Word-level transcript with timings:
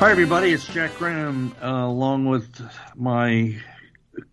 Hi, 0.00 0.10
everybody. 0.10 0.50
It's 0.50 0.66
Jack 0.66 0.96
Graham, 0.96 1.54
uh, 1.62 1.66
along 1.66 2.24
with 2.24 2.66
my 2.96 3.58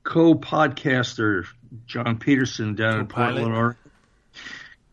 co-podcaster 0.01 1.45
John 1.85 2.19
Peterson 2.19 2.75
down 2.75 3.01
in 3.01 3.07
Portland, 3.07 3.53
Oregon. 3.53 3.91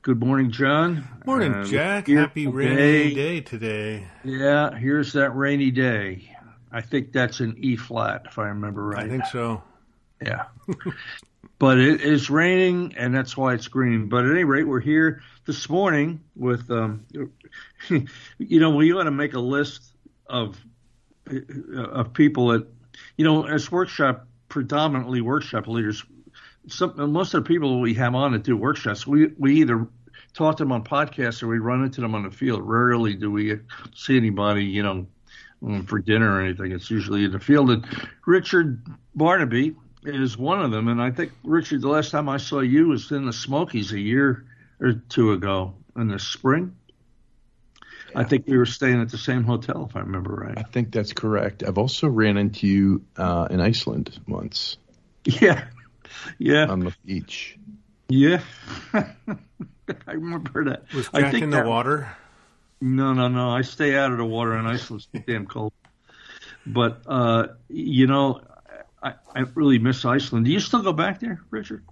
Good 0.02 0.18
morning, 0.18 0.50
John. 0.50 1.06
Morning, 1.24 1.54
uh, 1.54 1.64
Jack. 1.64 2.08
Happy 2.08 2.48
rainy 2.48 2.74
day. 2.74 3.14
day 3.14 3.40
today. 3.40 4.08
Yeah, 4.24 4.76
here's 4.76 5.12
that 5.12 5.36
rainy 5.36 5.70
day. 5.70 6.36
I 6.72 6.80
think 6.80 7.12
that's 7.12 7.38
an 7.38 7.54
E 7.60 7.76
flat, 7.76 8.22
if 8.26 8.40
I 8.40 8.48
remember 8.48 8.84
right. 8.84 9.06
I 9.06 9.08
think 9.08 9.26
so. 9.26 9.62
Yeah. 10.20 10.46
but 11.60 11.78
it 11.78 12.00
is 12.00 12.30
raining, 12.30 12.96
and 12.98 13.14
that's 13.14 13.36
why 13.36 13.54
it's 13.54 13.68
green. 13.68 14.08
But 14.08 14.24
at 14.24 14.32
any 14.32 14.42
rate, 14.42 14.64
we're 14.64 14.80
here 14.80 15.22
this 15.44 15.70
morning 15.70 16.24
with, 16.34 16.68
um, 16.72 17.06
you 18.38 18.58
know, 18.58 18.70
we 18.70 18.92
want 18.92 19.06
to 19.06 19.12
make 19.12 19.34
a 19.34 19.40
list 19.40 19.93
of 20.26 20.58
of 21.66 22.12
people 22.12 22.48
that, 22.48 22.66
you 23.16 23.24
know, 23.24 23.46
as 23.46 23.70
workshop 23.70 24.26
predominantly 24.48 25.20
workshop 25.20 25.66
leaders. 25.66 26.04
Some, 26.66 27.12
most 27.12 27.34
of 27.34 27.44
the 27.44 27.48
people 27.48 27.80
we 27.80 27.94
have 27.94 28.14
on 28.14 28.32
that 28.32 28.42
do 28.42 28.56
workshops, 28.56 29.06
we 29.06 29.28
we 29.36 29.56
either 29.56 29.86
talk 30.32 30.56
to 30.56 30.64
them 30.64 30.72
on 30.72 30.84
podcasts 30.84 31.42
or 31.42 31.48
we 31.48 31.58
run 31.58 31.84
into 31.84 32.00
them 32.00 32.14
on 32.14 32.22
the 32.22 32.30
field. 32.30 32.62
Rarely 32.62 33.14
do 33.14 33.30
we 33.30 33.58
see 33.94 34.16
anybody, 34.16 34.64
you 34.64 34.82
know, 34.82 35.06
mm, 35.62 35.88
for 35.88 35.98
dinner 35.98 36.36
or 36.36 36.42
anything. 36.42 36.72
It's 36.72 36.90
usually 36.90 37.24
in 37.24 37.32
the 37.32 37.40
field. 37.40 37.70
And 37.70 37.86
Richard 38.26 38.82
Bernabe 39.16 39.74
is 40.04 40.36
one 40.36 40.62
of 40.62 40.70
them. 40.70 40.88
And 40.88 41.00
I 41.00 41.10
think 41.10 41.32
Richard, 41.44 41.82
the 41.82 41.88
last 41.88 42.10
time 42.10 42.28
I 42.28 42.36
saw 42.36 42.60
you 42.60 42.88
was 42.88 43.10
in 43.10 43.26
the 43.26 43.32
Smokies 43.32 43.92
a 43.92 44.00
year 44.00 44.44
or 44.80 44.94
two 45.08 45.32
ago 45.32 45.74
in 45.96 46.08
the 46.08 46.18
spring. 46.18 46.74
I 48.16 48.24
think 48.24 48.46
we 48.46 48.56
were 48.56 48.66
staying 48.66 49.00
at 49.00 49.10
the 49.10 49.18
same 49.18 49.44
hotel, 49.44 49.86
if 49.88 49.96
I 49.96 50.00
remember 50.00 50.34
right. 50.34 50.58
I 50.58 50.62
think 50.62 50.92
that's 50.92 51.12
correct. 51.12 51.62
I've 51.66 51.78
also 51.78 52.08
ran 52.08 52.36
into 52.36 52.66
you 52.66 53.04
uh, 53.16 53.48
in 53.50 53.60
Iceland 53.60 54.18
once. 54.26 54.76
Yeah, 55.24 55.64
yeah. 56.38 56.66
On 56.66 56.80
the 56.80 56.94
beach. 57.04 57.58
Yeah, 58.08 58.42
I 58.92 59.06
remember 60.06 60.64
that. 60.66 60.92
Was 60.92 61.06
Jack 61.06 61.24
I 61.24 61.30
think 61.30 61.44
in 61.44 61.50
the 61.50 61.58
that, 61.58 61.66
water? 61.66 62.14
No, 62.80 63.14
no, 63.14 63.28
no. 63.28 63.50
I 63.50 63.62
stay 63.62 63.96
out 63.96 64.12
of 64.12 64.18
the 64.18 64.24
water 64.24 64.56
in 64.58 64.66
Iceland. 64.66 65.06
It's 65.12 65.26
damn 65.26 65.46
cold. 65.46 65.72
But 66.66 67.02
uh, 67.06 67.48
you 67.68 68.06
know, 68.06 68.42
I, 69.02 69.14
I 69.34 69.40
really 69.54 69.78
miss 69.78 70.04
Iceland. 70.04 70.46
Do 70.46 70.52
you 70.52 70.60
still 70.60 70.82
go 70.82 70.92
back 70.92 71.20
there, 71.20 71.40
Richard? 71.50 71.84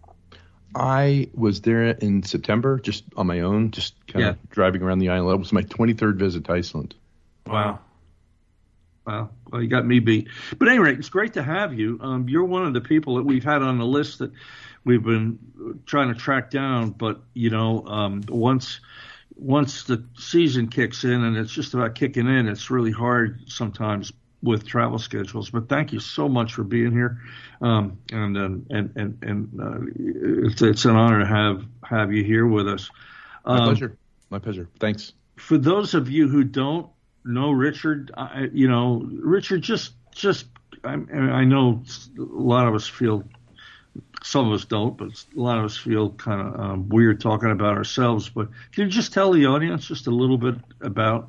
I 0.74 1.28
was 1.34 1.60
there 1.60 1.84
in 1.88 2.22
September, 2.22 2.78
just 2.78 3.04
on 3.16 3.26
my 3.26 3.40
own, 3.40 3.70
just 3.70 3.94
kind 4.06 4.22
Yeah. 4.24 4.30
of 4.30 4.50
driving 4.50 4.82
around 4.82 5.00
the 5.00 5.10
island. 5.10 5.34
It 5.34 5.38
was 5.38 5.52
my 5.52 5.62
23rd 5.62 6.16
visit 6.16 6.44
to 6.44 6.52
Iceland. 6.52 6.94
Wow. 7.46 7.80
Wow. 9.06 9.30
Well, 9.50 9.60
you 9.62 9.68
got 9.68 9.84
me 9.84 9.98
beat. 9.98 10.28
But 10.58 10.68
anyway, 10.68 10.94
it's 10.94 11.08
great 11.08 11.32
to 11.34 11.42
have 11.42 11.74
you. 11.74 11.98
Um, 12.00 12.28
you're 12.28 12.44
one 12.44 12.64
of 12.66 12.72
the 12.72 12.80
people 12.80 13.16
that 13.16 13.24
we've 13.24 13.42
had 13.44 13.60
on 13.62 13.78
the 13.78 13.84
list 13.86 14.20
that 14.20 14.30
we've 14.84 15.02
been 15.02 15.38
trying 15.86 16.08
to 16.08 16.14
track 16.18 16.50
down. 16.50 16.90
But 16.90 17.20
you 17.34 17.50
know, 17.50 17.84
um, 17.86 18.22
once 18.28 18.80
once 19.34 19.84
the 19.84 20.04
season 20.16 20.68
kicks 20.68 21.02
in 21.04 21.24
and 21.24 21.36
it's 21.36 21.52
just 21.52 21.74
about 21.74 21.96
kicking 21.96 22.28
in, 22.28 22.46
it's 22.46 22.70
really 22.70 22.92
hard 22.92 23.40
sometimes 23.48 24.12
with 24.42 24.66
travel 24.66 24.98
schedules. 24.98 25.50
But 25.50 25.68
thank 25.68 25.92
you 25.92 26.00
so 26.00 26.28
much 26.28 26.54
for 26.54 26.64
being 26.64 26.92
here. 26.92 27.20
Um, 27.60 27.98
and 28.10 28.36
and 28.36 28.66
and 28.70 28.96
and, 28.96 29.18
and 29.22 29.60
uh, 29.60 30.46
it's 30.48 30.62
it's 30.62 30.84
an 30.84 30.96
honor 30.96 31.20
to 31.20 31.26
have 31.26 31.64
have 31.82 32.12
you 32.12 32.24
here 32.24 32.46
with 32.46 32.68
us. 32.68 32.90
My 33.46 33.58
Um, 33.58 33.64
pleasure. 33.64 33.96
My 34.30 34.38
pleasure. 34.38 34.68
Thanks. 34.80 35.12
for 35.36 35.58
those 35.58 35.94
of 35.94 36.10
you 36.10 36.28
who 36.28 36.44
don't 36.44 36.88
know 37.24 37.50
Richard, 37.52 38.10
I, 38.16 38.48
you 38.52 38.68
know, 38.68 39.02
Richard 39.10 39.62
just 39.62 39.92
just 40.12 40.46
I, 40.84 40.94
I 40.94 41.44
know 41.44 41.82
a 42.18 42.22
lot 42.22 42.66
of 42.66 42.74
us 42.74 42.88
feel 42.88 43.24
some 44.24 44.48
of 44.48 44.54
us 44.54 44.64
don't, 44.64 44.96
but 44.96 45.08
a 45.08 45.40
lot 45.40 45.58
of 45.58 45.64
us 45.64 45.76
feel 45.76 46.10
kind 46.10 46.40
of 46.40 46.60
um, 46.60 46.88
weird 46.88 47.20
talking 47.20 47.50
about 47.50 47.76
ourselves. 47.76 48.28
But 48.28 48.48
can 48.72 48.84
you 48.84 48.90
just 48.90 49.12
tell 49.12 49.32
the 49.32 49.46
audience 49.46 49.86
just 49.86 50.06
a 50.06 50.10
little 50.10 50.38
bit 50.38 50.56
about 50.80 51.28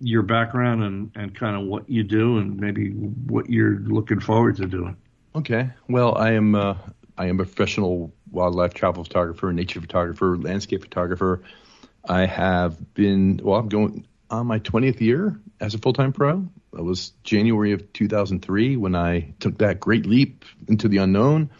your 0.00 0.22
background 0.22 0.82
and, 0.82 1.10
and 1.14 1.34
kind 1.34 1.56
of 1.56 1.62
what 1.62 1.88
you 1.88 2.02
do 2.02 2.38
and 2.38 2.58
maybe 2.58 2.90
what 2.90 3.50
you're 3.50 3.78
looking 3.80 4.20
forward 4.20 4.56
to 4.56 4.66
doing? 4.66 4.96
Okay. 5.34 5.70
Well, 5.88 6.16
I 6.16 6.32
am 6.32 6.54
uh, 6.54 6.76
I 7.16 7.26
am 7.26 7.40
a 7.40 7.44
professional 7.44 8.12
wildlife 8.30 8.74
travel 8.74 9.04
photographer, 9.04 9.52
nature 9.52 9.80
photographer, 9.80 10.36
landscape 10.36 10.82
photographer. 10.82 11.42
I 12.08 12.26
have 12.26 12.94
been 12.94 13.40
well. 13.42 13.58
I'm 13.58 13.68
going 13.68 14.06
on 14.30 14.46
my 14.46 14.58
20th 14.58 15.00
year 15.00 15.40
as 15.60 15.74
a 15.74 15.78
full 15.78 15.92
time 15.92 16.12
pro. 16.12 16.48
It 16.72 16.82
was 16.82 17.12
January 17.24 17.72
of 17.72 17.92
2003 17.92 18.76
when 18.76 18.94
I 18.94 19.32
took 19.40 19.58
that 19.58 19.80
great 19.80 20.06
leap 20.06 20.44
into 20.68 20.88
the 20.88 20.98
unknown, 20.98 21.50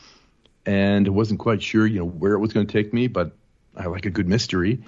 and 0.67 1.09
wasn't 1.09 1.41
quite 1.41 1.62
sure, 1.62 1.87
you 1.87 2.00
know, 2.00 2.06
where 2.06 2.33
it 2.33 2.39
was 2.39 2.53
going 2.53 2.67
to 2.67 2.73
take 2.73 2.93
me, 2.93 3.06
but 3.06 3.33
I 3.77 3.87
like 3.87 4.06
a 4.06 4.11
good 4.11 4.29
mystery. 4.29 4.81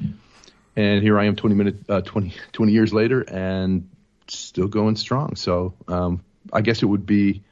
And 0.77 1.03
here 1.03 1.19
I 1.19 1.25
am, 1.25 1.37
20 1.37 1.55
minute, 1.55 1.77
uh, 1.89 2.01
20, 2.01 2.35
20 2.53 2.73
years 2.73 2.93
later, 2.93 3.23
and 3.23 3.89
still 4.29 4.69
going 4.69 4.97
strong. 4.97 5.37
So 5.37 5.75
um, 5.89 6.25
I 6.53 6.61
guess 6.61 6.83
it 6.83 6.87
would 6.87 7.07
be 7.07 7.43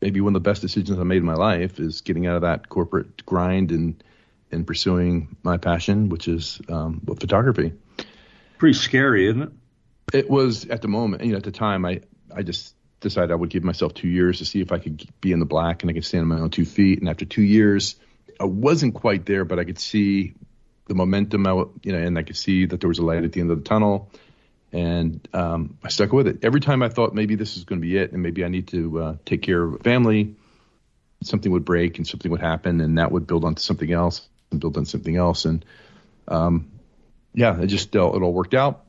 maybe 0.00 0.20
one 0.20 0.34
of 0.34 0.42
the 0.42 0.48
best 0.48 0.62
decisions 0.62 0.98
I 0.98 1.02
made 1.02 1.18
in 1.18 1.24
my 1.24 1.34
life 1.34 1.80
is 1.80 2.00
getting 2.02 2.26
out 2.26 2.36
of 2.36 2.42
that 2.42 2.68
corporate 2.68 3.24
grind 3.26 3.72
and 3.72 4.02
and 4.50 4.66
pursuing 4.66 5.36
my 5.42 5.58
passion, 5.58 6.08
which 6.08 6.26
is 6.26 6.58
um, 6.70 7.02
photography. 7.20 7.74
Pretty 8.56 8.78
scary, 8.78 9.28
isn't 9.28 9.42
it? 9.42 9.52
It 10.14 10.30
was 10.30 10.64
at 10.66 10.80
the 10.80 10.88
moment, 10.88 11.22
you 11.22 11.32
know, 11.32 11.36
at 11.36 11.44
the 11.44 11.52
time, 11.52 11.84
I 11.84 12.00
I 12.34 12.42
just 12.42 12.74
decided 13.00 13.30
I 13.30 13.34
would 13.34 13.50
give 13.50 13.62
myself 13.62 13.94
two 13.94 14.08
years 14.08 14.38
to 14.38 14.44
see 14.44 14.60
if 14.60 14.72
I 14.72 14.78
could 14.78 15.06
be 15.20 15.32
in 15.32 15.38
the 15.38 15.46
black 15.46 15.82
and 15.82 15.90
I 15.90 15.92
could 15.92 16.04
stand 16.04 16.22
on 16.22 16.28
my 16.28 16.40
own 16.40 16.50
two 16.50 16.64
feet. 16.64 16.98
And 16.98 17.08
after 17.08 17.24
two 17.24 17.42
years, 17.42 17.96
I 18.40 18.44
wasn't 18.44 18.94
quite 18.94 19.26
there, 19.26 19.44
but 19.44 19.58
I 19.58 19.64
could 19.64 19.78
see 19.78 20.34
the 20.88 20.94
momentum, 20.94 21.46
out, 21.46 21.70
you 21.82 21.92
know, 21.92 21.98
and 21.98 22.18
I 22.18 22.22
could 22.22 22.36
see 22.36 22.66
that 22.66 22.80
there 22.80 22.88
was 22.88 22.98
a 22.98 23.04
light 23.04 23.24
at 23.24 23.32
the 23.32 23.40
end 23.40 23.50
of 23.50 23.58
the 23.58 23.68
tunnel. 23.68 24.10
And 24.72 25.26
um, 25.32 25.78
I 25.82 25.88
stuck 25.88 26.12
with 26.12 26.26
it. 26.26 26.44
Every 26.44 26.60
time 26.60 26.82
I 26.82 26.88
thought 26.88 27.14
maybe 27.14 27.36
this 27.36 27.56
is 27.56 27.64
going 27.64 27.80
to 27.80 27.86
be 27.86 27.96
it, 27.96 28.12
and 28.12 28.22
maybe 28.22 28.44
I 28.44 28.48
need 28.48 28.68
to 28.68 29.00
uh, 29.00 29.16
take 29.24 29.42
care 29.42 29.62
of 29.62 29.80
family, 29.82 30.34
something 31.22 31.50
would 31.52 31.64
break 31.64 31.98
and 31.98 32.06
something 32.06 32.30
would 32.30 32.40
happen, 32.40 32.80
and 32.80 32.98
that 32.98 33.12
would 33.12 33.26
build 33.26 33.44
onto 33.44 33.60
something 33.60 33.90
else 33.90 34.28
and 34.50 34.60
build 34.60 34.76
on 34.76 34.84
something 34.84 35.16
else. 35.16 35.44
And 35.44 35.64
um, 36.26 36.70
yeah, 37.34 37.60
it 37.60 37.68
just 37.68 37.94
uh, 37.96 38.10
it 38.12 38.22
all 38.22 38.32
worked 38.32 38.54
out. 38.54 38.84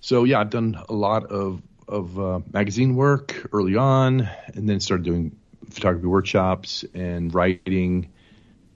So 0.00 0.24
yeah, 0.24 0.40
I've 0.40 0.50
done 0.50 0.80
a 0.88 0.94
lot 0.94 1.26
of 1.26 1.62
of 1.86 2.18
uh, 2.18 2.40
magazine 2.52 2.96
work 2.96 3.48
early 3.52 3.76
on, 3.76 4.28
and 4.54 4.68
then 4.68 4.80
started 4.80 5.04
doing 5.04 5.36
photography 5.70 6.06
workshops 6.06 6.84
and 6.94 7.34
writing 7.34 8.10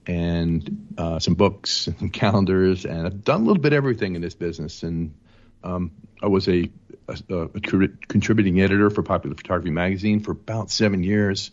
and 0.07 0.93
uh, 0.97 1.19
some 1.19 1.35
books 1.35 1.87
and 1.87 2.11
calendars, 2.11 2.85
and 2.85 3.05
I've 3.05 3.23
done 3.23 3.41
a 3.41 3.43
little 3.45 3.61
bit 3.61 3.73
of 3.73 3.77
everything 3.77 4.15
in 4.15 4.21
this 4.21 4.35
business. 4.35 4.83
And 4.83 5.15
um, 5.63 5.91
I 6.21 6.27
was 6.27 6.47
a, 6.47 6.69
a, 7.07 7.35
a 7.35 7.59
contributing 8.07 8.61
editor 8.61 8.89
for 8.89 9.03
Popular 9.03 9.35
Photography 9.35 9.71
magazine 9.71 10.19
for 10.21 10.31
about 10.31 10.71
seven 10.71 11.03
years. 11.03 11.51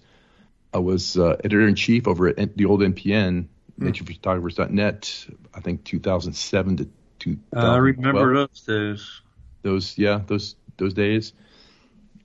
I 0.73 0.79
was 0.79 1.17
uh, 1.17 1.37
editor 1.45 1.67
in 1.67 1.75
chief 1.75 2.07
over 2.07 2.29
at 2.29 2.57
the 2.57 2.67
old 2.67 2.81
NPN, 2.81 3.47
NaturePhotographers.net, 3.81 5.27
I 5.55 5.61
think 5.61 5.85
2007 5.85 6.77
to 6.77 6.89
2012. 7.19 7.65
Uh, 7.65 7.73
I 7.73 7.77
remember 7.79 8.35
those 8.35 8.61
days. 8.63 9.21
those 9.63 9.99
yeah 9.99 10.21
those 10.27 10.57
those 10.77 10.95
days 10.95 11.33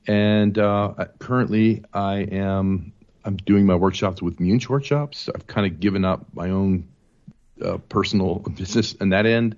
and 0.07 0.57
uh, 0.57 0.93
currently 1.19 1.83
i 1.93 2.17
am 2.19 2.93
i'm 3.25 3.35
doing 3.37 3.65
my 3.65 3.75
workshops 3.75 4.21
with 4.21 4.39
Muench 4.39 4.69
workshops 4.69 5.29
i've 5.33 5.45
kind 5.47 5.65
of 5.71 5.79
given 5.79 6.05
up 6.05 6.25
my 6.33 6.49
own 6.51 6.87
uh, 7.63 7.77
personal 7.89 8.35
business 8.35 8.93
in 8.93 9.09
that 9.09 9.25
end 9.25 9.55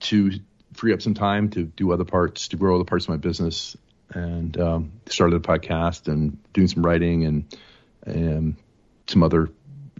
to 0.00 0.32
free 0.74 0.92
up 0.92 1.00
some 1.02 1.14
time 1.14 1.50
to 1.50 1.64
do 1.64 1.92
other 1.92 2.04
parts 2.04 2.48
to 2.48 2.56
grow 2.56 2.76
other 2.76 2.84
parts 2.84 3.04
of 3.06 3.10
my 3.10 3.16
business 3.16 3.76
and 4.10 4.58
um, 4.60 4.92
started 5.06 5.36
a 5.36 5.40
podcast 5.40 6.08
and 6.08 6.38
doing 6.52 6.68
some 6.68 6.84
writing 6.84 7.24
and 7.24 7.56
and 8.06 8.56
some 9.06 9.22
other 9.22 9.48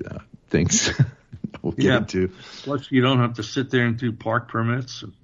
uh, 0.08 0.19
things 0.49 0.90
we'll 1.62 1.73
get 1.73 1.85
Yeah. 1.85 1.97
into 1.99 2.29
Plus, 2.62 2.90
you 2.90 3.00
don't 3.02 3.19
have 3.19 3.35
to 3.35 3.43
sit 3.43 3.70
there 3.70 3.87
and 3.87 3.97
do 3.99 4.12
park 4.12 4.49
permits. 4.49 5.05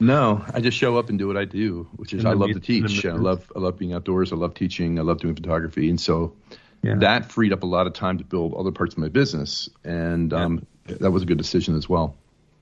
No, 0.00 0.42
I 0.54 0.60
just 0.62 0.78
show 0.78 0.96
up 0.96 1.10
and 1.10 1.18
do 1.18 1.26
what 1.26 1.36
I 1.36 1.44
do, 1.44 1.86
which 1.96 2.14
is 2.14 2.24
I 2.24 2.32
love 2.32 2.52
to 2.52 2.60
teach. 2.60 3.04
I 3.04 3.12
love 3.12 3.52
I 3.54 3.58
love 3.58 3.76
being 3.78 3.92
outdoors. 3.92 4.32
I 4.32 4.36
love 4.36 4.54
teaching. 4.54 4.98
I 4.98 5.02
love 5.02 5.20
doing 5.20 5.34
photography, 5.34 5.90
and 5.90 6.00
so 6.00 6.32
Yeah. 6.82 6.94
that 6.96 7.30
freed 7.32 7.52
up 7.52 7.62
a 7.64 7.66
lot 7.66 7.86
of 7.86 7.92
time 7.92 8.18
to 8.18 8.24
build 8.24 8.54
other 8.54 8.70
parts 8.70 8.94
of 8.94 8.98
my 8.98 9.08
business, 9.08 9.68
and 9.84 10.32
um, 10.32 10.66
that 10.86 11.10
was 11.10 11.22
a 11.22 11.26
good 11.26 11.38
decision 11.38 11.76
as 11.76 11.88
well. 11.88 12.14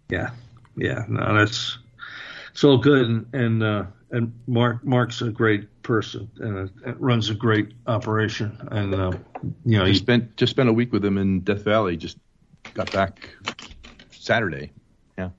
Yeah, 0.08 0.30
yeah, 0.76 1.04
no, 1.08 1.36
that's 1.36 1.78
so 2.54 2.78
good, 2.78 3.06
and 3.06 3.34
and, 3.34 3.62
uh, 3.62 3.84
and 4.10 4.32
Mark 4.46 4.84
Mark's 4.84 5.20
a 5.20 5.30
great 5.30 5.82
person 5.82 6.30
and 6.38 6.70
uh, 6.86 6.94
runs 6.94 7.28
a 7.28 7.34
great 7.34 7.74
operation, 7.86 8.56
and 8.70 8.94
uh, 8.94 9.12
you 9.64 9.78
know, 9.78 9.84
I 9.84 9.88
he, 9.88 9.94
spent 9.94 10.36
just 10.36 10.50
spent 10.50 10.68
a 10.68 10.72
week 10.72 10.92
with 10.92 11.04
him 11.04 11.18
in 11.18 11.40
Death 11.40 11.62
Valley. 11.62 11.96
Just 11.96 12.16
got 12.72 12.90
back 12.92 13.28
Saturday. 14.10 14.72
Yeah, 15.18 15.30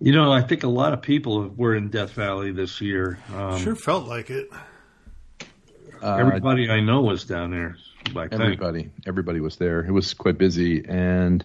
you 0.00 0.12
know, 0.12 0.32
I 0.32 0.40
think 0.40 0.62
a 0.62 0.68
lot 0.68 0.94
of 0.94 1.02
people 1.02 1.48
were 1.48 1.74
in 1.74 1.90
Death 1.90 2.12
Valley 2.12 2.52
this 2.52 2.80
year. 2.80 3.18
Um, 3.34 3.58
Sure 3.58 3.74
felt 3.76 4.06
like 4.08 4.30
it. 4.30 4.50
Uh, 6.02 6.16
everybody 6.16 6.70
I 6.70 6.80
know 6.80 7.02
was 7.02 7.24
down 7.24 7.50
there. 7.50 7.76
everybody, 8.16 8.82
then. 8.82 8.92
everybody 9.06 9.40
was 9.40 9.56
there. 9.56 9.80
It 9.80 9.92
was 9.92 10.14
quite 10.14 10.38
busy, 10.38 10.84
and 10.86 11.44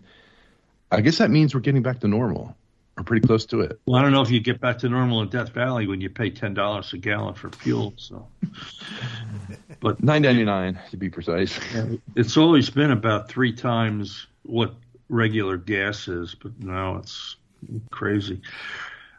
I 0.92 1.02
guess 1.02 1.18
that 1.18 1.30
means 1.30 1.54
we're 1.54 1.62
getting 1.62 1.82
back 1.82 2.00
to 2.02 2.08
normal. 2.08 2.56
We're 2.98 3.04
pretty 3.04 3.28
close 3.28 3.46
to 3.48 3.60
it. 3.60 3.80
Well, 3.86 4.00
I 4.00 4.02
don't 4.02 4.14
know 4.14 4.22
if 4.22 4.32
you 4.32 4.40
get 4.40 4.62
back 4.62 4.80
to 4.80 4.90
normal 4.90 5.22
in 5.22 5.30
Death 5.30 5.50
Valley 5.50 5.86
when 5.86 6.00
you 6.00 6.10
pay 6.10 6.30
ten 6.30 6.54
dollars 6.54 6.94
a 6.94 6.98
gallon 6.98 7.34
for 7.34 7.50
fuel. 7.50 7.94
So, 7.98 8.28
but 9.82 10.02
nine 10.02 10.22
ninety 10.22 10.46
nine 10.46 10.80
to 10.92 10.98
be 10.98 11.10
precise. 11.10 11.60
It's 12.16 12.38
always 12.38 12.70
been 12.70 12.92
about 12.92 13.28
three 13.28 13.52
times 13.52 14.28
what 14.44 14.76
regular 15.10 15.58
gas 15.58 16.08
is, 16.08 16.36
but 16.36 16.58
now 16.60 16.98
it's 16.98 17.36
crazy. 17.92 18.42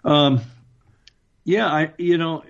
Um, 0.04 0.40
yeah, 1.44 1.66
I 1.66 1.92
you 1.98 2.16
know, 2.16 2.44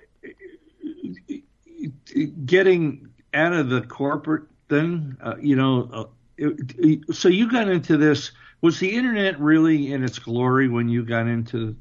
getting 2.44 3.08
out 3.34 3.52
of 3.52 3.68
the 3.68 3.82
corporate 3.82 4.44
thing, 4.68 5.16
uh, 5.22 5.34
you 5.40 5.56
know, 5.56 5.88
uh, 5.92 6.04
it, 6.36 6.74
it, 6.78 7.14
so 7.14 7.28
you 7.28 7.50
got 7.50 7.68
into 7.68 7.96
this 7.96 8.32
was 8.60 8.78
the 8.78 8.94
internet 8.94 9.38
really 9.38 9.92
in 9.92 10.02
its 10.02 10.18
glory 10.18 10.68
when 10.68 10.88
you 10.88 11.04
got 11.04 11.26
into 11.26 11.76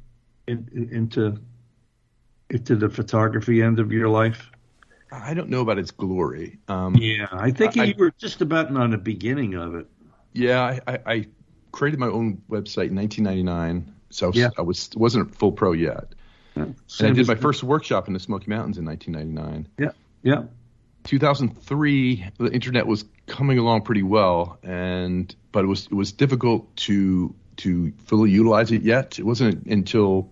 in, 0.48 0.90
into 0.92 1.38
into 2.50 2.75
the 2.75 2.90
photography 2.90 3.62
end 3.62 3.80
of 3.80 3.92
your 3.92 4.10
life? 4.10 4.52
I 5.12 5.34
don't 5.34 5.50
know 5.50 5.62
about 5.62 5.78
its 5.78 5.92
glory. 5.92 6.60
Um, 6.68 6.96
yeah, 6.96 7.28
I 7.31 7.51
think 7.51 7.78
I, 7.78 7.86
you 7.86 7.96
were 7.98 8.12
just 8.18 8.42
about 8.42 8.75
on 8.75 8.92
the 8.92 8.98
beginning 8.98 9.56
of 9.56 9.75
it. 9.75 9.88
Yeah, 10.34 10.62
I, 10.62 10.81
I, 10.88 11.00
I 11.06 11.28
created 11.72 12.00
my 12.00 12.08
own 12.08 12.42
website 12.50 12.90
in 12.90 12.96
1999, 12.96 13.94
so 14.10 14.25
I 14.25 14.30
was, 14.30 14.38
yeah. 14.38 14.50
I 14.58 14.62
was 14.62 14.90
wasn't 14.96 15.31
a 15.31 15.34
full 15.34 15.51
pro 15.51 15.72
yet. 15.72 16.13
Yeah, 16.56 16.63
and 16.63 16.75
I 17.02 17.12
did 17.12 17.28
my 17.28 17.36
first 17.36 17.63
workshop 17.63 18.07
in 18.07 18.13
the 18.13 18.19
Smoky 18.19 18.50
Mountains 18.50 18.78
in 18.78 18.86
1999. 18.86 19.68
Yeah, 19.78 19.92
yeah. 20.24 20.44
2003, 21.06 22.31
the 22.38 22.52
internet 22.52 22.88
was 22.88 23.06
coming 23.28 23.60
along 23.60 23.84
pretty 23.84 24.04
well, 24.04 24.57
and 24.63 25.34
but 25.52 25.63
it 25.63 25.68
was 25.68 25.86
it 25.86 25.94
was 25.94 26.12
difficult 26.12 26.75
to 26.78 27.34
to 27.57 27.92
fully 28.06 28.31
utilize 28.31 28.72
it 28.72 28.81
yet. 28.81 29.19
It 29.19 29.24
wasn't 29.24 29.66
until 29.68 30.30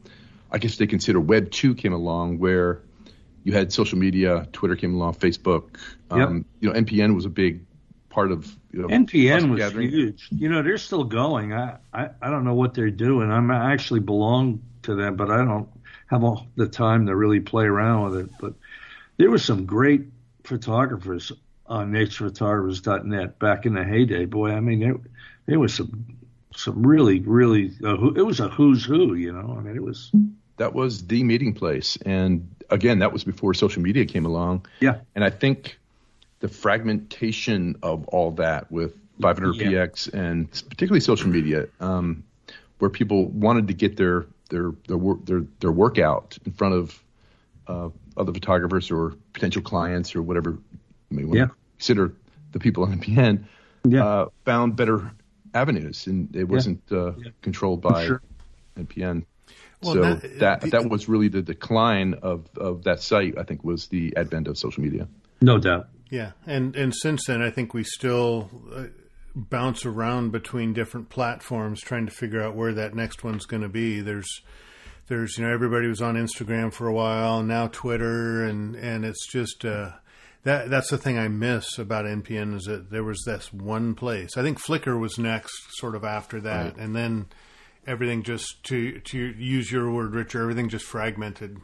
I 0.52 0.58
guess 0.58 0.78
they 0.78 0.88
consider 0.88 1.20
Web 1.20 1.52
two 1.52 1.76
came 1.76 1.94
along 1.94 2.40
where 2.40 2.82
you 3.44 3.54
had 3.54 3.72
social 3.72 3.98
media, 3.98 4.48
Twitter 4.52 4.76
came 4.76 4.96
along, 4.96 5.16
Facebook. 5.16 5.78
Um, 6.10 6.20
yep. 6.20 6.46
You 6.62 6.70
know, 6.70 6.80
NPN 6.80 7.16
was 7.16 7.26
a 7.26 7.30
big 7.30 7.66
part 8.10 8.32
of 8.32 8.56
you 8.72 8.82
know, 8.82 8.88
NPN 8.88 9.50
was 9.50 9.60
gathering. 9.60 9.90
huge. 9.90 10.28
You 10.32 10.50
know, 10.50 10.64
they're 10.64 10.78
still 10.78 11.04
going. 11.04 11.54
I, 11.54 11.78
I 11.94 12.10
I 12.22 12.30
don't 12.30 12.46
know 12.46 12.56
what 12.56 12.74
they're 12.74 12.90
doing. 12.90 13.32
I'm 13.32 13.52
I 13.52 13.74
actually 13.74 14.00
belong 14.00 14.62
to 14.84 14.96
them, 14.96 15.16
but 15.16 15.30
I 15.30 15.38
don't 15.38 15.70
have 16.14 16.24
all 16.24 16.48
the 16.56 16.68
time 16.68 17.08
to 17.08 17.16
really 17.16 17.40
play 17.40 17.66
around 17.66 18.12
with 18.12 18.26
it. 18.26 18.30
But 18.40 18.54
there 19.18 19.30
were 19.30 19.40
some 19.40 19.66
great 19.66 20.06
photographers 20.44 21.32
on 21.66 21.92
naturephotographers.net 21.92 23.40
back 23.40 23.66
in 23.66 23.74
the 23.74 23.84
heyday. 23.84 24.26
Boy, 24.26 24.52
I 24.52 24.60
mean, 24.60 24.80
there, 24.80 24.96
there 25.46 25.60
was 25.60 25.74
some 25.74 26.18
some 26.56 26.86
really 26.86 27.20
really 27.20 27.72
uh, 27.84 28.12
it 28.14 28.22
was 28.22 28.40
a 28.40 28.48
who's 28.48 28.86
who. 28.86 29.16
You 29.16 29.34
know, 29.34 29.56
I 29.58 29.62
mean, 29.62 29.76
it 29.76 29.84
was 29.84 30.12
that 30.58 30.74
was 30.74 31.08
the 31.08 31.24
meeting 31.24 31.54
place, 31.54 31.98
and 32.06 32.48
again, 32.70 33.00
that 33.00 33.12
was 33.12 33.24
before 33.24 33.54
social 33.54 33.82
media 33.82 34.06
came 34.06 34.26
along. 34.26 34.66
Yeah, 34.80 35.00
and 35.16 35.24
I 35.24 35.32
think 35.32 35.80
the 36.42 36.48
fragmentation 36.48 37.78
of 37.82 38.08
all 38.10 38.32
that 38.32 38.72
with 38.72 38.96
500px 39.20 40.14
yeah. 40.14 40.20
and 40.20 40.52
particularly 40.52 41.00
social 41.00 41.30
media, 41.30 41.68
um, 41.80 42.24
where 42.80 42.90
people 42.90 43.28
wanted 43.28 43.68
to 43.68 43.74
get 43.74 43.96
their 43.96 44.26
their 44.54 44.72
their 44.88 44.98
work 44.98 45.26
their 45.26 45.42
their 45.60 45.72
workout 45.72 46.38
in 46.46 46.52
front 46.54 46.76
of 46.76 47.04
uh, 47.68 47.90
other 48.16 48.32
photographers 48.32 48.92
or 48.92 49.16
potential 49.34 49.62
clients 49.62 50.16
or 50.16 50.22
whatever 50.22 50.52
you 51.10 51.18
may 51.18 51.24
want 51.26 51.38
yeah. 51.38 51.46
to 51.46 51.52
consider 51.78 52.14
the 52.52 52.60
people 52.60 52.84
on 52.84 53.00
NPN, 53.00 53.46
yeah. 53.88 54.06
uh, 54.06 54.30
found 54.46 54.76
better 54.76 55.12
avenues, 55.54 56.08
and 56.08 56.36
it 56.36 56.46
wasn't 56.46 56.82
uh, 56.92 57.14
yeah. 57.16 57.32
controlled 57.42 57.82
by 57.82 58.06
sure. 58.06 58.22
NPN. 58.78 59.26
Well, 59.82 59.94
so 59.96 60.02
that 60.02 60.40
that, 60.40 60.62
the, 60.62 60.70
that 60.70 60.90
was 60.90 61.10
really 61.10 61.30
the 61.30 61.42
decline 61.42 62.14
of, 62.22 62.48
of 62.56 62.84
that 62.84 63.02
site. 63.02 63.38
I 63.38 63.44
think 63.44 63.64
was 63.64 63.88
the 63.88 64.16
advent 64.16 64.48
of 64.48 64.58
social 64.58 64.84
media. 64.84 65.08
No 65.42 65.58
doubt. 65.58 65.90
Yeah, 66.10 66.32
and 66.46 66.76
and 66.76 66.94
since 66.96 67.26
then, 67.26 67.42
I 67.42 67.50
think 67.50 67.74
we 67.74 67.84
still 67.84 68.50
uh, 68.74 68.84
bounce 69.36 69.86
around 69.86 70.32
between 70.32 70.74
different 70.74 71.10
platforms, 71.10 71.82
trying 71.82 72.06
to 72.06 72.12
figure 72.12 72.42
out 72.42 72.56
where 72.56 72.74
that 72.74 72.94
next 72.94 73.24
one's 73.24 73.46
going 73.46 73.64
to 73.64 73.70
be. 73.70 74.02
There's 74.02 74.42
there's 75.08 75.38
you 75.38 75.46
know 75.46 75.54
everybody 75.54 75.88
was 75.88 76.02
on 76.02 76.16
Instagram 76.16 76.74
for 76.74 76.88
a 76.88 76.94
while, 76.94 77.44
now 77.44 77.68
Twitter, 77.68 78.44
and 78.44 78.76
and 78.76 79.04
it's 79.06 79.28
just 79.28 79.66
uh, 79.66 79.92
that 80.44 80.70
that's 80.70 80.90
the 80.90 80.98
thing 80.98 81.18
I 81.18 81.28
miss 81.28 81.78
about 81.78 82.06
NPN 82.06 82.56
is 82.56 82.64
that 82.64 82.90
there 82.90 83.04
was 83.04 83.24
this 83.26 83.52
one 83.52 83.96
place. 83.96 84.38
I 84.38 84.44
think 84.44 84.62
Flickr 84.62 85.00
was 85.00 85.18
next, 85.18 85.54
sort 85.78 85.96
of 85.96 86.04
after 86.04 86.40
that, 86.42 86.66
right. 86.66 86.78
and 86.78 86.96
then 86.96 87.28
everything 87.88 88.24
just 88.24 88.64
to 88.66 89.00
to 89.00 89.18
use 89.18 89.72
your 89.72 89.92
word, 89.92 90.14
Richard, 90.14 90.42
everything 90.42 90.70
just 90.70 90.86
fragmented. 90.86 91.58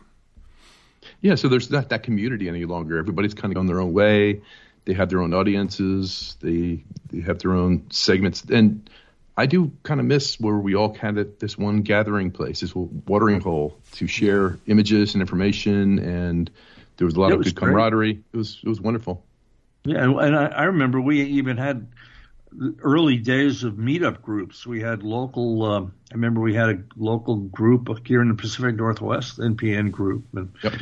Yeah, 1.21 1.35
so 1.35 1.47
there's 1.47 1.71
not 1.71 1.89
that 1.89 2.03
community 2.03 2.49
any 2.49 2.65
longer. 2.65 2.97
Everybody's 2.97 3.33
kind 3.33 3.51
of 3.51 3.55
going 3.55 3.67
their 3.67 3.79
own 3.79 3.93
way. 3.93 4.41
They 4.89 4.95
have 4.95 5.09
their 5.09 5.21
own 5.21 5.35
audiences. 5.35 6.35
They 6.41 6.83
they 7.11 7.21
have 7.21 7.37
their 7.37 7.53
own 7.53 7.91
segments, 7.91 8.43
and 8.45 8.89
I 9.37 9.45
do 9.45 9.71
kind 9.83 9.99
of 9.99 10.07
miss 10.07 10.39
where 10.39 10.55
we 10.55 10.73
all 10.73 10.95
kind 10.95 11.19
of 11.19 11.37
this 11.37 11.55
one 11.55 11.83
gathering 11.83 12.31
place, 12.31 12.61
this 12.61 12.73
watering 12.73 13.39
hole 13.39 13.77
to 13.91 14.07
share 14.07 14.57
images 14.65 15.13
and 15.13 15.21
information, 15.21 15.99
and 15.99 16.49
there 16.97 17.05
was 17.05 17.13
a 17.13 17.19
lot 17.19 17.33
it 17.33 17.35
of 17.35 17.43
good 17.43 17.55
camaraderie. 17.55 18.23
It 18.33 18.35
was 18.35 18.59
it 18.63 18.67
was 18.67 18.81
wonderful. 18.81 19.23
Yeah, 19.83 20.05
and 20.05 20.35
I, 20.35 20.47
I 20.47 20.63
remember 20.63 20.99
we 20.99 21.21
even 21.21 21.57
had 21.57 21.87
early 22.81 23.17
days 23.17 23.63
of 23.63 23.75
meetup 23.75 24.23
groups. 24.23 24.65
We 24.65 24.81
had 24.81 25.03
local. 25.03 25.65
Um, 25.65 25.93
I 26.11 26.15
remember 26.15 26.41
we 26.41 26.55
had 26.55 26.69
a 26.69 26.79
local 26.97 27.35
group 27.35 28.07
here 28.07 28.23
in 28.23 28.29
the 28.29 28.33
Pacific 28.33 28.75
Northwest, 28.75 29.37
NPN 29.37 29.91
group, 29.91 30.25
and 30.33 30.51
yep. 30.63 30.73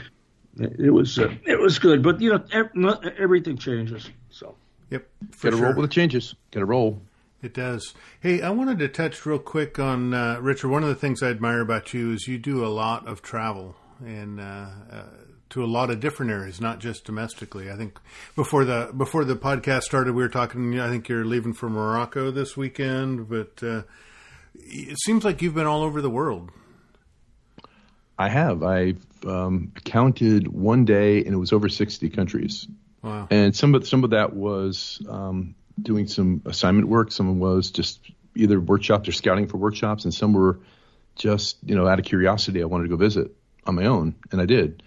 It, 0.59 0.79
it, 0.79 0.91
was 0.91 1.17
uh, 1.19 1.33
it 1.45 1.59
was 1.59 1.79
good. 1.79 2.03
But 2.03 2.21
you 2.21 2.41
know, 2.73 2.99
everything 3.17 3.57
changes. 3.57 4.09
So 4.29 4.55
yep, 4.89 5.07
got 5.41 5.51
to 5.51 5.57
sure. 5.57 5.65
roll 5.65 5.75
with 5.75 5.89
the 5.89 5.93
changes. 5.93 6.35
Got 6.51 6.61
to 6.61 6.65
roll. 6.65 7.01
It 7.41 7.53
does. 7.53 7.93
Hey, 8.19 8.41
I 8.41 8.49
wanted 8.49 8.79
to 8.79 8.87
touch 8.87 9.23
real 9.25 9.37
quick 9.37 9.77
on 9.77 10.13
uh, 10.13 10.39
Richard. 10.41 10.69
One 10.69 10.81
of 10.81 10.89
the 10.89 10.95
things 10.95 11.21
I 11.21 11.29
admire 11.29 11.61
about 11.61 11.93
you 11.93 12.11
is 12.11 12.27
you 12.27 12.39
do 12.39 12.65
a 12.65 12.67
lot 12.67 13.07
of 13.07 13.21
travel 13.21 13.75
and 14.03 14.39
uh, 14.39 14.69
uh, 14.91 15.03
to 15.49 15.63
a 15.63 15.67
lot 15.67 15.91
of 15.91 15.99
different 15.99 16.31
areas, 16.31 16.59
not 16.59 16.79
just 16.79 17.05
domestically. 17.05 17.71
I 17.71 17.75
think 17.75 17.99
before 18.35 18.65
the 18.65 18.91
before 18.95 19.23
the 19.23 19.35
podcast 19.35 19.83
started, 19.83 20.15
we 20.15 20.23
were 20.23 20.29
talking. 20.29 20.79
I 20.79 20.89
think 20.89 21.07
you're 21.07 21.25
leaving 21.25 21.53
for 21.53 21.69
Morocco 21.69 22.31
this 22.31 22.57
weekend, 22.57 23.29
but 23.29 23.61
uh, 23.61 23.83
it 24.55 24.97
seems 25.05 25.23
like 25.23 25.41
you've 25.41 25.55
been 25.55 25.67
all 25.67 25.83
over 25.83 26.01
the 26.01 26.09
world. 26.09 26.51
I 28.17 28.29
have. 28.29 28.63
I've 28.63 29.05
um, 29.25 29.71
counted 29.83 30.47
one 30.47 30.85
day, 30.85 31.23
and 31.23 31.33
it 31.33 31.37
was 31.37 31.53
over 31.53 31.69
sixty 31.69 32.09
countries. 32.09 32.67
Wow! 33.03 33.27
And 33.29 33.55
some 33.55 33.75
of 33.75 33.87
some 33.87 34.03
of 34.03 34.11
that 34.11 34.35
was 34.35 35.01
um, 35.07 35.55
doing 35.81 36.07
some 36.07 36.41
assignment 36.45 36.87
work. 36.87 37.11
Some 37.11 37.39
was 37.39 37.71
just 37.71 37.99
either 38.35 38.59
workshops 38.59 39.07
or 39.07 39.11
scouting 39.11 39.47
for 39.47 39.57
workshops, 39.57 40.03
and 40.05 40.13
some 40.13 40.33
were 40.33 40.59
just 41.15 41.57
you 41.63 41.75
know 41.75 41.87
out 41.87 41.99
of 41.99 42.05
curiosity. 42.05 42.61
I 42.61 42.65
wanted 42.65 42.85
to 42.85 42.89
go 42.89 42.95
visit 42.95 43.35
on 43.65 43.75
my 43.75 43.85
own, 43.85 44.15
and 44.31 44.41
I 44.41 44.45
did. 44.45 44.83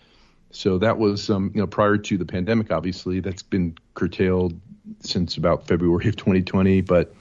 So 0.53 0.79
that 0.79 0.99
was 0.99 1.31
um, 1.31 1.53
you 1.55 1.61
know 1.61 1.67
prior 1.67 1.97
to 1.97 2.19
the 2.19 2.25
pandemic. 2.25 2.73
Obviously, 2.73 3.21
that's 3.21 3.43
been 3.43 3.77
curtailed 3.95 4.61
since 5.01 5.37
about 5.37 5.67
February 5.67 6.09
of 6.09 6.17
2020. 6.17 6.81
But 6.81 7.15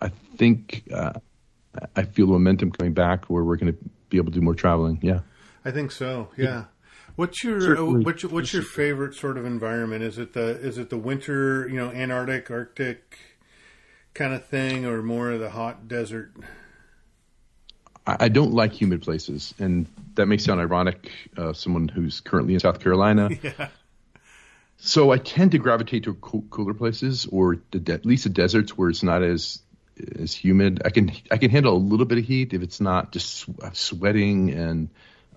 I 0.00 0.10
think 0.36 0.84
uh, 0.92 1.14
I 1.96 2.02
feel 2.02 2.26
the 2.26 2.32
momentum 2.32 2.70
coming 2.70 2.92
back 2.92 3.26
where 3.26 3.42
we're 3.42 3.56
going 3.56 3.72
to 3.72 3.78
be 4.10 4.18
able 4.18 4.32
to 4.32 4.38
do 4.38 4.40
more 4.40 4.54
traveling. 4.54 4.98
Yeah, 5.02 5.20
I 5.64 5.70
think 5.70 5.90
so. 5.90 6.28
Yeah. 6.36 6.44
yeah. 6.44 6.64
What's 7.16 7.42
your 7.42 7.76
uh, 7.76 8.00
what's, 8.00 8.24
what's 8.24 8.52
your 8.52 8.62
favorite 8.62 9.14
sort 9.14 9.38
of 9.38 9.44
environment? 9.44 10.04
Is 10.04 10.18
it 10.18 10.34
the 10.34 10.50
is 10.60 10.78
it 10.78 10.88
the 10.88 10.96
winter, 10.96 11.68
you 11.68 11.76
know, 11.76 11.90
Antarctic, 11.90 12.50
Arctic 12.50 13.18
kind 14.14 14.32
of 14.32 14.46
thing, 14.46 14.86
or 14.86 15.02
more 15.02 15.32
of 15.32 15.40
the 15.40 15.50
hot 15.50 15.88
desert? 15.88 16.32
I 18.06 18.28
don't 18.28 18.54
like 18.54 18.72
humid 18.72 19.02
places, 19.02 19.52
and 19.58 19.86
that 20.14 20.26
may 20.26 20.38
sound 20.38 20.60
ironic. 20.60 21.10
Uh, 21.36 21.52
someone 21.52 21.88
who's 21.88 22.20
currently 22.20 22.54
in 22.54 22.60
South 22.60 22.80
Carolina. 22.80 23.30
Yeah. 23.42 23.68
So 24.80 25.10
I 25.10 25.18
tend 25.18 25.50
to 25.52 25.58
gravitate 25.58 26.04
to 26.04 26.14
cooler 26.14 26.72
places, 26.72 27.26
or 27.26 27.56
de- 27.56 27.92
at 27.92 28.06
least 28.06 28.22
the 28.22 28.30
deserts 28.30 28.78
where 28.78 28.88
it's 28.88 29.02
not 29.02 29.24
as 29.24 29.60
as 30.20 30.32
humid. 30.32 30.82
I 30.84 30.90
can 30.90 31.10
I 31.32 31.36
can 31.36 31.50
handle 31.50 31.76
a 31.76 31.76
little 31.76 32.06
bit 32.06 32.18
of 32.18 32.24
heat 32.24 32.54
if 32.54 32.62
it's 32.62 32.80
not 32.80 33.10
just 33.10 33.46
sweating 33.72 34.50
and 34.50 34.88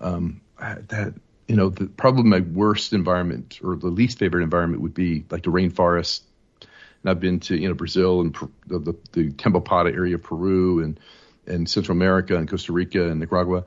um, 0.02 0.40
that 0.58 1.14
you 1.48 1.56
know, 1.56 1.68
the, 1.68 1.86
probably 1.86 2.24
my 2.24 2.40
worst 2.40 2.92
environment 2.92 3.60
or 3.62 3.76
the 3.76 3.88
least 3.88 4.18
favorite 4.18 4.42
environment 4.42 4.82
would 4.82 4.94
be 4.94 5.24
like 5.30 5.42
the 5.42 5.50
rainforest. 5.50 6.22
And 6.60 7.10
I've 7.10 7.20
been 7.20 7.40
to, 7.40 7.56
you 7.56 7.68
know, 7.68 7.74
Brazil 7.74 8.20
and 8.20 8.34
the, 8.66 8.78
the, 8.78 8.94
the 9.12 9.30
Tambopata 9.32 9.92
area 9.92 10.14
of 10.14 10.22
Peru 10.22 10.82
and, 10.82 11.00
and 11.46 11.68
Central 11.68 11.96
America 11.96 12.36
and 12.36 12.48
Costa 12.48 12.72
Rica 12.72 13.10
and 13.10 13.20
Nicaragua. 13.20 13.64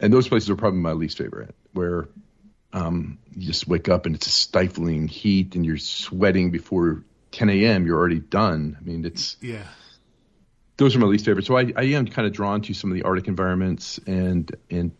And 0.00 0.12
those 0.12 0.28
places 0.28 0.50
are 0.50 0.56
probably 0.56 0.80
my 0.80 0.92
least 0.92 1.18
favorite 1.18 1.54
where 1.72 2.08
um, 2.72 3.18
you 3.36 3.46
just 3.46 3.68
wake 3.68 3.88
up 3.88 4.06
and 4.06 4.14
it's 4.14 4.26
a 4.26 4.30
stifling 4.30 5.08
heat 5.08 5.54
and 5.54 5.66
you're 5.66 5.78
sweating 5.78 6.50
before 6.50 7.04
10 7.32 7.50
a.m. 7.50 7.86
You're 7.86 7.98
already 7.98 8.20
done. 8.20 8.76
I 8.80 8.84
mean, 8.84 9.04
it's 9.04 9.36
yeah. 9.40 9.64
Those 10.78 10.96
are 10.96 10.98
my 10.98 11.06
least 11.06 11.26
favorite. 11.26 11.44
So 11.44 11.56
I, 11.58 11.72
I 11.76 11.82
am 11.82 12.06
kind 12.06 12.26
of 12.26 12.32
drawn 12.32 12.62
to 12.62 12.74
some 12.74 12.90
of 12.90 12.96
the 12.96 13.02
Arctic 13.02 13.28
environments, 13.28 13.98
and 14.06 14.50
and 14.70 14.92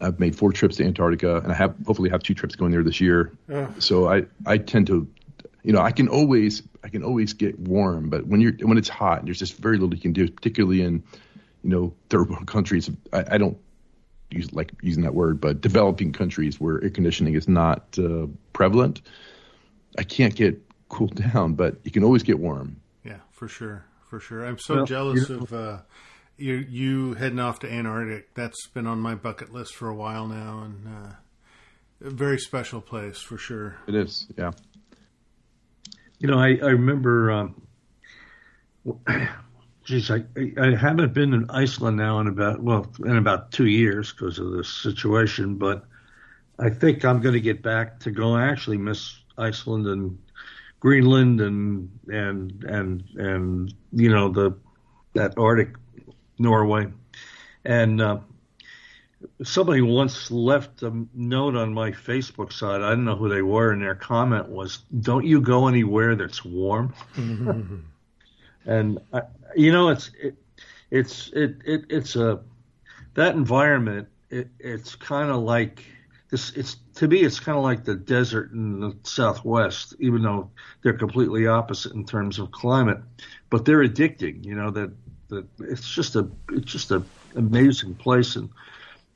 I've 0.00 0.18
made 0.18 0.36
four 0.36 0.52
trips 0.52 0.76
to 0.76 0.84
Antarctica, 0.84 1.38
and 1.38 1.52
I 1.52 1.54
have 1.54 1.74
hopefully 1.86 2.10
have 2.10 2.22
two 2.22 2.34
trips 2.34 2.56
going 2.56 2.72
there 2.72 2.82
this 2.82 3.00
year. 3.00 3.32
Oh. 3.50 3.68
So 3.78 4.08
I 4.08 4.24
I 4.46 4.58
tend 4.58 4.86
to, 4.88 5.08
you 5.62 5.72
know, 5.72 5.80
I 5.80 5.92
can 5.92 6.08
always 6.08 6.62
I 6.82 6.88
can 6.88 7.02
always 7.02 7.34
get 7.34 7.58
warm, 7.58 8.08
but 8.08 8.26
when 8.26 8.40
you're 8.40 8.52
when 8.62 8.78
it's 8.78 8.88
hot, 8.88 9.24
there's 9.24 9.38
just 9.38 9.56
very 9.56 9.76
little 9.76 9.94
you 9.94 10.00
can 10.00 10.12
do, 10.12 10.28
particularly 10.30 10.82
in, 10.82 11.02
you 11.62 11.70
know, 11.70 11.92
third 12.08 12.30
world 12.30 12.46
countries. 12.46 12.90
I, 13.12 13.24
I 13.32 13.38
don't 13.38 13.58
use 14.30 14.52
like 14.52 14.72
using 14.82 15.02
that 15.02 15.14
word, 15.14 15.40
but 15.40 15.60
developing 15.60 16.12
countries 16.12 16.60
where 16.60 16.82
air 16.82 16.90
conditioning 16.90 17.34
is 17.34 17.48
not 17.48 17.98
uh, 17.98 18.26
prevalent. 18.52 19.02
I 19.98 20.04
can't 20.04 20.34
get 20.34 20.60
cooled 20.88 21.14
down, 21.32 21.54
but 21.54 21.76
you 21.84 21.90
can 21.90 22.04
always 22.04 22.22
get 22.22 22.38
warm. 22.38 22.80
Yeah, 23.04 23.18
for 23.32 23.48
sure, 23.48 23.84
for 24.08 24.20
sure. 24.20 24.46
I'm 24.46 24.58
so 24.58 24.76
well, 24.76 24.86
jealous 24.86 25.28
you 25.28 25.36
know, 25.36 25.42
of 25.42 25.52
uh, 25.52 25.78
you 26.40 26.54
you 26.68 27.14
heading 27.14 27.38
off 27.38 27.60
to 27.60 27.70
Antarctic. 27.70 28.34
That's 28.34 28.66
been 28.68 28.86
on 28.86 29.00
my 29.00 29.14
bucket 29.14 29.52
list 29.52 29.74
for 29.74 29.88
a 29.88 29.94
while 29.94 30.26
now, 30.26 30.62
and 30.64 30.86
uh, 30.86 32.06
a 32.06 32.10
very 32.10 32.38
special 32.38 32.80
place 32.80 33.20
for 33.20 33.36
sure. 33.36 33.76
It 33.86 33.94
is, 33.94 34.26
yeah. 34.36 34.52
You 36.18 36.28
know, 36.28 36.38
I 36.38 36.58
I 36.62 36.70
remember. 36.70 37.30
Um, 37.30 37.62
geez, 39.84 40.10
I 40.10 40.24
I 40.58 40.74
haven't 40.74 41.12
been 41.12 41.34
in 41.34 41.50
Iceland 41.50 41.96
now 41.96 42.20
in 42.20 42.26
about 42.26 42.62
well 42.62 42.90
in 43.04 43.16
about 43.16 43.52
two 43.52 43.66
years 43.66 44.12
because 44.12 44.38
of 44.38 44.52
this 44.52 44.68
situation, 44.68 45.56
but 45.56 45.84
I 46.58 46.70
think 46.70 47.04
I'm 47.04 47.20
going 47.20 47.34
to 47.34 47.40
get 47.40 47.62
back 47.62 48.00
to 48.00 48.10
go. 48.10 48.34
I 48.34 48.48
actually 48.48 48.78
miss 48.78 49.18
Iceland 49.36 49.86
and 49.86 50.18
Greenland 50.80 51.40
and 51.40 51.90
and 52.08 52.64
and 52.64 53.04
and 53.16 53.74
you 53.92 54.10
know 54.10 54.30
the 54.30 54.56
that 55.14 55.36
Arctic 55.36 55.74
Norway, 56.40 56.86
and 57.64 58.00
uh, 58.00 58.18
somebody 59.42 59.82
once 59.82 60.30
left 60.30 60.82
a 60.82 61.06
note 61.14 61.54
on 61.54 61.74
my 61.74 61.90
Facebook 61.90 62.52
side. 62.52 62.80
I 62.80 62.90
don't 62.90 63.04
know 63.04 63.14
who 63.14 63.28
they 63.28 63.42
were, 63.42 63.72
and 63.72 63.82
their 63.82 63.94
comment 63.94 64.48
was, 64.48 64.78
"Don't 65.00 65.26
you 65.26 65.40
go 65.40 65.68
anywhere 65.68 66.16
that's 66.16 66.44
warm." 66.44 66.94
and 68.66 68.98
I, 69.12 69.22
you 69.54 69.70
know, 69.70 69.90
it's 69.90 70.10
it, 70.20 70.34
it's 70.90 71.28
it, 71.28 71.56
it 71.64 71.84
it's 71.90 72.16
a 72.16 72.40
that 73.14 73.34
environment. 73.34 74.08
It, 74.30 74.48
it's 74.58 74.94
kind 74.94 75.30
of 75.30 75.42
like 75.42 75.84
this. 76.30 76.52
It's 76.52 76.76
to 76.94 77.08
me, 77.08 77.20
it's 77.20 77.38
kind 77.38 77.58
of 77.58 77.64
like 77.64 77.84
the 77.84 77.96
desert 77.96 78.52
in 78.52 78.80
the 78.80 78.96
Southwest, 79.02 79.94
even 79.98 80.22
though 80.22 80.50
they're 80.82 80.94
completely 80.94 81.46
opposite 81.46 81.92
in 81.92 82.06
terms 82.06 82.38
of 82.38 82.50
climate. 82.50 82.98
But 83.50 83.66
they're 83.66 83.86
addicting. 83.86 84.44
You 84.44 84.54
know 84.54 84.70
that 84.70 84.90
that 85.30 85.46
it's 85.60 85.88
just 85.88 86.16
a 86.16 86.28
it's 86.50 86.70
just 86.70 86.90
a 86.90 87.02
amazing 87.34 87.94
place, 87.94 88.36
and 88.36 88.50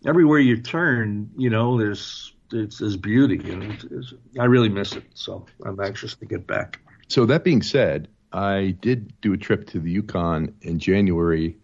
everywhere 0.07 0.39
you 0.39 0.61
turn, 0.61 1.31
you 1.37 1.51
know, 1.51 1.79
there's 1.79 2.33
it's, 2.53 2.79
there's 2.79 2.97
beauty, 2.97 3.53
and 3.53 3.65
it's, 3.91 4.15
I 4.39 4.45
really 4.45 4.69
miss 4.69 4.93
it. 4.93 5.05
So 5.15 5.47
I'm 5.65 5.79
anxious 5.81 6.15
to 6.17 6.27
get 6.27 6.47
back. 6.47 6.81
So 7.09 7.27
that 7.27 7.45
being 7.45 7.63
said, 7.63 8.09
I 8.33 8.77
did 8.81 9.21
do 9.21 9.33
a 9.33 9.37
trip 9.37 9.69
to 9.69 9.81
the 9.81 9.91
Yukon 9.91 10.55
in 10.63 10.79
January, 10.79 11.57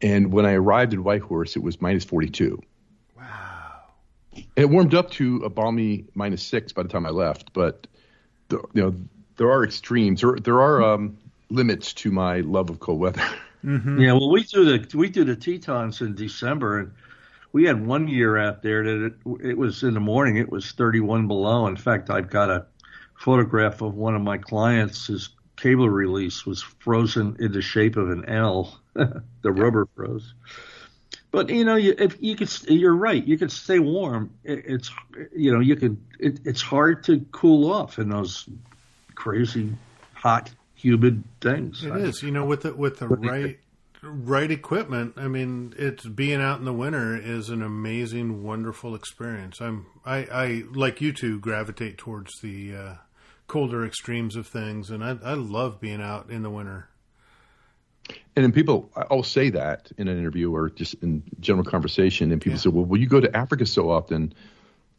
and 0.00 0.32
when 0.32 0.46
I 0.46 0.52
arrived 0.52 0.92
in 0.92 1.02
Whitehorse, 1.02 1.56
it 1.56 1.62
was 1.62 1.80
minus 1.80 2.04
42. 2.04 2.60
Wow. 3.16 3.82
It 4.56 4.68
warmed 4.70 4.94
up 4.94 5.10
to 5.12 5.38
a 5.44 5.50
balmy 5.50 6.06
minus 6.14 6.42
six 6.42 6.72
by 6.72 6.82
the 6.82 6.88
time 6.88 7.06
I 7.06 7.10
left, 7.10 7.52
but 7.52 7.86
the, 8.48 8.58
you 8.74 8.82
know 8.82 8.94
there 9.36 9.50
are 9.50 9.64
extremes. 9.64 10.20
There 10.20 10.36
there 10.36 10.60
are 10.60 10.82
um, 10.82 11.18
limits 11.50 11.94
to 11.94 12.10
my 12.10 12.40
love 12.40 12.70
of 12.70 12.80
cold 12.80 13.00
weather. 13.00 13.22
Mm-hmm. 13.64 14.00
Yeah, 14.00 14.12
well, 14.12 14.30
we 14.30 14.44
do 14.44 14.64
the 14.64 14.96
we 14.96 15.08
do 15.08 15.24
the 15.24 15.36
Tetons 15.36 16.00
in 16.00 16.14
December, 16.14 16.78
and 16.78 16.92
we 17.52 17.64
had 17.64 17.84
one 17.84 18.08
year 18.08 18.36
out 18.36 18.62
there 18.62 18.84
that 18.84 19.06
it, 19.06 19.50
it 19.50 19.58
was 19.58 19.82
in 19.82 19.94
the 19.94 20.00
morning. 20.00 20.36
It 20.36 20.50
was 20.50 20.72
31 20.72 21.26
below. 21.26 21.66
In 21.66 21.76
fact, 21.76 22.10
I've 22.10 22.30
got 22.30 22.50
a 22.50 22.66
photograph 23.14 23.80
of 23.80 23.94
one 23.94 24.14
of 24.14 24.22
my 24.22 24.38
clients. 24.38 25.08
His 25.08 25.30
cable 25.56 25.88
release 25.88 26.46
was 26.46 26.62
frozen 26.62 27.36
in 27.40 27.52
the 27.52 27.62
shape 27.62 27.96
of 27.96 28.10
an 28.10 28.26
L. 28.26 28.78
the 28.94 29.52
rubber 29.52 29.88
froze. 29.94 30.34
But 31.30 31.50
you 31.50 31.64
know, 31.64 31.76
you, 31.76 31.94
if 31.98 32.16
you 32.20 32.36
could, 32.36 32.50
you're 32.68 32.94
right. 32.94 33.22
You 33.22 33.36
could 33.36 33.52
stay 33.52 33.78
warm. 33.78 34.32
It, 34.44 34.64
it's 34.66 34.90
you 35.34 35.52
know, 35.52 35.60
you 35.60 35.76
could. 35.76 35.98
It, 36.18 36.40
it's 36.44 36.62
hard 36.62 37.04
to 37.04 37.24
cool 37.32 37.70
off 37.70 37.98
in 37.98 38.08
those 38.08 38.48
crazy 39.14 39.74
hot, 40.14 40.50
humid 40.78 41.24
things. 41.40 41.84
It 41.84 41.96
is. 41.96 42.22
You 42.22 42.30
know, 42.30 42.44
with 42.44 42.62
the 42.62 42.74
with 42.74 42.98
the 42.98 43.08
right 43.08 43.58
right 44.02 44.50
equipment. 44.50 45.14
I 45.16 45.28
mean, 45.28 45.74
it's 45.76 46.06
being 46.06 46.40
out 46.40 46.58
in 46.58 46.64
the 46.64 46.72
winter 46.72 47.16
is 47.16 47.50
an 47.50 47.62
amazing, 47.62 48.42
wonderful 48.42 48.94
experience. 48.94 49.60
I'm 49.60 49.86
I, 50.04 50.16
I 50.32 50.62
like 50.72 51.00
you 51.00 51.12
two 51.12 51.40
gravitate 51.40 51.98
towards 51.98 52.32
the 52.40 52.76
uh, 52.76 52.94
colder 53.46 53.84
extremes 53.84 54.36
of 54.36 54.46
things, 54.46 54.90
and 54.90 55.04
I, 55.04 55.16
I 55.22 55.34
love 55.34 55.80
being 55.80 56.00
out 56.00 56.30
in 56.30 56.42
the 56.42 56.50
winter. 56.50 56.88
And 58.36 58.44
then 58.44 58.52
people, 58.52 58.90
I'll 59.10 59.24
say 59.24 59.50
that 59.50 59.90
in 59.98 60.08
an 60.08 60.16
interview 60.16 60.54
or 60.54 60.70
just 60.70 60.94
in 61.02 61.24
general 61.40 61.64
conversation, 61.64 62.30
and 62.30 62.40
people 62.40 62.56
yeah. 62.56 62.62
say, 62.62 62.70
"Well, 62.70 62.84
will 62.84 63.00
you 63.00 63.08
go 63.08 63.20
to 63.20 63.36
Africa 63.36 63.66
so 63.66 63.90
often?" 63.90 64.32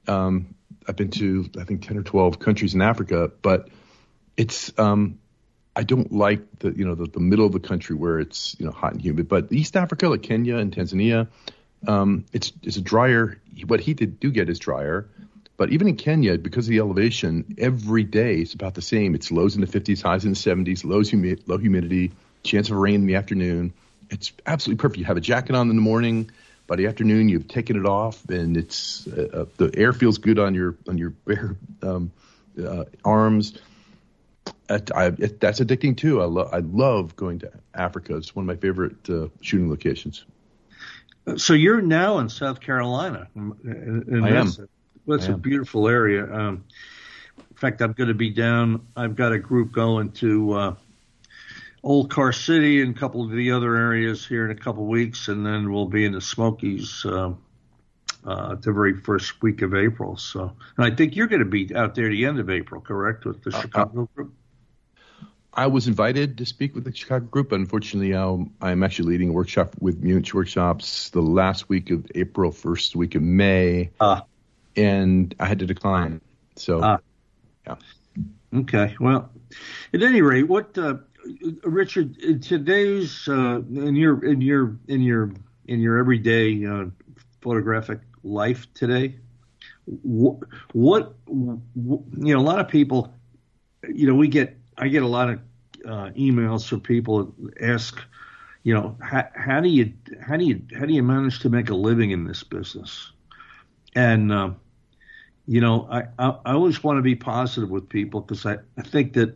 Um, 0.08 0.56
I've 0.88 0.96
been 0.96 1.12
to 1.12 1.50
I 1.60 1.64
think 1.64 1.88
ten 1.88 1.98
or 1.98 2.04
twelve 2.04 2.40
countries 2.40 2.76
in 2.76 2.82
Africa, 2.82 3.32
but 3.42 3.70
it's 4.36 4.78
um, 4.78 5.20
I 5.80 5.84
don't 5.84 6.12
like 6.12 6.42
the 6.60 6.72
you 6.72 6.84
know 6.86 6.94
the, 6.94 7.06
the 7.06 7.22
middle 7.22 7.46
of 7.46 7.54
the 7.54 7.60
country 7.62 7.96
where 7.96 8.20
it's 8.20 8.54
you 8.60 8.66
know 8.66 8.72
hot 8.74 8.92
and 8.92 9.02
humid. 9.02 9.30
But 9.30 9.50
East 9.50 9.78
Africa, 9.78 10.10
like 10.10 10.22
Kenya 10.22 10.58
and 10.58 10.76
Tanzania, 10.76 11.30
um, 11.88 12.26
it's 12.34 12.52
it's 12.64 12.76
a 12.76 12.82
drier. 12.82 13.40
What 13.66 13.80
heat 13.80 13.96
did 13.96 14.20
do 14.20 14.30
get 14.30 14.50
is 14.50 14.60
drier. 14.60 15.08
But 15.56 15.72
even 15.72 15.88
in 15.88 15.96
Kenya, 15.96 16.38
because 16.38 16.68
of 16.68 16.72
the 16.72 16.80
elevation, 16.80 17.56
every 17.58 18.04
day 18.04 18.36
it's 18.40 18.54
about 18.54 18.74
the 18.74 18.82
same. 18.82 19.16
It's 19.16 19.32
lows 19.32 19.56
in 19.56 19.62
the 19.62 19.68
50s, 19.68 20.02
highs 20.02 20.24
in 20.24 20.32
the 20.32 20.38
70s, 20.38 20.86
lows 20.86 21.10
humi- 21.10 21.38
low 21.48 21.58
humidity, 21.58 22.12
chance 22.44 22.70
of 22.70 22.78
rain 22.78 22.96
in 22.96 23.08
the 23.08 23.16
afternoon. 23.16 23.74
It's 24.10 24.34
absolutely 24.46 24.82
perfect. 24.82 25.00
You 25.00 25.06
have 25.06 25.18
a 25.18 25.22
jacket 25.22 25.56
on 25.56 25.70
in 25.70 25.76
the 25.78 25.82
morning. 25.82 26.30
By 26.68 26.76
the 26.76 26.88
afternoon, 26.88 27.30
you've 27.30 27.48
taken 27.48 27.78
it 27.78 27.86
off, 27.86 28.24
and 28.30 28.56
it's 28.58 29.08
uh, 29.08 29.28
uh, 29.34 29.46
the 29.58 29.72
air 29.78 29.94
feels 29.94 30.18
good 30.18 30.40
on 30.40 30.54
your 30.54 30.76
on 30.90 30.98
your 30.98 31.12
bare 31.12 31.56
um, 31.84 32.12
uh, 32.62 32.84
arms. 33.06 33.58
It, 34.70 34.92
I, 34.94 35.08
it, 35.08 35.40
that's 35.40 35.60
addicting 35.60 35.98
too. 35.98 36.22
I, 36.22 36.26
lo- 36.26 36.50
I 36.52 36.60
love 36.60 37.16
going 37.16 37.40
to 37.40 37.52
Africa. 37.74 38.16
It's 38.16 38.36
one 38.36 38.44
of 38.44 38.48
my 38.48 38.56
favorite 38.56 39.10
uh, 39.10 39.28
shooting 39.42 39.70
locations. 39.70 40.26
So 41.38 41.54
you're 41.54 41.82
now 41.82 42.20
in 42.20 42.30
South 42.30 42.60
Carolina. 42.60 43.28
In 43.36 44.24
I 44.24 44.30
am. 44.30 44.52
Well, 45.06 45.18
it's 45.18 45.28
a 45.28 45.34
beautiful 45.34 45.88
area. 45.88 46.32
Um, 46.32 46.66
in 47.38 47.56
fact, 47.56 47.82
I'm 47.82 47.94
going 47.94 48.10
to 48.10 48.14
be 48.14 48.30
down. 48.30 48.86
I've 48.96 49.16
got 49.16 49.32
a 49.32 49.40
group 49.40 49.72
going 49.72 50.12
to 50.14 50.54
uh, 50.54 50.76
Old 51.84 52.12
Car 52.12 52.32
City 52.32 52.82
and 52.82 52.96
a 52.96 53.00
couple 53.00 53.24
of 53.24 53.32
the 53.32 53.52
other 53.52 53.76
areas 53.76 54.26
here 54.26 54.46
in 54.46 54.52
a 54.52 54.60
couple 54.60 54.84
of 54.84 54.90
weeks, 54.90 55.28
and 55.28 55.46
then 55.46 55.72
we'll 55.72 55.88
be 55.88 56.06
in 56.06 56.12
the 56.12 56.22
Smokies 56.22 57.06
uh, 57.06 57.34
uh, 58.26 58.56
the 58.56 58.72
very 58.72 58.96
first 58.98 59.42
week 59.42 59.62
of 59.62 59.74
April. 59.74 60.18
So, 60.18 60.56
and 60.78 60.86
I 60.86 60.96
think 60.96 61.16
you're 61.16 61.28
going 61.28 61.44
to 61.44 61.46
be 61.46 61.76
out 61.76 61.96
there 61.96 62.10
the 62.10 62.26
end 62.26 62.40
of 62.40 62.50
April, 62.50 62.82
correct, 62.82 63.26
with 63.26 63.44
the 63.44 63.56
uh, 63.56 63.62
Chicago 63.62 64.10
group? 64.14 64.34
I 65.54 65.68
was 65.68 65.88
invited 65.88 66.38
to 66.38 66.46
speak 66.46 66.76
with 66.76 66.84
the 66.84 66.94
Chicago 66.94 67.26
group. 67.26 67.52
Unfortunately, 67.52 68.14
um, 68.14 68.54
I'm 68.62 68.84
actually 68.84 69.10
leading 69.10 69.30
a 69.30 69.34
workshop 69.34 69.76
with 69.80 70.02
Muench 70.04 70.34
Workshops 70.34 71.10
the 71.10 71.22
last 71.22 71.68
week 71.70 71.90
of 71.90 72.06
April, 72.16 72.52
first 72.52 72.96
week 72.96 73.16
of 73.16 73.22
May. 73.22 73.90
Ah 74.00 74.24
and 74.80 75.36
I 75.40 75.46
had 75.46 75.60
to 75.60 75.66
decline. 75.66 76.22
So, 76.56 76.82
ah. 76.84 77.00
yeah. 77.68 77.76
Okay. 78.54 78.96
Well, 79.00 79.30
at 79.94 80.02
any 80.02 80.22
rate, 80.22 80.48
what 80.48 80.78
uh, 80.78 80.98
Richard 81.64 82.18
in 82.18 82.40
today's 82.40 83.28
uh, 83.28 83.62
in 83.70 83.96
your 83.96 84.24
in 84.26 84.42
your 84.42 84.78
in 84.88 85.02
your 85.02 85.32
in 85.68 85.80
your 85.80 85.98
everyday 85.98 86.66
uh, 86.66 86.86
photographic 87.42 88.00
life 88.24 88.74
today, 88.74 89.16
what, 89.86 90.40
what 90.74 91.14
you 91.28 92.04
know, 92.16 92.40
a 92.40 92.42
lot 92.42 92.60
of 92.60 92.68
people, 92.68 93.14
you 93.88 94.08
know, 94.08 94.16
we 94.16 94.28
get 94.28 94.58
I 94.80 94.88
get 94.88 95.04
a 95.04 95.08
lot 95.08 95.30
of 95.30 95.40
uh, 95.86 96.10
emails 96.18 96.68
from 96.68 96.82
people 96.82 97.34
ask, 97.62 98.02
you 98.64 98.74
know, 98.74 98.98
how, 99.02 99.28
how 99.36 99.62
do 99.62 99.70
you 99.70 99.94
how 100.22 100.38
do 100.38 100.46
you 100.46 100.62
how 100.78 100.86
do 100.86 100.94
you 100.94 101.04
manage 101.04 101.40
to 101.40 101.50
make 101.50 101.70
a 101.70 101.76
living 101.76 102.12
in 102.12 102.26
this 102.26 102.44
business? 102.44 103.12
And 103.96 104.32
uh, 104.32 104.52
you 105.50 105.62
know, 105.62 105.88
I, 105.92 106.04
I, 106.20 106.38
I 106.46 106.54
always 106.54 106.84
want 106.84 106.98
to 106.98 107.02
be 107.02 107.16
positive 107.16 107.72
with 107.72 107.90
people 107.90 108.22
because 108.22 108.46
I, 108.46 108.58
I 108.78 108.84
think 108.84 109.14
that, 109.14 109.34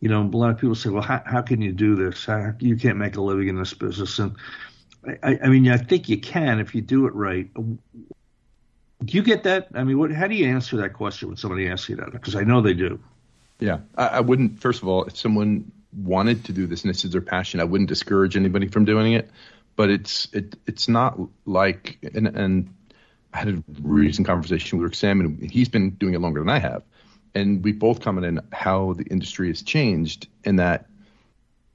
you 0.00 0.08
know, 0.08 0.22
a 0.22 0.36
lot 0.36 0.50
of 0.50 0.58
people 0.58 0.74
say, 0.74 0.88
well, 0.88 1.02
how, 1.02 1.22
how 1.26 1.42
can 1.42 1.60
you 1.60 1.70
do 1.70 1.96
this? 1.96 2.24
How, 2.24 2.54
you 2.60 2.76
can't 2.76 2.96
make 2.96 3.16
a 3.16 3.20
living 3.20 3.48
in 3.48 3.56
this 3.56 3.74
business. 3.74 4.18
And 4.18 4.36
I, 5.22 5.38
I 5.44 5.48
mean, 5.48 5.68
I 5.68 5.76
think 5.76 6.08
you 6.08 6.18
can 6.18 6.60
if 6.60 6.74
you 6.74 6.80
do 6.80 7.06
it 7.06 7.14
right. 7.14 7.52
Do 7.52 9.16
you 9.16 9.22
get 9.22 9.42
that? 9.42 9.68
I 9.74 9.84
mean, 9.84 9.98
what? 9.98 10.10
How 10.12 10.26
do 10.26 10.34
you 10.34 10.46
answer 10.46 10.78
that 10.78 10.94
question 10.94 11.28
when 11.28 11.36
somebody 11.36 11.68
asks 11.68 11.90
you 11.90 11.96
that? 11.96 12.12
Because 12.12 12.36
I 12.36 12.42
know 12.42 12.62
they 12.62 12.74
do. 12.74 12.98
Yeah, 13.60 13.80
I, 13.96 14.06
I 14.06 14.20
wouldn't. 14.20 14.60
First 14.60 14.82
of 14.82 14.88
all, 14.88 15.04
if 15.04 15.16
someone 15.16 15.70
wanted 15.92 16.46
to 16.46 16.52
do 16.52 16.66
this 16.66 16.82
and 16.82 16.90
this 16.92 17.04
is 17.04 17.12
their 17.12 17.20
passion, 17.20 17.60
I 17.60 17.64
wouldn't 17.64 17.88
discourage 17.88 18.36
anybody 18.36 18.68
from 18.68 18.84
doing 18.84 19.12
it. 19.12 19.30
But 19.76 19.90
it's 19.90 20.28
it 20.32 20.56
it's 20.66 20.88
not 20.88 21.18
like 21.46 21.98
and 22.14 22.26
and 22.26 22.74
I 23.32 23.38
had 23.38 23.48
a 23.48 23.62
recent 23.82 24.26
conversation 24.26 24.78
with 24.78 24.84
Rick 24.84 24.94
Sammon. 24.96 25.38
He's 25.50 25.68
been 25.68 25.90
doing 25.90 26.14
it 26.14 26.20
longer 26.20 26.40
than 26.40 26.48
I 26.48 26.58
have, 26.58 26.82
and 27.34 27.62
we 27.62 27.72
both 27.72 28.00
commented 28.00 28.38
on 28.38 28.48
how 28.52 28.94
the 28.94 29.04
industry 29.04 29.48
has 29.48 29.62
changed 29.62 30.28
and 30.44 30.58
that 30.58 30.86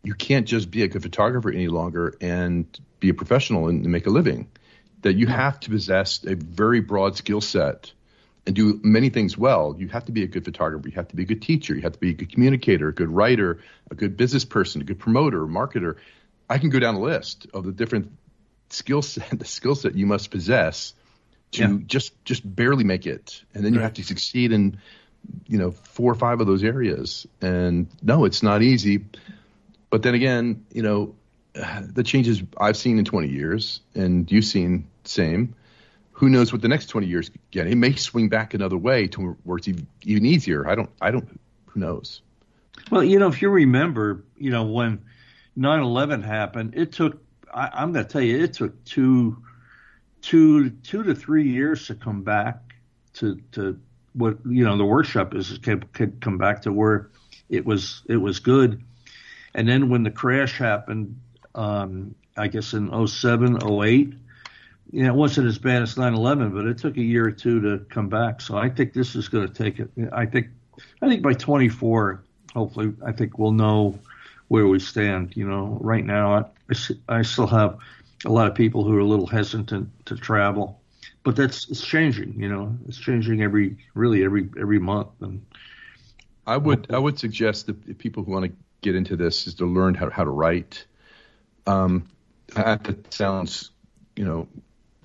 you 0.04 0.14
can't 0.14 0.46
just 0.46 0.70
be 0.70 0.84
a 0.84 0.88
good 0.88 1.02
photographer 1.02 1.50
any 1.50 1.68
longer 1.68 2.16
and 2.22 2.68
be 3.00 3.10
a 3.10 3.14
professional 3.14 3.70
and, 3.70 3.84
and 3.84 3.92
make 3.92 4.06
a 4.06 4.12
living. 4.12 4.48
That 5.02 5.14
you 5.14 5.28
have 5.28 5.60
to 5.62 5.70
possess 5.70 6.24
a 6.26 6.36
very 6.36 6.82
broad 6.82 7.16
skill 7.16 7.42
set 7.42 7.92
and 8.46 8.56
do 8.56 8.80
many 8.84 9.10
things 9.10 9.38
well. 9.38 9.76
You 9.78 9.88
have 9.90 10.06
to 10.06 10.12
be 10.12 10.24
a 10.24 10.28
good 10.28 10.46
photographer. 10.46 10.88
You 10.88 10.96
have 10.96 11.08
to 11.10 11.16
be 11.16 11.24
a 11.24 11.26
good 11.26 11.42
teacher. 11.42 11.76
You 11.76 11.82
have 11.82 11.94
to 11.94 12.00
be 12.00 12.12
a 12.12 12.14
good 12.14 12.32
communicator, 12.32 12.90
a 12.90 12.94
good 12.94 13.10
writer, 13.10 13.60
a 13.90 13.96
good 13.96 14.18
business 14.18 14.46
person, 14.46 14.82
a 14.82 14.84
good 14.84 15.00
promoter, 15.00 15.42
marketer. 15.42 15.96
I 16.50 16.60
can 16.60 16.70
go 16.70 16.80
down 16.80 16.96
a 16.96 17.00
list 17.00 17.48
of 17.54 17.64
the 17.66 17.72
different 17.72 18.12
skill 18.70 19.02
set, 19.02 19.30
the 19.40 19.46
skill 19.46 19.76
set 19.76 19.96
you 19.96 20.06
must 20.06 20.32
possess 20.32 20.94
to 21.52 21.62
yeah. 21.62 21.78
just 21.86 22.14
just 22.26 22.44
barely 22.44 22.84
make 22.84 23.06
it, 23.06 23.44
and 23.54 23.64
then 23.64 23.74
you 23.74 23.80
have 23.80 23.94
to 23.94 24.04
succeed 24.04 24.52
in 24.52 24.78
you 25.48 25.58
know 25.58 25.72
four 25.72 26.12
or 26.12 26.16
five 26.16 26.42
of 26.42 26.48
those 26.48 26.64
areas. 26.64 27.26
And 27.42 27.88
no, 28.02 28.26
it's 28.26 28.44
not 28.44 28.62
easy. 28.62 29.06
But 29.90 30.04
then 30.04 30.16
again, 30.16 30.66
you 30.72 30.82
know, 30.82 31.16
the 31.82 32.04
changes 32.04 32.44
I've 32.60 32.78
seen 32.78 33.00
in 33.00 33.06
20 33.06 33.30
years, 33.30 33.80
and 33.94 34.32
you've 34.32 34.46
seen 34.46 34.88
the 35.04 35.10
same. 35.10 35.56
Who 36.16 36.30
knows 36.30 36.54
what 36.54 36.62
the 36.62 36.70
next 36.70 36.86
20 36.88 37.08
years 37.08 37.30
get? 37.52 37.68
It 37.68 37.76
may 37.76 37.94
swing 37.96 38.30
back 38.30 38.54
another 38.54 38.78
way 38.78 39.08
to 39.08 39.38
where 39.44 39.58
it's 39.58 39.68
even 39.68 40.26
easier. 40.26 40.66
I 40.68 40.74
don't. 40.74 40.90
I 41.02 41.12
don't. 41.12 41.28
Who 41.66 41.80
knows? 41.82 42.22
Well, 42.90 43.04
you 43.04 43.20
know, 43.20 43.28
if 43.28 43.42
you 43.42 43.50
remember, 43.50 44.24
you 44.38 44.50
know, 44.50 44.64
when 44.64 45.04
9/11 45.58 46.24
happened, 46.24 46.74
it 46.78 46.94
took. 46.94 47.22
I, 47.54 47.70
I'm 47.74 47.92
going 47.92 48.06
to 48.06 48.12
tell 48.12 48.22
you, 48.22 48.42
it 48.42 48.54
took 48.54 48.82
two, 48.86 49.44
two, 50.22 50.70
two 50.70 51.04
to 51.04 51.14
three 51.16 51.50
years 51.50 51.88
to 51.88 51.96
come 51.96 52.24
back 52.24 52.76
to 53.16 53.42
to 53.52 53.78
what 54.14 54.38
you 54.46 54.64
know 54.64 54.78
the 54.78 54.86
workshop 54.86 55.36
is 55.36 55.58
could, 55.58 55.92
could 55.92 56.22
come 56.22 56.38
back 56.38 56.62
to 56.62 56.72
where 56.72 57.10
it 57.50 57.66
was 57.66 58.04
it 58.08 58.18
was 58.18 58.40
good. 58.40 58.82
And 59.54 59.68
then 59.68 59.90
when 59.90 60.04
the 60.04 60.12
crash 60.12 60.58
happened, 60.58 61.20
um, 61.54 62.16
I 62.38 62.48
guess 62.48 62.74
in 62.74 63.08
07, 63.08 63.60
08, 63.70 64.14
you 64.96 65.04
know, 65.04 65.10
it 65.10 65.16
wasn't 65.16 65.46
as 65.46 65.58
bad 65.58 65.82
as 65.82 65.96
9/11, 65.96 66.54
but 66.54 66.66
it 66.68 66.78
took 66.78 66.96
a 66.96 67.04
year 67.04 67.26
or 67.26 67.32
two 67.32 67.60
to 67.60 67.80
come 67.90 68.08
back. 68.08 68.40
So 68.40 68.56
I 68.56 68.70
think 68.70 68.94
this 68.94 69.14
is 69.14 69.28
going 69.28 69.46
to 69.46 69.54
take 69.54 69.80
it. 69.80 69.90
I 70.14 70.26
think, 70.26 70.48
I 71.02 71.10
think 71.10 71.22
by 71.22 71.34
24, 71.34 72.24
hopefully, 72.54 72.94
I 73.06 73.12
think 73.12 73.38
we'll 73.38 73.52
know 73.52 74.00
where 74.48 74.66
we 74.66 74.80
stand. 74.80 75.36
You 75.36 75.50
know, 75.50 75.78
right 75.82 76.06
now, 76.06 76.50
I, 76.70 76.76
I 77.10 77.24
still 77.24 77.48
have 77.48 77.78
a 78.24 78.30
lot 78.30 78.48
of 78.48 78.56
people 78.56 78.86
who 78.86 78.96
are 78.96 79.02
a 79.02 79.06
little 79.06 79.28
hesitant 79.28 79.90
to 80.06 80.16
travel, 80.16 80.80
but 81.24 81.36
that's 81.36 81.70
it's 81.70 81.86
changing. 81.86 82.42
You 82.42 82.48
know, 82.48 82.78
it's 82.88 82.98
changing 82.98 83.44
every 83.44 83.76
really 83.96 84.24
every 84.24 84.48
every 84.58 84.80
month. 84.80 85.10
And 85.20 85.46
I 86.48 86.56
would 86.56 86.88
I 86.90 87.00
would 87.00 87.20
suggest 87.20 87.66
that 87.66 87.98
people 87.98 88.24
who 88.24 88.32
want 88.32 88.46
to 88.46 88.54
get 88.80 88.96
into 88.96 89.18
this 89.18 89.46
is 89.46 89.56
to 89.56 89.66
learn 89.66 89.94
how 89.94 90.10
how 90.10 90.24
to 90.24 90.32
write. 90.32 90.86
Um, 91.68 92.08
that 92.54 93.14
sounds, 93.14 93.72
you 94.16 94.24
know, 94.24 94.48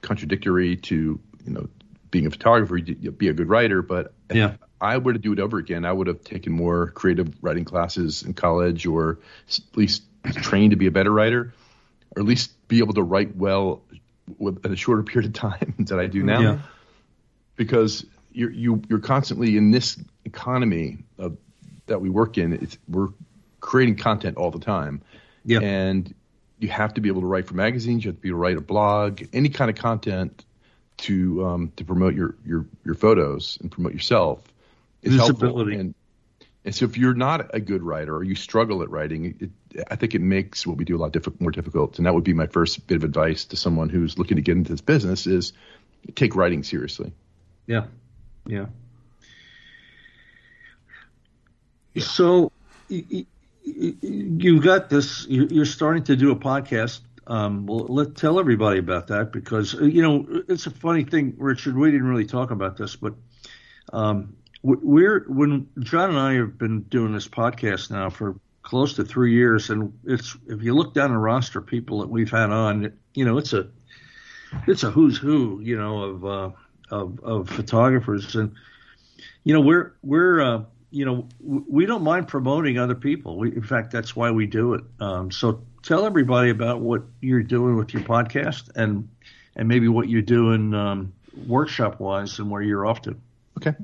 contradictory 0.00 0.76
to 0.76 1.20
you 1.44 1.52
know 1.52 1.68
being 2.10 2.26
a 2.26 2.30
photographer, 2.30 2.78
be 2.78 3.28
a 3.28 3.32
good 3.32 3.48
writer. 3.48 3.82
But 3.82 4.12
yeah. 4.32 4.54
I 4.80 4.98
were 4.98 5.12
to 5.12 5.18
do 5.18 5.32
it 5.32 5.40
over 5.40 5.58
again, 5.58 5.84
I 5.84 5.92
would 5.92 6.06
have 6.06 6.24
taken 6.24 6.52
more 6.52 6.88
creative 6.88 7.34
writing 7.42 7.64
classes 7.64 8.22
in 8.22 8.34
college, 8.34 8.86
or 8.86 9.18
at 9.48 9.76
least 9.76 10.02
trained 10.42 10.70
to 10.70 10.76
be 10.76 10.86
a 10.86 10.90
better 10.90 11.10
writer, 11.10 11.52
or 12.16 12.20
at 12.20 12.26
least 12.26 12.52
be 12.68 12.78
able 12.78 12.94
to 12.94 13.02
write 13.02 13.36
well 13.36 13.82
with, 14.38 14.64
in 14.64 14.72
a 14.72 14.76
shorter 14.76 15.02
period 15.04 15.28
of 15.28 15.34
time 15.34 15.74
than 15.78 15.98
I 15.98 16.06
do 16.06 16.18
mm-hmm. 16.18 16.26
now. 16.26 16.40
Yeah. 16.40 16.58
Because 17.56 18.06
you're 18.32 18.50
you, 18.50 18.82
you're 18.88 19.00
constantly 19.00 19.56
in 19.56 19.70
this 19.70 19.98
economy 20.24 20.98
of, 21.18 21.36
that 21.86 22.00
we 22.00 22.08
work 22.08 22.38
in. 22.38 22.54
It's, 22.54 22.78
we're 22.88 23.08
creating 23.60 23.96
content 23.96 24.38
all 24.38 24.50
the 24.50 24.60
time, 24.60 25.02
yeah. 25.44 25.60
and 25.60 26.14
you 26.60 26.68
have 26.68 26.94
to 26.94 27.00
be 27.00 27.08
able 27.08 27.22
to 27.22 27.26
write 27.26 27.46
for 27.46 27.54
magazines. 27.54 28.04
You 28.04 28.10
have 28.10 28.16
to 28.16 28.22
be 28.22 28.28
able 28.28 28.38
to 28.38 28.42
write 28.42 28.56
a 28.56 28.60
blog, 28.60 29.22
any 29.32 29.48
kind 29.48 29.70
of 29.70 29.76
content 29.76 30.44
to 30.98 31.44
um, 31.46 31.72
to 31.76 31.84
promote 31.84 32.14
your, 32.14 32.34
your 32.44 32.66
your 32.84 32.94
photos 32.94 33.58
and 33.60 33.70
promote 33.70 33.92
yourself 33.92 34.42
is 35.02 35.16
helpful. 35.16 35.60
And, 35.60 35.94
and 36.64 36.74
so 36.74 36.84
if 36.84 36.98
you're 36.98 37.14
not 37.14 37.54
a 37.54 37.60
good 37.60 37.82
writer 37.82 38.14
or 38.14 38.22
you 38.22 38.34
struggle 38.34 38.82
at 38.82 38.90
writing, 38.90 39.34
it, 39.40 39.84
I 39.90 39.96
think 39.96 40.14
it 40.14 40.20
makes 40.20 40.66
what 40.66 40.76
we 40.76 40.84
do 40.84 40.96
a 40.96 40.98
lot 40.98 41.12
diff- 41.12 41.40
more 41.40 41.50
difficult. 41.50 41.96
And 41.96 42.06
that 42.06 42.14
would 42.14 42.24
be 42.24 42.34
my 42.34 42.46
first 42.46 42.86
bit 42.86 42.96
of 42.96 43.04
advice 43.04 43.46
to 43.46 43.56
someone 43.56 43.88
who's 43.88 44.18
looking 44.18 44.36
to 44.36 44.42
get 44.42 44.56
into 44.56 44.70
this 44.70 44.82
business: 44.82 45.26
is 45.26 45.54
take 46.14 46.36
writing 46.36 46.62
seriously. 46.62 47.12
Yeah, 47.66 47.86
yeah. 48.46 48.66
yeah. 51.94 52.02
So 52.02 52.52
you 53.62 54.60
got 54.60 54.88
this. 54.88 55.26
You're 55.28 55.64
starting 55.64 56.04
to 56.04 56.16
do 56.16 56.30
a 56.30 56.36
podcast. 56.36 57.00
Um, 57.26 57.66
well, 57.66 57.86
let 57.88 58.16
tell 58.16 58.40
everybody 58.40 58.78
about 58.78 59.08
that 59.08 59.32
because 59.32 59.74
you 59.74 60.02
know 60.02 60.42
it's 60.48 60.66
a 60.66 60.70
funny 60.70 61.04
thing, 61.04 61.34
Richard. 61.38 61.76
We 61.76 61.90
didn't 61.90 62.06
really 62.06 62.26
talk 62.26 62.50
about 62.50 62.76
this, 62.76 62.96
but 62.96 63.14
um, 63.92 64.36
we're 64.62 65.24
when 65.28 65.68
John 65.78 66.10
and 66.10 66.18
I 66.18 66.34
have 66.34 66.58
been 66.58 66.82
doing 66.82 67.12
this 67.12 67.28
podcast 67.28 67.90
now 67.90 68.10
for 68.10 68.36
close 68.62 68.94
to 68.94 69.04
three 69.04 69.34
years, 69.34 69.70
and 69.70 69.98
it's 70.04 70.36
if 70.48 70.62
you 70.62 70.74
look 70.74 70.94
down 70.94 71.12
the 71.12 71.18
roster 71.18 71.60
people 71.60 72.00
that 72.00 72.08
we've 72.08 72.30
had 72.30 72.50
on, 72.50 72.92
you 73.14 73.24
know, 73.24 73.38
it's 73.38 73.52
a 73.52 73.68
it's 74.66 74.82
a 74.82 74.90
who's 74.90 75.16
who, 75.16 75.60
you 75.62 75.78
know, 75.78 76.02
of 76.02 76.24
uh, 76.24 76.50
of, 76.90 77.20
of 77.20 77.48
photographers, 77.48 78.34
and 78.34 78.54
you 79.44 79.54
know, 79.54 79.60
we're 79.60 79.94
we're 80.02 80.40
uh, 80.40 80.62
you 80.90 81.04
know, 81.04 81.28
we 81.40 81.86
don't 81.86 82.02
mind 82.02 82.28
promoting 82.28 82.78
other 82.78 82.94
people. 82.94 83.38
We, 83.38 83.54
in 83.54 83.62
fact, 83.62 83.92
that's 83.92 84.16
why 84.16 84.30
we 84.30 84.46
do 84.46 84.74
it. 84.74 84.84
Um, 84.98 85.30
so 85.30 85.62
tell 85.82 86.04
everybody 86.04 86.50
about 86.50 86.80
what 86.80 87.02
you're 87.20 87.42
doing 87.42 87.76
with 87.76 87.94
your 87.94 88.02
podcast 88.02 88.70
and 88.74 89.08
and 89.56 89.68
maybe 89.68 89.88
what 89.88 90.08
you're 90.08 90.22
doing 90.22 90.74
um, 90.74 91.12
workshop 91.46 92.00
wise 92.00 92.38
and 92.38 92.50
where 92.50 92.62
you're 92.62 92.86
off 92.86 93.02
to. 93.02 93.16
Okay. 93.58 93.74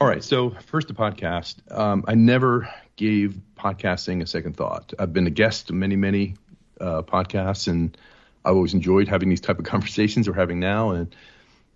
All 0.00 0.08
right. 0.08 0.24
So 0.24 0.50
first, 0.66 0.88
the 0.88 0.94
podcast. 0.94 1.56
Um, 1.70 2.04
I 2.08 2.14
never 2.14 2.68
gave 2.96 3.38
podcasting 3.58 4.22
a 4.22 4.26
second 4.26 4.56
thought. 4.56 4.92
I've 4.98 5.12
been 5.12 5.26
a 5.26 5.30
guest 5.30 5.68
to 5.68 5.74
many, 5.74 5.96
many 5.96 6.36
uh, 6.80 7.02
podcasts, 7.02 7.68
and 7.68 7.96
I've 8.44 8.56
always 8.56 8.74
enjoyed 8.74 9.08
having 9.08 9.28
these 9.28 9.40
type 9.40 9.58
of 9.58 9.64
conversations 9.66 10.28
we're 10.28 10.34
having 10.34 10.60
now. 10.60 10.90
And 10.90 11.14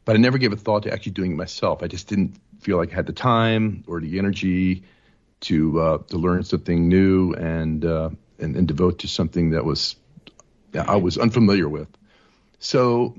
but 0.04 0.16
I 0.16 0.18
never 0.18 0.38
gave 0.38 0.52
a 0.52 0.56
thought 0.56 0.84
to 0.84 0.92
actually 0.92 1.12
doing 1.12 1.32
it 1.32 1.36
myself. 1.36 1.82
I 1.82 1.86
just 1.86 2.08
didn't 2.08 2.36
feel 2.64 2.78
like 2.78 2.92
I 2.92 2.94
had 2.96 3.06
the 3.06 3.12
time 3.12 3.84
or 3.86 4.00
the 4.00 4.18
energy 4.18 4.84
to 5.40 5.80
uh, 5.80 5.98
to 6.08 6.16
learn 6.16 6.42
something 6.42 6.88
new 6.88 7.34
and, 7.34 7.84
uh, 7.84 8.10
and 8.38 8.56
and 8.56 8.66
devote 8.66 9.00
to 9.00 9.08
something 9.08 9.50
that 9.50 9.64
was 9.64 9.96
I 10.74 10.96
was 10.96 11.18
unfamiliar 11.18 11.68
with. 11.68 11.88
So 12.58 13.16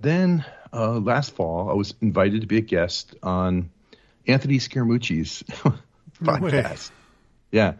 then 0.00 0.44
uh, 0.72 0.98
last 0.98 1.34
fall, 1.34 1.70
I 1.70 1.74
was 1.74 1.94
invited 2.00 2.42
to 2.42 2.46
be 2.46 2.58
a 2.58 2.62
guest 2.62 3.14
on 3.22 3.70
Anthony 4.26 4.58
Scaramucci's 4.58 5.42
podcast. 6.22 6.90
Yeah, 7.52 7.74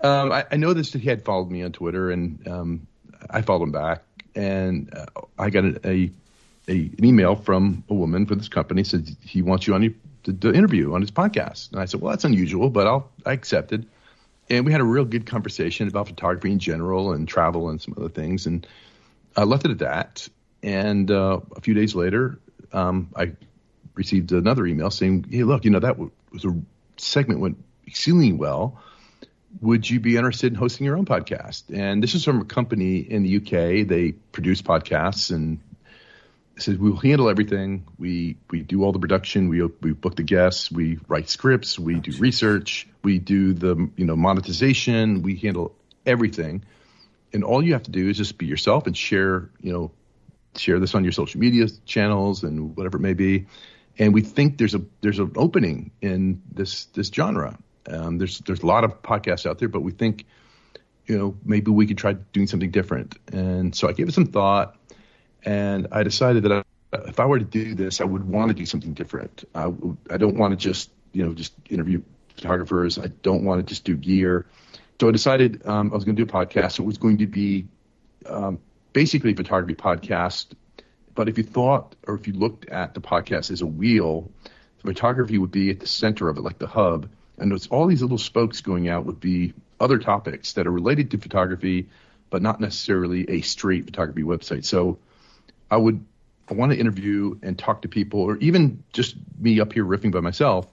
um, 0.00 0.30
I, 0.32 0.46
I 0.52 0.56
noticed 0.56 0.92
that 0.92 1.02
he 1.02 1.08
had 1.08 1.24
followed 1.24 1.50
me 1.50 1.64
on 1.64 1.72
Twitter, 1.72 2.10
and 2.10 2.46
um, 2.46 2.86
I 3.28 3.42
followed 3.42 3.64
him 3.64 3.72
back, 3.72 4.04
and 4.34 4.94
uh, 4.94 5.06
I 5.36 5.50
got 5.50 5.64
a, 5.64 5.88
a 5.88 6.10
a, 6.68 6.72
an 6.72 7.04
email 7.04 7.34
from 7.34 7.84
a 7.88 7.94
woman 7.94 8.26
for 8.26 8.34
this 8.34 8.48
company 8.48 8.84
said 8.84 9.08
he 9.22 9.42
wants 9.42 9.66
you 9.66 9.74
on 9.74 9.82
your, 9.82 9.92
to, 10.24 10.32
to 10.32 10.52
interview 10.52 10.94
on 10.94 11.00
his 11.00 11.10
podcast. 11.10 11.72
And 11.72 11.80
I 11.80 11.86
said, 11.86 12.00
well, 12.00 12.10
that's 12.10 12.24
unusual, 12.24 12.70
but 12.70 12.86
I'll, 12.86 13.10
I 13.24 13.32
accepted. 13.32 13.86
And 14.50 14.64
we 14.64 14.72
had 14.72 14.80
a 14.80 14.84
real 14.84 15.04
good 15.04 15.26
conversation 15.26 15.88
about 15.88 16.08
photography 16.08 16.52
in 16.52 16.58
general 16.58 17.12
and 17.12 17.26
travel 17.26 17.68
and 17.70 17.80
some 17.80 17.94
other 17.96 18.08
things. 18.08 18.46
And 18.46 18.66
I 19.36 19.44
left 19.44 19.64
it 19.64 19.70
at 19.70 19.78
that. 19.78 20.28
And 20.62 21.10
uh, 21.10 21.40
a 21.56 21.60
few 21.60 21.74
days 21.74 21.94
later, 21.94 22.38
um, 22.72 23.10
I 23.16 23.32
received 23.94 24.32
another 24.32 24.66
email 24.66 24.90
saying, 24.90 25.26
hey, 25.30 25.44
look, 25.44 25.64
you 25.64 25.70
know, 25.70 25.80
that 25.80 25.98
was 25.98 26.44
a 26.44 26.54
segment 26.96 27.40
went 27.40 27.62
exceedingly 27.86 28.32
well. 28.32 28.80
Would 29.60 29.88
you 29.88 30.00
be 30.00 30.16
interested 30.16 30.52
in 30.52 30.58
hosting 30.58 30.84
your 30.84 30.96
own 30.96 31.06
podcast? 31.06 31.64
And 31.72 32.02
this 32.02 32.14
is 32.14 32.24
from 32.24 32.40
a 32.40 32.44
company 32.44 32.98
in 32.98 33.22
the 33.22 33.36
UK. 33.38 33.86
They 33.86 34.12
produce 34.12 34.60
podcasts 34.60 35.30
and 35.30 35.58
says 36.62 36.78
we 36.78 36.90
will 36.90 36.98
handle 36.98 37.28
everything. 37.28 37.86
We 37.98 38.36
we 38.50 38.62
do 38.62 38.84
all 38.84 38.92
the 38.92 38.98
production. 38.98 39.48
We 39.48 39.62
we 39.62 39.92
book 39.92 40.16
the 40.16 40.22
guests. 40.22 40.70
We 40.70 40.98
write 41.08 41.28
scripts. 41.28 41.78
We 41.78 42.00
do 42.00 42.12
research. 42.18 42.88
We 43.02 43.18
do 43.18 43.54
the 43.54 43.90
you 43.96 44.04
know 44.04 44.16
monetization. 44.16 45.22
We 45.22 45.36
handle 45.36 45.74
everything. 46.06 46.64
And 47.32 47.44
all 47.44 47.62
you 47.62 47.74
have 47.74 47.82
to 47.84 47.90
do 47.90 48.08
is 48.08 48.16
just 48.16 48.38
be 48.38 48.46
yourself 48.46 48.86
and 48.86 48.96
share 48.96 49.50
you 49.60 49.72
know 49.72 49.90
share 50.56 50.80
this 50.80 50.94
on 50.94 51.04
your 51.04 51.12
social 51.12 51.40
media 51.40 51.68
channels 51.86 52.42
and 52.42 52.76
whatever 52.76 52.96
it 52.96 53.00
may 53.00 53.14
be. 53.14 53.46
And 53.98 54.14
we 54.14 54.22
think 54.22 54.58
there's 54.58 54.74
a 54.74 54.82
there's 55.00 55.18
an 55.18 55.32
opening 55.36 55.90
in 56.00 56.42
this 56.52 56.86
this 56.86 57.08
genre. 57.08 57.58
Um, 57.88 58.18
there's 58.18 58.38
there's 58.40 58.62
a 58.62 58.66
lot 58.66 58.84
of 58.84 59.02
podcasts 59.02 59.46
out 59.46 59.58
there, 59.58 59.68
but 59.68 59.80
we 59.80 59.92
think, 59.92 60.26
you 61.06 61.18
know, 61.18 61.36
maybe 61.44 61.70
we 61.70 61.86
could 61.86 61.98
try 61.98 62.12
doing 62.12 62.46
something 62.46 62.70
different. 62.70 63.16
And 63.32 63.74
so 63.74 63.88
I 63.88 63.92
gave 63.92 64.08
it 64.08 64.14
some 64.14 64.26
thought, 64.26 64.76
and 65.44 65.88
I 65.92 66.02
decided 66.02 66.44
that 66.44 66.52
I, 66.52 66.62
if 67.06 67.20
I 67.20 67.26
were 67.26 67.38
to 67.38 67.44
do 67.44 67.74
this, 67.74 68.00
I 68.00 68.04
would 68.04 68.24
want 68.24 68.48
to 68.48 68.54
do 68.54 68.66
something 68.66 68.94
different. 68.94 69.44
I, 69.54 69.72
I 70.10 70.16
don't 70.16 70.36
want 70.36 70.52
to 70.52 70.56
just 70.56 70.90
you 71.12 71.24
know 71.24 71.34
just 71.34 71.52
interview 71.68 72.02
photographers. 72.34 72.98
I 72.98 73.08
don't 73.08 73.44
want 73.44 73.60
to 73.60 73.66
just 73.66 73.84
do 73.84 73.96
gear. 73.96 74.46
So 75.00 75.08
I 75.08 75.12
decided 75.12 75.66
um, 75.66 75.92
I 75.92 75.94
was 75.94 76.04
going 76.04 76.16
to 76.16 76.24
do 76.24 76.28
a 76.28 76.32
podcast. 76.32 76.78
It 76.78 76.84
was 76.84 76.98
going 76.98 77.18
to 77.18 77.26
be 77.26 77.66
um, 78.26 78.58
basically 78.92 79.32
a 79.32 79.36
photography 79.36 79.74
podcast. 79.74 80.46
But 81.14 81.28
if 81.28 81.38
you 81.38 81.44
thought 81.44 81.94
or 82.06 82.14
if 82.14 82.26
you 82.26 82.32
looked 82.32 82.68
at 82.68 82.94
the 82.94 83.00
podcast 83.00 83.50
as 83.50 83.60
a 83.60 83.66
wheel, 83.66 84.30
photography 84.84 85.38
would 85.38 85.50
be 85.50 85.70
at 85.70 85.80
the 85.80 85.86
center 85.86 86.28
of 86.28 86.36
it, 86.36 86.42
like 86.42 86.58
the 86.58 86.66
hub. 86.66 87.08
And 87.38 87.52
it's 87.52 87.66
all 87.68 87.86
these 87.86 88.02
little 88.02 88.18
spokes 88.18 88.60
going 88.60 88.88
out 88.88 89.06
would 89.06 89.20
be 89.20 89.54
other 89.80 89.98
topics 89.98 90.54
that 90.54 90.66
are 90.66 90.72
related 90.72 91.12
to 91.12 91.18
photography, 91.18 91.88
but 92.30 92.42
not 92.42 92.60
necessarily 92.60 93.28
a 93.28 93.40
straight 93.42 93.84
photography 93.84 94.22
website. 94.22 94.64
So 94.64 94.98
I 95.70 95.76
would 95.76 96.04
I 96.50 96.54
want 96.54 96.72
to 96.72 96.78
interview 96.78 97.38
and 97.42 97.58
talk 97.58 97.82
to 97.82 97.88
people, 97.88 98.20
or 98.20 98.36
even 98.38 98.82
just 98.92 99.16
me 99.38 99.60
up 99.60 99.72
here 99.72 99.84
riffing 99.84 100.12
by 100.12 100.20
myself 100.20 100.66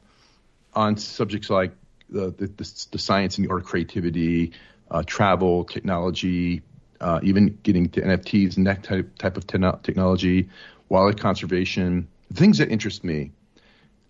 on 0.73 0.97
subjects 0.97 1.49
like 1.49 1.73
the 2.09 2.31
the, 2.31 2.47
the, 2.47 2.85
the 2.91 2.97
science 2.97 3.37
and 3.37 3.45
the 3.45 3.51
art 3.51 3.61
of 3.61 3.67
creativity, 3.67 4.53
uh, 4.89 5.03
travel, 5.05 5.65
technology, 5.65 6.61
uh, 7.01 7.19
even 7.23 7.57
getting 7.63 7.89
to 7.89 8.01
NFTs 8.01 8.57
and 8.57 8.67
that 8.67 8.83
type 8.83 9.17
type 9.17 9.37
of 9.37 9.47
te- 9.47 9.59
technology, 9.83 10.49
wildlife 10.89 11.17
conservation, 11.17 12.07
things 12.33 12.59
that 12.59 12.69
interest 12.69 13.03
me. 13.03 13.31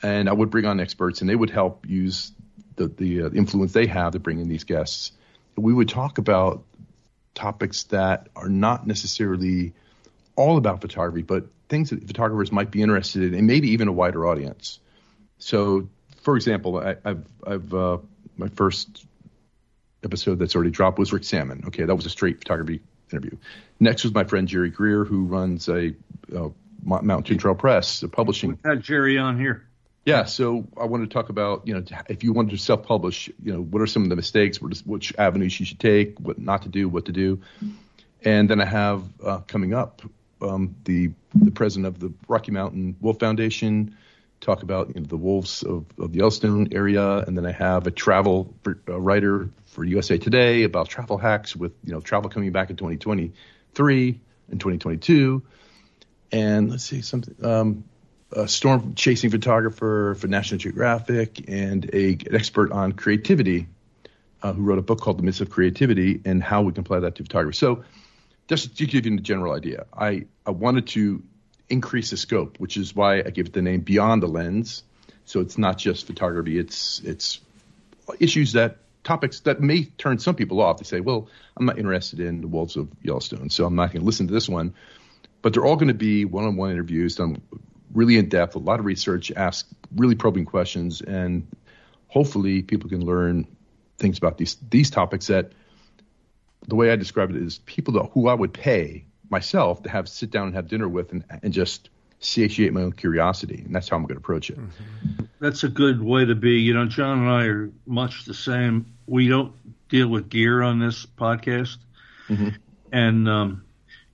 And 0.03 0.29
I 0.29 0.33
would 0.33 0.51
bring 0.51 0.65
on 0.65 0.79
experts, 0.79 1.21
and 1.21 1.29
they 1.29 1.35
would 1.35 1.49
help 1.49 1.85
use 1.87 2.31
the 2.75 2.87
the 2.87 3.23
uh, 3.23 3.29
influence 3.31 3.73
they 3.73 3.87
have 3.87 4.13
to 4.13 4.19
bring 4.19 4.39
in 4.39 4.49
these 4.49 4.65
guests. 4.65 5.11
We 5.55 5.73
would 5.73 5.89
talk 5.89 6.17
about 6.17 6.63
topics 7.33 7.83
that 7.85 8.27
are 8.35 8.49
not 8.49 8.85
necessarily 8.85 9.73
all 10.35 10.57
about 10.57 10.81
photography, 10.81 11.21
but 11.21 11.45
things 11.69 11.89
that 11.89 12.05
photographers 12.05 12.51
might 12.51 12.71
be 12.71 12.81
interested 12.81 13.23
in, 13.23 13.33
and 13.33 13.47
maybe 13.47 13.71
even 13.71 13.87
a 13.87 13.91
wider 13.91 14.25
audience. 14.27 14.79
So 15.37 15.89
for 16.25 16.35
example, 16.35 16.77
I, 16.77 16.95
have 17.05 17.23
I've 17.45 17.73
uh, 17.73 17.97
my 18.35 18.49
first 18.49 19.05
episode 20.03 20.39
that's 20.39 20.55
already 20.55 20.71
dropped 20.71 20.97
was 20.97 21.13
Rick 21.13 21.23
Sammon. 21.23 21.63
Okay, 21.67 21.83
that 21.83 21.95
was 21.95 22.05
a 22.05 22.09
straight 22.09 22.39
photography 22.39 22.81
interview. 23.11 23.37
Next 23.79 24.03
was 24.03 24.13
my 24.13 24.23
friend 24.23 24.47
Jerry 24.47 24.71
Greer, 24.71 25.05
who 25.05 25.25
runs 25.25 25.69
a, 25.69 25.95
a 26.35 26.49
Mountain 26.83 27.37
Trail 27.37 27.55
Press, 27.55 28.01
a 28.01 28.09
publishing. 28.09 28.51
We 28.63 28.69
had 28.69 28.81
Jerry 28.81 29.19
on 29.19 29.39
here. 29.39 29.67
Yeah, 30.03 30.25
so 30.25 30.67
I 30.79 30.85
wanted 30.85 31.09
to 31.09 31.13
talk 31.13 31.29
about, 31.29 31.67
you 31.67 31.73
know, 31.73 31.83
if 32.09 32.23
you 32.23 32.31
wanted 32.33 32.51
to 32.51 32.57
self-publish, 32.57 33.29
you 33.43 33.53
know, 33.53 33.61
what 33.61 33.81
are 33.81 33.87
some 33.87 34.03
of 34.03 34.09
the 34.09 34.15
mistakes, 34.15 34.61
which 34.61 35.13
avenues 35.17 35.59
you 35.59 35.65
should 35.65 35.79
take, 35.79 36.19
what 36.19 36.37
not 36.37 36.63
to 36.63 36.69
do, 36.69 36.87
what 36.87 37.05
to 37.05 37.11
do, 37.11 37.41
and 38.23 38.49
then 38.49 38.61
I 38.61 38.65
have 38.65 39.03
uh, 39.23 39.39
coming 39.39 39.73
up 39.73 40.03
um, 40.49 40.75
the 40.86 41.12
the 41.34 41.51
president 41.51 41.88
of 41.88 41.99
the 41.99 42.13
Rocky 42.27 42.51
Mountain 42.51 42.95
Wolf 43.01 43.19
Foundation, 43.19 43.95
talk 44.41 44.63
about 44.63 44.89
you 44.95 45.01
know, 45.01 45.08
the 45.08 45.17
wolves 45.17 45.63
of, 45.63 45.86
of, 45.97 46.12
the 46.12 46.19
Yellowstone 46.19 46.69
area, 46.71 47.17
and 47.19 47.38
then 47.38 47.45
I 47.45 47.51
have 47.51 47.88
a 47.88 47.91
travel 47.91 48.53
for, 48.63 48.79
a 48.88 48.99
writer 48.99 49.49
for 49.65 49.84
USA 49.84 50.17
Today 50.17 50.63
about 50.63 50.88
travel 50.88 51.17
hacks 51.17 51.55
with 51.55 51.73
you 51.84 51.93
know 51.93 51.99
travel 51.99 52.29
coming 52.29 52.51
back 52.51 52.69
in 52.69 52.75
2023 52.75 54.19
and 54.51 54.60
2022, 54.60 55.41
and 56.31 56.69
let's 56.69 56.84
see 56.84 57.01
something. 57.01 57.36
Um, 57.43 57.84
a 58.31 58.47
storm 58.47 58.95
chasing 58.95 59.29
photographer 59.29 60.15
for 60.19 60.27
National 60.27 60.58
Geographic 60.58 61.45
and 61.47 61.89
a, 61.93 62.13
an 62.13 62.36
expert 62.36 62.71
on 62.71 62.91
creativity 62.91 63.67
uh, 64.41 64.53
who 64.53 64.63
wrote 64.63 64.79
a 64.79 64.81
book 64.81 64.99
called 64.99 65.17
The 65.17 65.23
Myths 65.23 65.41
of 65.41 65.49
Creativity 65.49 66.21
and 66.25 66.43
how 66.43 66.62
we 66.62 66.73
can 66.73 66.81
apply 66.81 66.99
that 67.01 67.15
to 67.15 67.23
photography. 67.23 67.58
So, 67.58 67.84
just 68.47 68.77
to 68.77 68.86
give 68.86 69.05
you 69.05 69.15
a 69.15 69.17
general 69.17 69.53
idea, 69.53 69.86
I, 69.93 70.25
I 70.45 70.51
wanted 70.51 70.88
to 70.88 71.23
increase 71.69 72.12
the 72.12 72.17
scope, 72.17 72.60
which 72.60 72.77
is 72.77 72.95
why 72.95 73.17
I 73.17 73.29
give 73.31 73.47
it 73.47 73.53
the 73.53 73.62
name 73.62 73.81
Beyond 73.81 74.21
the 74.21 74.27
Lens. 74.27 74.84
So 75.25 75.39
it's 75.39 75.58
not 75.58 75.77
just 75.77 76.05
photography; 76.05 76.60
it's 76.60 76.99
it's 76.99 77.39
issues 78.19 78.53
that 78.53 78.77
topics 79.03 79.39
that 79.41 79.60
may 79.60 79.86
turn 79.86 80.19
some 80.19 80.36
people 80.36 80.62
off. 80.62 80.77
They 80.77 80.84
say, 80.84 80.99
"Well, 80.99 81.29
I'm 81.58 81.65
not 81.65 81.79
interested 81.79 82.19
in 82.19 82.41
the 82.41 82.47
wolves 82.47 82.75
of 82.75 82.89
Yellowstone, 83.01 83.49
so 83.49 83.65
I'm 83.65 83.75
not 83.75 83.91
going 83.91 84.01
to 84.01 84.05
listen 84.05 84.27
to 84.27 84.34
this 84.34 84.47
one." 84.47 84.75
But 85.41 85.53
they're 85.53 85.65
all 85.65 85.75
going 85.75 85.89
to 85.89 85.93
be 85.93 86.25
one-on-one 86.25 86.71
interviews 86.71 87.15
done 87.15 87.41
really 87.93 88.17
in 88.17 88.29
depth, 88.29 88.55
a 88.55 88.60
lot 88.60 88.79
of 88.79 88.86
research, 88.86 89.31
ask 89.31 89.67
really 89.95 90.15
probing 90.15 90.45
questions, 90.45 91.01
and 91.01 91.47
hopefully 92.08 92.62
people 92.62 92.89
can 92.89 93.03
learn 93.03 93.47
things 93.97 94.17
about 94.17 94.38
these 94.38 94.58
these 94.69 94.91
topics 94.91 95.27
that 95.27 95.53
the 96.67 96.75
way 96.75 96.91
I 96.91 96.95
describe 96.95 97.29
it 97.29 97.37
is 97.37 97.59
people 97.59 97.93
that, 97.93 98.09
who 98.13 98.27
I 98.27 98.33
would 98.33 98.53
pay 98.53 99.05
myself 99.29 99.83
to 99.83 99.89
have 99.89 100.07
sit 100.07 100.31
down 100.31 100.47
and 100.47 100.55
have 100.55 100.67
dinner 100.67 100.87
with 100.87 101.11
and, 101.11 101.23
and 101.43 101.53
just 101.53 101.89
satiate 102.19 102.73
my 102.73 102.81
own 102.81 102.91
curiosity. 102.91 103.61
And 103.65 103.75
that's 103.75 103.89
how 103.89 103.97
I'm 103.97 104.03
going 104.03 104.15
to 104.15 104.19
approach 104.19 104.49
it. 104.49 104.57
Mm-hmm. 104.57 105.25
That's 105.39 105.63
a 105.63 105.69
good 105.69 106.01
way 106.01 106.25
to 106.25 106.35
be. 106.35 106.53
You 106.59 106.73
know, 106.73 106.85
John 106.85 107.19
and 107.19 107.29
I 107.29 107.45
are 107.45 107.69
much 107.85 108.25
the 108.25 108.33
same. 108.33 108.93
We 109.07 109.27
don't 109.27 109.53
deal 109.89 110.07
with 110.07 110.29
gear 110.29 110.61
on 110.61 110.79
this 110.79 111.05
podcast. 111.05 111.77
Mm-hmm. 112.27 112.49
And 112.91 113.29
um, 113.29 113.65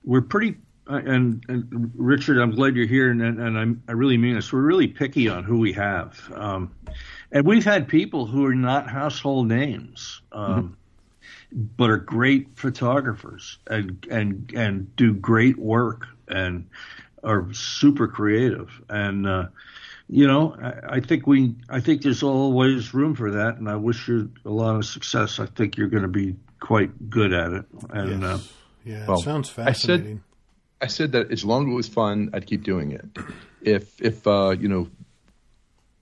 we're 0.04 0.22
pretty, 0.22 0.58
and, 0.88 1.44
and, 1.48 1.92
Richard, 1.96 2.38
I'm 2.40 2.52
glad 2.52 2.76
you're 2.76 2.88
here. 2.88 3.12
And, 3.12 3.22
and 3.22 3.58
I'm, 3.58 3.84
i 3.88 3.92
really 3.94 4.18
mean 4.18 4.36
this. 4.36 4.52
We're 4.52 4.62
really 4.62 4.88
picky 4.88 5.30
on 5.30 5.44
who 5.44 5.60
we 5.60 5.74
have. 5.74 6.20
Um, 6.36 6.76
and 7.32 7.46
we've 7.46 7.64
had 7.64 7.88
people 7.88 8.26
who 8.26 8.46
are 8.46 8.56
not 8.56 8.90
household 8.90 9.48
names. 9.48 10.22
Um, 10.32 10.64
mm-hmm 10.64 10.74
but 11.52 11.90
are 11.90 11.98
great 11.98 12.48
photographers 12.56 13.60
and 13.68 14.06
and 14.10 14.52
and 14.56 14.96
do 14.96 15.14
great 15.14 15.58
work 15.58 16.08
and 16.28 16.68
are 17.24 17.52
super 17.54 18.08
creative 18.08 18.82
and 18.90 19.28
uh, 19.28 19.46
you 20.08 20.28
know 20.28 20.56
I, 20.62 20.96
I, 20.96 21.00
think 21.02 21.28
we 21.28 21.56
I 21.70 21.82
think 21.82 22.02
there's 22.02 22.24
always 22.24 22.94
room 22.94 23.16
for 23.16 23.32
that 23.32 23.58
and 23.58 23.70
I 23.70 23.76
wish 23.76 24.08
you 24.08 24.32
a 24.46 24.50
lot 24.50 24.76
of 24.76 24.86
success. 24.86 25.40
I 25.40 25.46
think 25.46 25.78
you're 25.78 25.90
going 25.90 26.04
to 26.04 26.10
be 26.10 26.36
quite 26.62 27.10
good 27.10 27.34
at 27.34 27.52
it. 27.52 27.66
And 27.90 28.22
yes. 28.22 28.32
uh, 28.32 28.40
yeah, 28.86 29.06
well, 29.08 29.22
sounds 29.22 29.50
fascinating. 29.50 30.24
I 30.82 30.88
said, 30.88 30.88
I 30.88 30.88
said 30.88 31.12
that 31.12 31.32
as 31.32 31.44
long 31.44 31.68
as 31.68 31.74
it 31.74 31.76
was 31.76 31.88
fun, 31.90 32.30
I'd 32.34 32.48
keep 32.48 32.64
doing 32.64 32.92
it. 32.92 33.06
If 33.62 34.02
if 34.02 34.26
uh, 34.26 34.52
you 34.52 34.70
know 34.70 34.88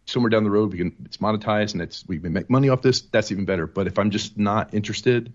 somewhere 0.10 0.30
down 0.30 0.44
the 0.44 0.50
road 0.50 0.72
we 0.72 0.78
can 0.78 0.96
it's 1.06 1.18
monetized 1.18 1.74
and 1.74 1.82
it's 1.82 2.06
we 2.08 2.20
can 2.20 2.34
make 2.34 2.50
money 2.50 2.70
off 2.70 2.82
this, 2.82 3.02
that's 3.02 3.32
even 3.32 3.46
better. 3.46 3.68
But 3.68 3.88
if 3.88 4.00
I'm 4.00 4.12
just 4.12 4.38
not 4.38 4.74
interested, 4.74 5.32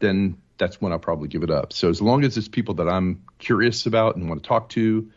then 0.00 0.38
that's 0.58 0.80
when 0.80 0.92
I'll 0.92 0.98
probably 0.98 1.28
give 1.28 1.42
it 1.42 1.50
up. 1.50 1.72
So 1.72 1.88
as 1.88 2.02
long 2.02 2.24
as 2.24 2.36
it's 2.36 2.48
people 2.48 2.74
that 2.74 2.88
I'm 2.88 3.22
curious 3.38 3.86
about 3.86 4.16
and 4.16 4.28
want 4.28 4.42
to 4.42 4.48
talk 4.48 4.68
to, 4.70 5.10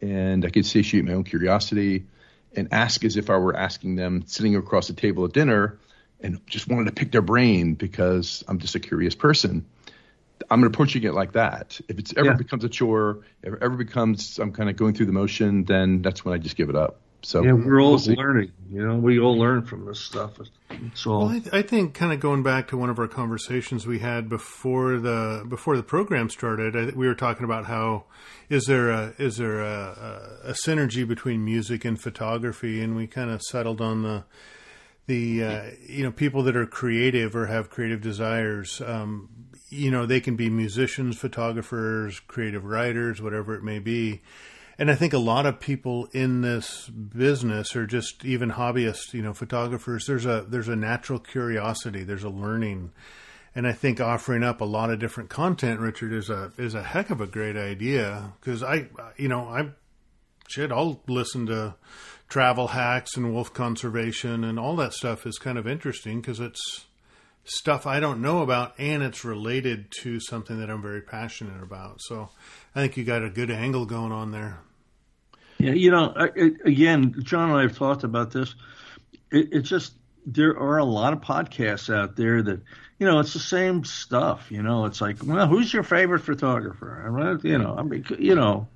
and 0.00 0.44
I 0.44 0.50
can 0.50 0.62
satiate 0.62 1.04
my 1.04 1.12
own 1.12 1.24
curiosity 1.24 2.06
and 2.54 2.68
ask 2.72 3.04
as 3.04 3.16
if 3.16 3.30
I 3.30 3.36
were 3.36 3.56
asking 3.56 3.96
them 3.96 4.24
sitting 4.26 4.56
across 4.56 4.88
the 4.88 4.94
table 4.94 5.24
at 5.24 5.32
dinner 5.32 5.78
and 6.20 6.44
just 6.46 6.68
wanted 6.68 6.86
to 6.86 6.92
pick 6.92 7.12
their 7.12 7.22
brain 7.22 7.74
because 7.74 8.44
I'm 8.48 8.58
just 8.58 8.74
a 8.74 8.80
curious 8.80 9.14
person. 9.14 9.66
I'm 10.50 10.64
approaching 10.64 11.02
it 11.04 11.14
like 11.14 11.32
that. 11.32 11.80
If 11.88 11.98
it's 11.98 12.14
ever 12.16 12.30
yeah. 12.30 12.34
becomes 12.34 12.64
a 12.64 12.68
chore, 12.68 13.20
if 13.42 13.54
it 13.54 13.62
ever 13.62 13.76
becomes 13.76 14.38
I'm 14.38 14.52
kind 14.52 14.68
of 14.68 14.76
going 14.76 14.94
through 14.94 15.06
the 15.06 15.12
motion, 15.12 15.64
then 15.64 16.02
that's 16.02 16.24
when 16.24 16.34
I 16.34 16.38
just 16.38 16.56
give 16.56 16.70
it 16.70 16.76
up. 16.76 17.00
So 17.22 17.42
yeah, 17.42 17.52
we're 17.52 17.80
all 17.80 17.96
we'll 17.96 18.16
learning. 18.16 18.52
You 18.70 18.86
know, 18.86 18.96
we 18.96 19.18
all 19.18 19.38
learn 19.38 19.64
from 19.64 19.84
this 19.84 20.00
stuff. 20.00 20.38
So 20.94 21.18
well, 21.18 21.28
I, 21.28 21.38
th- 21.38 21.54
I, 21.54 21.62
think 21.62 21.94
kind 21.94 22.12
of 22.12 22.20
going 22.20 22.42
back 22.42 22.68
to 22.68 22.76
one 22.76 22.88
of 22.88 22.98
our 22.98 23.08
conversations 23.08 23.86
we 23.86 23.98
had 23.98 24.28
before 24.28 24.98
the 24.98 25.44
before 25.48 25.76
the 25.76 25.82
program 25.82 26.30
started, 26.30 26.76
I, 26.76 26.96
we 26.96 27.06
were 27.06 27.14
talking 27.14 27.44
about 27.44 27.66
how 27.66 28.04
is 28.48 28.64
there 28.64 28.90
a 28.90 29.14
is 29.18 29.36
there 29.36 29.60
a, 29.60 30.40
a, 30.44 30.50
a 30.50 30.52
synergy 30.52 31.06
between 31.06 31.44
music 31.44 31.84
and 31.84 32.00
photography, 32.00 32.80
and 32.80 32.96
we 32.96 33.06
kind 33.06 33.30
of 33.30 33.42
settled 33.42 33.80
on 33.80 34.02
the 34.02 34.24
the 35.06 35.44
uh, 35.44 35.62
you 35.86 36.02
know 36.02 36.12
people 36.12 36.42
that 36.44 36.56
are 36.56 36.66
creative 36.66 37.36
or 37.36 37.46
have 37.46 37.68
creative 37.68 38.00
desires. 38.00 38.80
Um, 38.84 39.28
you 39.68 39.90
know, 39.90 40.04
they 40.04 40.20
can 40.20 40.34
be 40.34 40.50
musicians, 40.50 41.16
photographers, 41.16 42.18
creative 42.20 42.64
writers, 42.64 43.22
whatever 43.22 43.54
it 43.54 43.62
may 43.62 43.78
be 43.78 44.20
and 44.80 44.90
I 44.90 44.94
think 44.94 45.12
a 45.12 45.18
lot 45.18 45.44
of 45.44 45.60
people 45.60 46.08
in 46.12 46.40
this 46.40 46.88
business 46.88 47.76
or 47.76 47.86
just 47.86 48.24
even 48.24 48.52
hobbyists, 48.52 49.12
you 49.12 49.20
know, 49.20 49.34
photographers, 49.34 50.06
there's 50.06 50.24
a 50.24 50.46
there's 50.48 50.68
a 50.68 50.74
natural 50.74 51.18
curiosity, 51.18 52.02
there's 52.02 52.24
a 52.24 52.30
learning. 52.30 52.90
And 53.54 53.66
I 53.66 53.72
think 53.72 54.00
offering 54.00 54.42
up 54.42 54.62
a 54.62 54.64
lot 54.64 54.90
of 54.90 54.98
different 54.98 55.28
content, 55.28 55.80
Richard, 55.80 56.14
is 56.14 56.30
a 56.30 56.52
is 56.56 56.74
a 56.74 56.82
heck 56.82 57.10
of 57.10 57.20
a 57.20 57.26
great 57.26 57.58
idea 57.58 58.32
because 58.40 58.62
I, 58.62 58.88
you 59.18 59.28
know, 59.28 59.42
I 59.48 59.68
shit, 60.48 60.72
I'll 60.72 61.02
listen 61.06 61.44
to 61.46 61.74
travel 62.30 62.68
hacks 62.68 63.18
and 63.18 63.34
wolf 63.34 63.52
conservation 63.52 64.44
and 64.44 64.58
all 64.58 64.76
that 64.76 64.94
stuff 64.94 65.26
is 65.26 65.36
kind 65.36 65.58
of 65.58 65.66
interesting 65.66 66.22
because 66.22 66.40
it's 66.40 66.86
stuff 67.44 67.86
I 67.86 68.00
don't 68.00 68.22
know 68.22 68.40
about, 68.40 68.72
and 68.78 69.02
it's 69.02 69.26
related 69.26 69.90
to 70.02 70.20
something 70.20 70.58
that 70.58 70.70
I'm 70.70 70.80
very 70.80 71.02
passionate 71.02 71.62
about. 71.62 72.00
So 72.00 72.30
I 72.74 72.80
think 72.80 72.96
you 72.96 73.04
got 73.04 73.22
a 73.22 73.28
good 73.28 73.50
angle 73.50 73.84
going 73.84 74.12
on 74.12 74.30
there. 74.30 74.60
Yeah, 75.60 75.72
you 75.72 75.90
know, 75.90 76.14
again, 76.64 77.14
John 77.22 77.50
and 77.50 77.58
I 77.58 77.62
have 77.62 77.76
talked 77.76 78.02
about 78.02 78.30
this. 78.30 78.54
It, 79.30 79.48
it's 79.52 79.68
just 79.68 79.92
there 80.24 80.58
are 80.58 80.78
a 80.78 80.84
lot 80.84 81.12
of 81.12 81.20
podcasts 81.20 81.94
out 81.94 82.16
there 82.16 82.42
that 82.42 82.60
you 82.98 83.06
know 83.06 83.20
it's 83.20 83.34
the 83.34 83.40
same 83.40 83.84
stuff. 83.84 84.50
You 84.50 84.62
know, 84.62 84.86
it's 84.86 85.00
like, 85.00 85.18
well, 85.22 85.46
who's 85.46 85.72
your 85.72 85.82
favorite 85.82 86.20
photographer? 86.20 87.38
You 87.42 87.58
know, 87.58 87.74
I 87.76 87.82
mean, 87.82 88.06
you 88.18 88.34
know, 88.34 88.68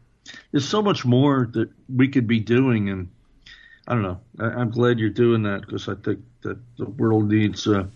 there's 0.50 0.68
so 0.68 0.82
much 0.82 1.04
more 1.06 1.48
that 1.52 1.70
we 1.94 2.08
could 2.08 2.26
be 2.26 2.40
doing, 2.40 2.90
and 2.90 3.08
I 3.88 3.94
don't 3.94 4.02
know. 4.02 4.20
I, 4.38 4.60
am 4.60 4.70
glad 4.70 4.98
you're 4.98 5.08
doing 5.10 5.42
that 5.44 5.62
because 5.62 5.88
I 5.88 5.94
think 5.94 6.20
that 6.42 6.58
the 6.76 6.86
world 6.86 7.30
needs. 7.30 7.66
Uh, 7.66 7.86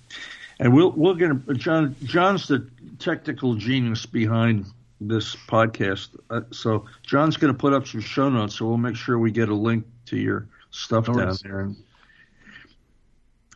and 0.58 0.74
we'll 0.74 0.92
we'll 0.92 1.14
get 1.14 1.30
John. 1.58 1.94
John's 2.04 2.48
the 2.48 2.66
technical 2.98 3.54
genius 3.54 4.06
behind 4.06 4.64
this 5.00 5.36
podcast. 5.36 6.16
Uh, 6.30 6.42
so 6.50 6.84
John's 7.02 7.36
going 7.36 7.52
to 7.52 7.58
put 7.58 7.72
up 7.72 7.86
some 7.86 8.00
show 8.00 8.28
notes, 8.28 8.56
so 8.56 8.66
we'll 8.66 8.76
make 8.76 8.96
sure 8.96 9.18
we 9.18 9.30
get 9.30 9.48
a 9.48 9.54
link 9.54 9.84
to 10.06 10.16
your 10.16 10.48
stuff 10.70 11.06
down 11.06 11.36
there. 11.42 11.60
And, 11.60 11.76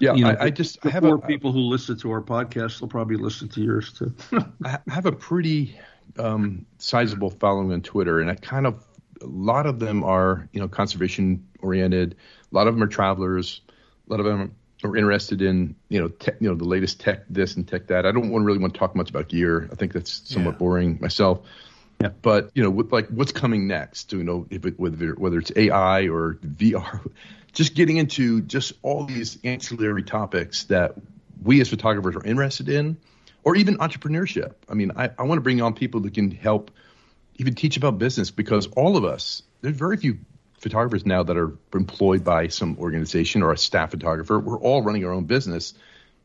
yeah, 0.01 0.15
you 0.15 0.25
know, 0.25 0.31
I, 0.31 0.45
I, 0.45 0.51
just 0.51 0.85
I 0.85 0.91
have 0.91 1.03
four 1.03 1.17
a, 1.17 1.19
people 1.21 1.53
who 1.53 1.61
listen 1.61 1.97
to 1.99 2.11
our 2.11 2.23
podcast. 2.23 2.81
They'll 2.81 2.89
probably 2.89 3.17
listen 3.17 3.49
to 3.51 3.61
yours 3.61 3.93
too. 3.93 4.15
I 4.65 4.79
have 4.89 5.07
a 5.07 5.13
pretty 5.13 5.79
um, 6.19 6.67
sizable 6.79 7.31
following 7.31 7.73
on 7.73 7.83
Twitter, 7.83 8.21
and 8.21 8.31
I 8.31 8.35
kind 8.35 8.67
of 8.67 8.85
a 9.21 9.27
lot 9.27 9.67
of 9.67 9.79
them 9.79 10.03
are 10.03 10.49
you 10.53 10.61
know 10.61 10.69
conservation 10.69 11.47
oriented. 11.61 12.17
A 12.51 12.55
lot 12.55 12.67
of 12.67 12.75
them 12.75 12.83
are 12.83 12.89
travelers. 12.89 13.61
A 13.69 14.11
lot 14.11 14.21
of 14.21 14.27
them 14.27 14.55
are 14.85 14.97
interested 14.97 15.43
in 15.43 15.75
you 15.89 16.01
know 16.01 16.09
tech, 16.09 16.37
you 16.41 16.49
know 16.49 16.55
the 16.55 16.65
latest 16.65 17.01
tech 17.01 17.25
this 17.29 17.57
and 17.57 17.67
tech 17.67 17.89
that. 17.89 18.07
I 18.07 18.13
don't 18.13 18.31
want 18.31 18.45
really 18.45 18.59
want 18.59 18.75
to 18.75 18.79
talk 18.79 18.95
much 18.95 19.11
about 19.11 19.29
gear. 19.29 19.69
I 19.71 19.75
think 19.75 19.93
that's 19.93 20.23
somewhat 20.29 20.53
yeah. 20.53 20.59
boring 20.59 20.99
myself. 21.01 21.41
Yeah. 22.01 22.11
But 22.21 22.51
you 22.55 22.63
know, 22.63 22.71
with, 22.71 22.93
like 22.93 23.09
what's 23.09 23.33
coming 23.33 23.69
next? 23.69 24.13
You 24.13 24.25
know, 24.25 24.47
if 24.51 24.67
it, 24.67 24.79
whether 24.79 25.13
whether 25.13 25.39
it's 25.39 25.53
AI 25.55 26.09
or 26.09 26.35
VR, 26.45 27.11
just 27.53 27.75
getting 27.75 27.97
into 27.97 28.41
just 28.43 28.73
all 28.83 29.05
these 29.05 29.39
ancillary 29.45 30.03
topics 30.03 30.65
that 30.65 30.95
we 31.43 31.61
as 31.61 31.69
photographers 31.69 32.17
are 32.17 32.25
interested 32.25 32.69
in, 32.69 32.97
or 33.45 33.57
even 33.57 33.79
entrepreneurship. 33.79 34.55
I 34.69 34.75
mean, 34.75 34.93
I, 34.97 35.11
I 35.19 35.23
want 35.25 35.39
to 35.39 35.43
bring 35.43 35.61
on 35.63 35.75
people 35.75 36.01
that 36.01 36.15
can 36.15 36.31
help 36.31 36.71
even 37.37 37.55
teach 37.55 37.77
about 37.77 37.99
business 37.99 38.31
because 38.31 38.67
all 38.69 38.97
of 38.97 39.05
us, 39.05 39.43
there's 39.61 39.77
very 39.77 39.97
few 39.97 40.19
photographers 40.63 41.05
now 41.05 41.25
that 41.25 41.37
are 41.37 41.53
employed 41.75 42.25
by 42.25 42.49
some 42.49 42.79
organization 42.79 43.43
or 43.43 43.53
a 43.53 43.59
staff 43.59 43.91
photographer. 43.91 44.39
We're 44.39 44.59
all 44.59 44.83
running 44.83 45.05
our 45.05 45.13
own 45.13 45.25
business. 45.25 45.75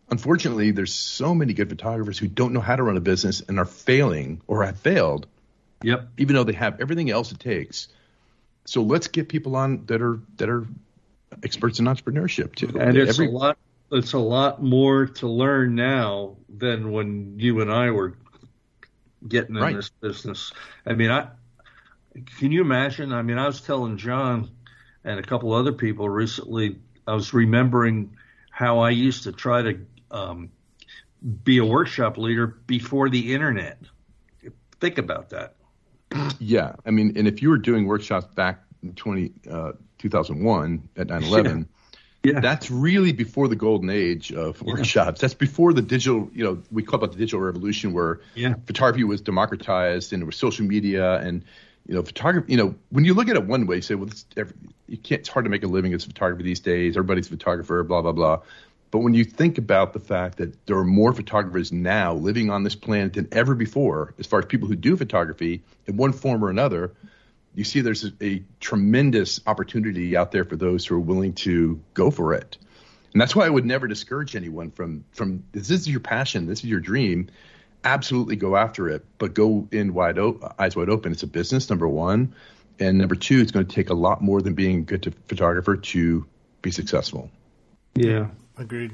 Unfortunately, 0.10 0.71
there's 0.71 0.93
so 0.93 1.36
many 1.36 1.54
good 1.54 1.69
photographers 1.69 2.17
who 2.17 2.28
don't 2.28 2.54
know 2.54 2.62
how 2.62 2.76
to 2.76 2.84
run 2.84 2.95
a 2.95 3.02
business 3.02 3.41
and 3.41 3.60
are 3.60 3.65
failing 3.65 4.41
or 4.47 4.63
have 4.63 4.78
failed. 4.80 5.28
Yep. 5.84 6.08
Even 6.17 6.36
though 6.36 6.43
they 6.43 6.54
have 6.54 6.80
everything 6.80 7.10
else 7.10 7.32
it 7.32 7.39
takes. 7.39 7.88
So 8.65 8.84
let's 8.84 9.08
get 9.08 9.28
people 9.28 9.56
on 9.56 9.86
that 9.88 10.02
are 10.02 10.19
that 10.38 10.50
are 10.50 10.67
experts 11.43 11.80
in 11.80 11.86
entrepreneurship 11.86 12.56
too. 12.56 12.71
And 12.80 12.97
it's 12.97 13.17
Every, 13.17 13.28
a 13.28 13.32
lot 13.32 13.58
it's 13.91 14.13
a 14.13 14.19
lot 14.19 14.62
more 14.62 15.08
to 15.08 15.28
learn 15.28 15.76
now 15.76 16.36
than 16.50 16.91
when 16.91 17.39
you 17.39 17.62
and 17.62 17.71
I 17.71 17.91
were 17.91 18.15
getting 19.28 19.56
in 19.56 19.62
right. 19.62 19.76
this 19.76 19.89
business. 19.89 20.52
I 20.86 20.93
mean, 20.93 21.12
I 21.12 21.30
can 22.25 22.51
you 22.51 22.62
imagine? 22.62 23.13
I 23.13 23.21
mean, 23.21 23.38
I 23.38 23.45
was 23.45 23.62
telling 23.62 23.97
John 23.97 24.49
and 25.03 25.19
a 25.19 25.23
couple 25.23 25.53
other 25.53 25.73
people 25.73 26.10
recently. 26.10 26.77
I 27.06 27.13
was 27.13 27.34
remembering 27.34 28.17
how 28.51 28.80
I 28.80 28.89
used 28.89 29.23
to 29.23 29.32
try 29.32 29.62
to 29.62 29.80
um, 30.12 30.51
be 31.43 31.58
a 31.60 31.65
workshop 31.65 32.17
leader 32.17 32.47
before 32.47 33.10
the 33.10 33.34
internet. 33.34 33.80
Think 34.80 34.97
about 34.97 35.30
that. 35.30 35.56
Yeah, 36.39 36.75
I 36.86 36.91
mean, 36.91 37.17
and 37.17 37.27
if 37.27 37.41
you 37.41 37.49
were 37.49 37.58
doing 37.58 37.86
workshops 37.86 38.27
back 38.34 38.63
in 38.82 38.93
20, 38.93 39.32
uh, 39.49 39.71
2001 39.97 40.89
at 40.97 41.08
9/11. 41.08 41.67
Yeah. 42.23 42.41
That's 42.41 42.69
really 42.69 43.13
before 43.13 43.47
the 43.47 43.56
golden 43.56 43.89
age 43.89 44.34
of 44.34 44.62
workshops. 44.62 45.21
That's 45.21 45.36
before 45.36 45.71
the 45.71 45.84
digital, 45.84 46.30
you 46.34 46.43
know, 46.43 46.62
we 46.71 46.84
call 46.84 47.01
it 47.06 47.12
the 47.12 47.17
digital 47.17 47.39
revolution 47.39 47.93
where 47.93 48.19
yeah. 48.36 48.56
photography 48.65 49.06
was 49.06 49.21
democratized 49.21 50.12
and 50.12 50.21
there 50.21 50.25
was 50.25 50.36
social 50.36 50.65
media 50.65 51.19
and, 51.19 51.45
you 51.88 51.95
know, 51.95 52.04
photography, 52.04 52.52
you 52.52 52.58
know, 52.58 52.76
when 52.89 53.06
you 53.06 53.13
look 53.13 53.30
at 53.30 53.36
it 53.36 53.45
one 53.45 53.65
way, 53.65 53.78
you 53.78 53.82
say, 53.82 53.95
well, 53.95 54.10
every, 54.36 54.56
you 54.88 54.97
can't, 54.97 55.21
it's 55.21 55.30
hard 55.30 55.45
to 55.45 55.50
make 55.50 55.63
a 55.63 55.67
living 55.67 55.93
as 55.93 56.04
a 56.04 56.08
photographer 56.08 56.43
these 56.43 56.60
days. 56.60 56.97
Everybody's 56.97 57.28
a 57.28 57.30
photographer, 57.30 57.82
blah, 57.84 58.02
blah, 58.02 58.12
blah. 58.12 58.41
But 58.91 59.00
when 59.00 59.13
you 59.13 59.23
think 59.23 59.58
about 59.58 59.93
the 59.93 60.00
fact 60.00 60.38
that 60.38 60.65
there 60.65 60.78
are 60.78 60.86
more 60.86 61.13
photographers 61.13 61.71
now 61.71 62.13
living 62.13 62.50
on 62.50 62.63
this 62.63 62.76
planet 62.76 63.13
than 63.13 63.28
ever 63.32 63.56
before, 63.56 64.13
as 64.19 64.28
far 64.28 64.39
as 64.39 64.45
people 64.45 64.67
who 64.67 64.76
do 64.76 64.95
photography 64.95 65.62
in 65.86 65.97
one 65.97 66.13
form 66.13 66.43
or 66.43 66.50
another, 66.50 66.93
you 67.54 67.63
see 67.63 67.82
there's 67.82 68.04
a, 68.04 68.12
a, 68.21 68.43
tremendous 68.60 69.41
opportunity 69.47 70.15
out 70.15 70.32
there 70.32 70.45
for 70.45 70.56
those 70.56 70.86
who 70.86 70.95
are 70.95 71.00
willing 71.00 71.34
to 71.34 71.82
go 71.93 72.12
for 72.12 72.34
it. 72.34 72.58
And 73.13 73.21
that's 73.21 73.36
why 73.36 73.45
I 73.45 73.50
would 73.50 73.65
never 73.65 73.88
discourage 73.88 74.36
anyone 74.36 74.71
from 74.71 75.06
from 75.12 75.43
this 75.54 75.71
is 75.71 75.88
your 75.88 76.00
passion, 76.00 76.45
this 76.45 76.60
is 76.60 76.65
your 76.65 76.80
dream. 76.80 77.30
Absolutely 77.83 78.35
go 78.35 78.57
after 78.57 78.89
it, 78.89 79.05
but 79.17 79.33
go 79.33 79.67
in 79.71 79.93
wide 79.93 80.17
open, 80.17 80.49
eyes 80.59 80.75
wide 80.75 80.89
open. 80.89 81.11
It's 81.11 81.23
a 81.23 81.27
business, 81.27 81.69
number 81.69 81.87
one, 81.87 82.33
and 82.79 82.97
number 82.97 83.15
two, 83.15 83.39
it's 83.39 83.51
going 83.51 83.65
to 83.65 83.73
take 83.73 83.89
a 83.89 83.93
lot 83.93 84.21
more 84.21 84.41
than 84.41 84.53
being 84.53 84.79
a 84.79 84.81
good 84.81 85.15
photographer 85.27 85.77
to 85.77 86.25
be 86.61 86.71
successful. 86.71 87.29
Yeah, 87.95 88.27
agreed. 88.57 88.91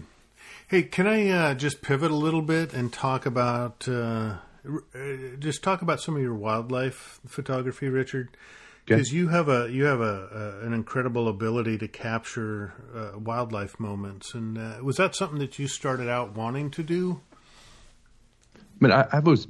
Hey, 0.67 0.83
can 0.83 1.07
I 1.07 1.29
uh, 1.29 1.53
just 1.55 1.81
pivot 1.81 2.11
a 2.11 2.15
little 2.15 2.41
bit 2.41 2.73
and 2.73 2.91
talk 2.91 3.25
about 3.25 3.87
uh, 3.87 4.37
uh, 4.65 4.99
just 5.39 5.61
talk 5.61 5.81
about 5.81 5.99
some 5.99 6.15
of 6.15 6.21
your 6.21 6.35
wildlife 6.35 7.19
photography, 7.27 7.89
Richard, 7.89 8.29
because 8.85 9.09
okay. 9.09 9.17
you 9.17 9.27
have 9.27 9.49
a 9.49 9.69
you 9.69 9.85
have 9.85 9.99
a, 9.99 10.61
a, 10.61 10.65
an 10.65 10.73
incredible 10.73 11.27
ability 11.27 11.77
to 11.79 11.87
capture 11.87 12.73
uh, 12.95 13.19
wildlife 13.19 13.79
moments. 13.79 14.33
And 14.33 14.57
uh, 14.57 14.77
was 14.81 14.97
that 14.97 15.15
something 15.15 15.39
that 15.39 15.59
you 15.59 15.67
started 15.67 16.07
out 16.07 16.35
wanting 16.35 16.71
to 16.71 16.83
do? 16.83 17.21
I 18.85 18.87
mean, 18.87 19.07
I, 19.11 19.19
was 19.19 19.47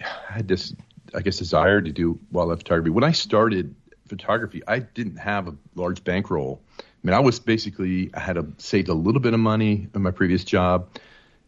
I 0.00 0.32
had 0.32 0.48
this 0.48 0.74
I 1.14 1.20
guess 1.20 1.38
desire 1.38 1.80
to 1.80 1.90
do 1.90 2.18
wildlife 2.30 2.58
photography. 2.58 2.90
When 2.90 3.04
I 3.04 3.12
started 3.12 3.74
photography, 4.08 4.62
I 4.66 4.80
didn't 4.80 5.16
have 5.16 5.48
a 5.48 5.56
large 5.74 6.04
bankroll. 6.04 6.60
I 6.78 6.82
mean, 7.02 7.14
I 7.14 7.20
was 7.20 7.40
basically 7.40 8.10
I 8.14 8.20
had 8.20 8.36
a, 8.36 8.46
saved 8.58 8.88
a 8.88 8.94
little 8.94 9.20
bit 9.20 9.34
of 9.34 9.40
money 9.40 9.88
in 9.94 10.02
my 10.02 10.10
previous 10.10 10.44
job. 10.44 10.88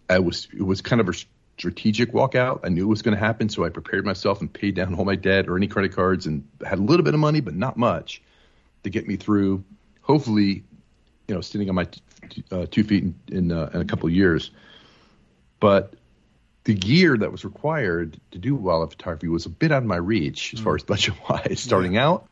I 0.08 0.18
was 0.18 0.48
it 0.52 0.62
was 0.62 0.80
kind 0.80 1.00
of 1.00 1.08
a 1.08 1.12
strategic 1.58 2.12
walkout. 2.12 2.60
I 2.64 2.68
knew 2.68 2.84
it 2.84 2.88
was 2.88 3.02
going 3.02 3.16
to 3.16 3.22
happen, 3.22 3.48
so 3.48 3.64
I 3.64 3.68
prepared 3.68 4.04
myself 4.04 4.40
and 4.40 4.52
paid 4.52 4.74
down 4.74 4.94
all 4.94 5.04
my 5.04 5.16
debt 5.16 5.48
or 5.48 5.56
any 5.56 5.66
credit 5.66 5.92
cards 5.94 6.26
and 6.26 6.46
had 6.66 6.78
a 6.78 6.82
little 6.82 7.04
bit 7.04 7.14
of 7.14 7.20
money, 7.20 7.40
but 7.40 7.54
not 7.54 7.76
much, 7.76 8.22
to 8.82 8.90
get 8.90 9.06
me 9.06 9.16
through. 9.16 9.62
Hopefully, 10.02 10.64
you 11.28 11.34
know, 11.34 11.40
standing 11.40 11.68
on 11.68 11.74
my 11.74 11.84
t- 11.84 12.44
uh, 12.50 12.66
two 12.70 12.84
feet 12.84 13.04
in, 13.04 13.14
in, 13.28 13.52
uh, 13.52 13.70
in 13.72 13.80
a 13.80 13.84
couple 13.84 14.06
of 14.08 14.12
years. 14.12 14.50
But 15.60 15.94
the 16.64 16.74
gear 16.74 17.16
that 17.16 17.31
was 17.31 17.44
required 17.44 18.18
to 18.31 18.38
do 18.38 18.55
wildlife 18.55 18.90
photography 18.90 19.29
was 19.29 19.46
a 19.46 19.50
bit 19.50 19.70
out 19.70 19.79
of 19.79 19.85
my 19.85 19.96
reach 19.96 20.55
as 20.55 20.61
far 20.61 20.74
as 20.74 20.83
budget 20.83 21.14
wise 21.29 21.61
starting 21.61 21.94
yeah. 21.94 22.07
out. 22.07 22.29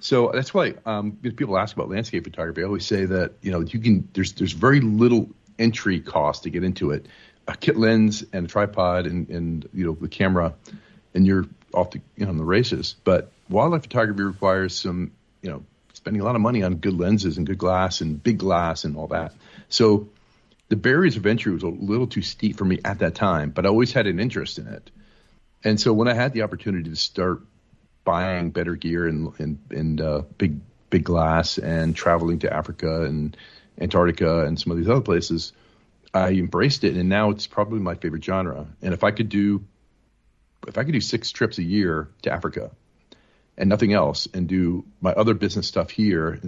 So 0.00 0.30
that's 0.32 0.52
why 0.52 0.74
um, 0.84 1.12
people 1.12 1.58
ask 1.58 1.74
about 1.74 1.88
landscape 1.88 2.24
photography. 2.24 2.62
I 2.62 2.66
always 2.66 2.86
say 2.86 3.06
that 3.06 3.32
you 3.42 3.50
know 3.50 3.60
you 3.60 3.80
can 3.80 4.08
there's 4.12 4.32
there's 4.34 4.52
very 4.52 4.80
little 4.80 5.30
entry 5.58 6.00
cost 6.00 6.42
to 6.42 6.50
get 6.50 6.64
into 6.64 6.90
it 6.90 7.06
a 7.46 7.56
kit 7.56 7.76
lens 7.76 8.24
and 8.32 8.46
a 8.46 8.48
tripod 8.48 9.06
and, 9.06 9.28
and 9.28 9.68
you 9.72 9.86
know 9.86 9.96
the 10.00 10.08
camera, 10.08 10.54
and 11.14 11.26
you're 11.26 11.46
off 11.72 11.90
to 11.90 12.00
you 12.16 12.24
know 12.24 12.30
on 12.30 12.36
the 12.36 12.44
races. 12.44 12.96
But 13.04 13.30
wildlife 13.48 13.82
photography 13.82 14.22
requires 14.22 14.76
some 14.76 15.12
you 15.42 15.50
know 15.50 15.64
spending 15.92 16.20
a 16.20 16.24
lot 16.24 16.34
of 16.34 16.42
money 16.42 16.62
on 16.62 16.76
good 16.76 16.94
lenses 16.94 17.38
and 17.38 17.46
good 17.46 17.58
glass 17.58 18.00
and 18.00 18.22
big 18.22 18.38
glass 18.38 18.84
and 18.84 18.96
all 18.96 19.08
that. 19.08 19.34
So 19.68 20.08
the 20.68 20.76
barriers 20.76 21.16
of 21.16 21.26
entry 21.26 21.52
was 21.52 21.62
a 21.62 21.68
little 21.68 22.06
too 22.06 22.22
steep 22.22 22.56
for 22.56 22.64
me 22.64 22.80
at 22.84 23.00
that 23.00 23.14
time, 23.14 23.50
but 23.50 23.66
I 23.66 23.68
always 23.68 23.92
had 23.92 24.06
an 24.06 24.18
interest 24.18 24.58
in 24.58 24.66
it. 24.66 24.90
And 25.62 25.80
so 25.80 25.92
when 25.92 26.08
I 26.08 26.14
had 26.14 26.32
the 26.32 26.42
opportunity 26.42 26.90
to 26.90 26.96
start 26.96 27.42
buying 28.04 28.50
better 28.50 28.76
gear 28.76 29.06
and 29.06 29.32
and, 29.38 29.58
and 29.70 30.00
uh, 30.00 30.22
big 30.38 30.60
big 30.90 31.04
glass 31.04 31.58
and 31.58 31.96
traveling 31.96 32.38
to 32.40 32.52
Africa 32.52 33.02
and 33.02 33.36
Antarctica 33.80 34.44
and 34.44 34.60
some 34.60 34.70
of 34.70 34.78
these 34.78 34.88
other 34.88 35.00
places, 35.00 35.52
I 36.12 36.30
embraced 36.30 36.84
it, 36.84 36.96
and 36.96 37.08
now 37.08 37.30
it's 37.30 37.46
probably 37.46 37.80
my 37.80 37.96
favorite 37.96 38.24
genre. 38.24 38.66
And 38.82 38.94
if 38.94 39.02
I 39.02 39.10
could 39.10 39.28
do, 39.28 39.64
if 40.68 40.78
I 40.78 40.84
could 40.84 40.92
do 40.92 41.00
six 41.00 41.32
trips 41.32 41.58
a 41.58 41.62
year 41.62 42.08
to 42.22 42.32
Africa, 42.32 42.70
and 43.56 43.68
nothing 43.68 43.92
else, 43.92 44.28
and 44.32 44.48
do 44.48 44.84
my 45.00 45.12
other 45.12 45.34
business 45.34 45.66
stuff 45.66 45.90
here, 45.90 46.40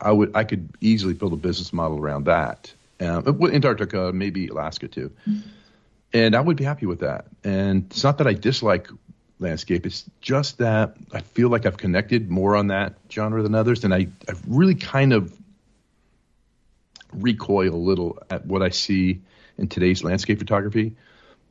I 0.00 0.12
would, 0.12 0.34
I 0.34 0.44
could 0.44 0.70
easily 0.80 1.14
build 1.14 1.32
a 1.32 1.36
business 1.36 1.72
model 1.72 1.98
around 1.98 2.24
that. 2.24 2.72
Um, 3.02 3.42
Antarctica, 3.52 4.12
maybe 4.12 4.48
Alaska 4.48 4.88
too, 4.88 5.12
and 6.12 6.34
I 6.34 6.40
would 6.40 6.56
be 6.56 6.64
happy 6.64 6.86
with 6.86 7.00
that. 7.00 7.26
And 7.42 7.86
it's 7.90 8.04
not 8.04 8.18
that 8.18 8.26
I 8.26 8.34
dislike 8.34 8.88
landscape; 9.38 9.86
it's 9.86 10.04
just 10.20 10.58
that 10.58 10.96
I 11.12 11.20
feel 11.20 11.48
like 11.48 11.66
I've 11.66 11.76
connected 11.76 12.30
more 12.30 12.56
on 12.56 12.68
that 12.68 12.94
genre 13.10 13.42
than 13.42 13.54
others, 13.54 13.84
and 13.84 13.92
I, 13.92 14.08
I've 14.28 14.42
really 14.46 14.74
kind 14.74 15.12
of 15.12 15.36
recoil 17.12 17.74
a 17.74 17.76
little 17.76 18.18
at 18.30 18.46
what 18.46 18.62
I 18.62 18.70
see 18.70 19.20
in 19.58 19.68
today's 19.68 20.02
landscape 20.02 20.38
photography. 20.38 20.96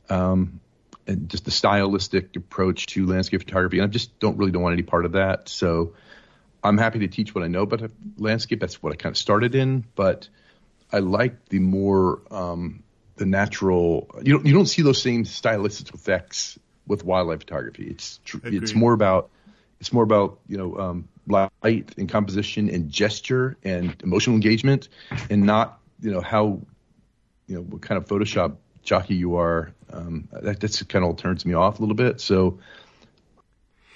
Um, 0.08 0.60
and 1.06 1.28
just 1.28 1.44
the 1.44 1.50
stylistic 1.50 2.36
approach 2.36 2.86
to 2.86 3.06
landscape 3.06 3.42
photography. 3.42 3.78
And 3.78 3.88
I 3.88 3.90
just 3.90 4.18
don't 4.20 4.36
really 4.36 4.52
don't 4.52 4.62
want 4.62 4.74
any 4.74 4.82
part 4.82 5.04
of 5.04 5.12
that. 5.12 5.48
So 5.48 5.94
I'm 6.62 6.78
happy 6.78 7.00
to 7.00 7.08
teach 7.08 7.34
what 7.34 7.42
I 7.42 7.48
know 7.48 7.62
about 7.62 7.90
landscape. 8.16 8.60
That's 8.60 8.82
what 8.82 8.92
I 8.92 8.96
kind 8.96 9.12
of 9.12 9.16
started 9.16 9.54
in, 9.54 9.84
but 9.94 10.28
I 10.92 10.98
like 10.98 11.48
the 11.48 11.58
more 11.58 12.20
um, 12.30 12.82
the 13.16 13.26
natural. 13.26 14.08
You 14.22 14.34
don't 14.34 14.46
you 14.46 14.52
don't 14.52 14.66
see 14.66 14.82
those 14.82 15.00
same 15.00 15.24
stylistic 15.24 15.94
effects 15.94 16.58
with 16.86 17.04
wildlife 17.04 17.40
photography. 17.40 17.86
It's 17.88 18.20
tr- 18.24 18.38
it's 18.44 18.74
more 18.74 18.92
about 18.92 19.30
it's 19.80 19.92
more 19.92 20.04
about 20.04 20.38
you 20.48 20.58
know 20.58 20.76
um, 20.76 21.08
light 21.26 21.94
and 21.96 22.08
composition 22.08 22.68
and 22.68 22.90
gesture 22.90 23.56
and 23.64 23.96
emotional 24.02 24.36
engagement, 24.36 24.88
and 25.30 25.44
not 25.44 25.80
you 26.00 26.10
know 26.10 26.20
how 26.20 26.60
you 27.46 27.56
know 27.56 27.62
what 27.62 27.82
kind 27.82 27.98
of 27.98 28.06
Photoshop 28.06 28.56
jockey 28.82 29.14
you 29.14 29.36
are. 29.36 29.72
Um, 29.92 30.28
that 30.32 30.60
that's 30.60 30.82
kind 30.82 31.04
of 31.04 31.16
turns 31.16 31.46
me 31.46 31.54
off 31.54 31.78
a 31.78 31.82
little 31.82 31.96
bit. 31.96 32.20
So 32.20 32.58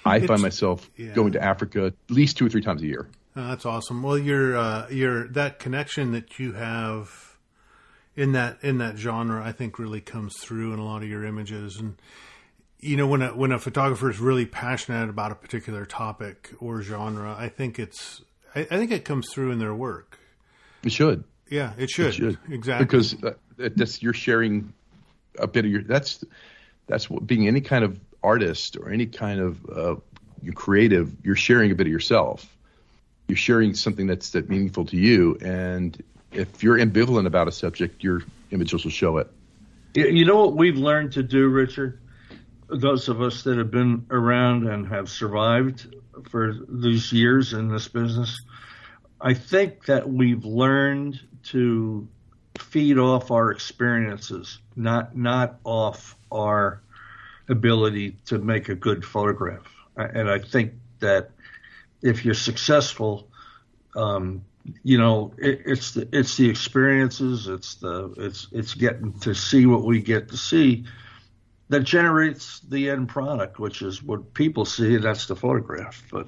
I 0.05 0.17
it's, 0.17 0.27
find 0.27 0.41
myself 0.41 0.89
yeah. 0.95 1.13
going 1.13 1.33
to 1.33 1.43
Africa 1.43 1.87
at 1.87 1.93
least 2.09 2.37
two 2.37 2.45
or 2.45 2.49
three 2.49 2.61
times 2.61 2.81
a 2.81 2.87
year. 2.87 3.07
Oh, 3.37 3.49
that's 3.49 3.67
awesome. 3.67 4.01
Well, 4.01 4.17
your 4.17 4.57
uh, 4.57 4.89
your 4.89 5.27
that 5.27 5.59
connection 5.59 6.11
that 6.13 6.39
you 6.39 6.53
have 6.53 7.37
in 8.15 8.31
that 8.31 8.57
in 8.63 8.79
that 8.79 8.97
genre, 8.97 9.45
I 9.45 9.51
think, 9.51 9.77
really 9.77 10.01
comes 10.01 10.35
through 10.37 10.73
in 10.73 10.79
a 10.79 10.83
lot 10.83 11.03
of 11.03 11.07
your 11.07 11.23
images. 11.23 11.77
And 11.77 12.01
you 12.79 12.97
know, 12.97 13.05
when 13.05 13.21
a 13.21 13.35
when 13.35 13.51
a 13.51 13.59
photographer 13.59 14.09
is 14.09 14.19
really 14.19 14.47
passionate 14.47 15.07
about 15.07 15.31
a 15.31 15.35
particular 15.35 15.85
topic 15.85 16.49
or 16.59 16.81
genre, 16.81 17.35
I 17.37 17.47
think 17.47 17.77
it's 17.77 18.23
I, 18.55 18.61
I 18.61 18.77
think 18.77 18.91
it 18.91 19.05
comes 19.05 19.27
through 19.31 19.51
in 19.51 19.59
their 19.59 19.75
work. 19.75 20.17
It 20.83 20.91
should. 20.91 21.23
Yeah, 21.47 21.73
it 21.77 21.91
should. 21.91 22.07
It 22.07 22.13
should. 22.13 22.39
Exactly. 22.49 22.85
Because 22.85 23.23
uh, 23.23 23.33
that's 23.57 24.01
you're 24.01 24.13
sharing 24.13 24.73
a 25.37 25.45
bit 25.45 25.63
of 25.63 25.69
your 25.69 25.83
that's 25.83 26.25
that's 26.87 27.07
what 27.07 27.27
being 27.27 27.47
any 27.47 27.61
kind 27.61 27.83
of 27.83 27.99
artist 28.23 28.77
or 28.77 28.89
any 28.89 29.05
kind 29.05 29.39
of 29.39 29.69
uh, 29.69 29.95
creative, 30.55 31.15
you're 31.23 31.35
sharing 31.35 31.69
a 31.69 31.75
bit 31.75 31.85
of 31.85 31.93
yourself 31.93 32.56
you're 33.27 33.37
sharing 33.37 33.73
something 33.73 34.07
that's 34.07 34.31
that 34.31 34.49
meaningful 34.49 34.85
to 34.85 34.97
you, 34.97 35.37
and 35.41 36.01
if 36.31 36.63
you're 36.63 36.77
ambivalent 36.77 37.25
about 37.25 37.47
a 37.47 37.51
subject, 37.51 38.03
your 38.03 38.21
images 38.51 38.83
will 38.83 38.91
show 38.91 39.17
it. 39.17 39.31
You 39.95 40.25
know 40.25 40.45
what 40.45 40.55
we've 40.55 40.77
learned 40.77 41.13
to 41.13 41.23
do, 41.23 41.47
Richard? 41.47 41.99
Those 42.67 43.07
of 43.09 43.21
us 43.21 43.43
that 43.43 43.57
have 43.57 43.71
been 43.71 44.05
around 44.11 44.67
and 44.67 44.87
have 44.87 45.09
survived 45.09 45.95
for 46.29 46.53
these 46.67 47.11
years 47.11 47.53
in 47.53 47.69
this 47.69 47.87
business, 47.87 48.39
I 49.19 49.33
think 49.33 49.85
that 49.85 50.07
we've 50.09 50.45
learned 50.45 51.19
to 51.45 52.07
feed 52.59 52.97
off 52.97 53.31
our 53.31 53.51
experiences, 53.51 54.59
not 54.75 55.15
not 55.15 55.59
off 55.63 56.15
our 56.31 56.81
ability 57.49 58.17
to 58.25 58.37
make 58.37 58.69
a 58.69 58.75
good 58.75 59.05
photograph. 59.05 59.65
And 59.95 60.29
I 60.29 60.39
think 60.39 60.73
that 60.99 61.31
if 62.01 62.25
you're 62.25 62.33
successful, 62.33 63.27
um, 63.95 64.43
you 64.83 64.97
know, 64.97 65.33
it, 65.37 65.61
it's 65.65 65.91
the 65.91 66.07
it's 66.11 66.37
the 66.37 66.49
experiences, 66.49 67.47
it's 67.47 67.75
the 67.75 68.13
it's 68.17 68.47
it's 68.51 68.73
getting 68.73 69.13
to 69.19 69.33
see 69.33 69.65
what 69.65 69.83
we 69.83 70.01
get 70.01 70.29
to 70.29 70.37
see 70.37 70.85
that 71.69 71.81
generates 71.81 72.59
the 72.61 72.89
end 72.89 73.09
product, 73.09 73.59
which 73.59 73.81
is 73.81 74.01
what 74.01 74.33
people 74.33 74.65
see. 74.65 74.97
That's 74.97 75.27
the 75.27 75.35
photograph. 75.35 76.03
But 76.11 76.27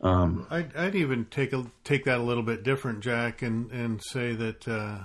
um, 0.00 0.46
I'd, 0.50 0.74
I'd, 0.76 0.94
even 0.94 1.26
take 1.26 1.52
a 1.52 1.66
take 1.84 2.04
that 2.04 2.18
a 2.18 2.22
little 2.22 2.42
bit 2.42 2.62
different, 2.62 3.00
Jack, 3.00 3.42
and 3.42 3.70
and 3.70 4.02
say 4.02 4.32
that 4.34 4.68
uh, 4.68 4.98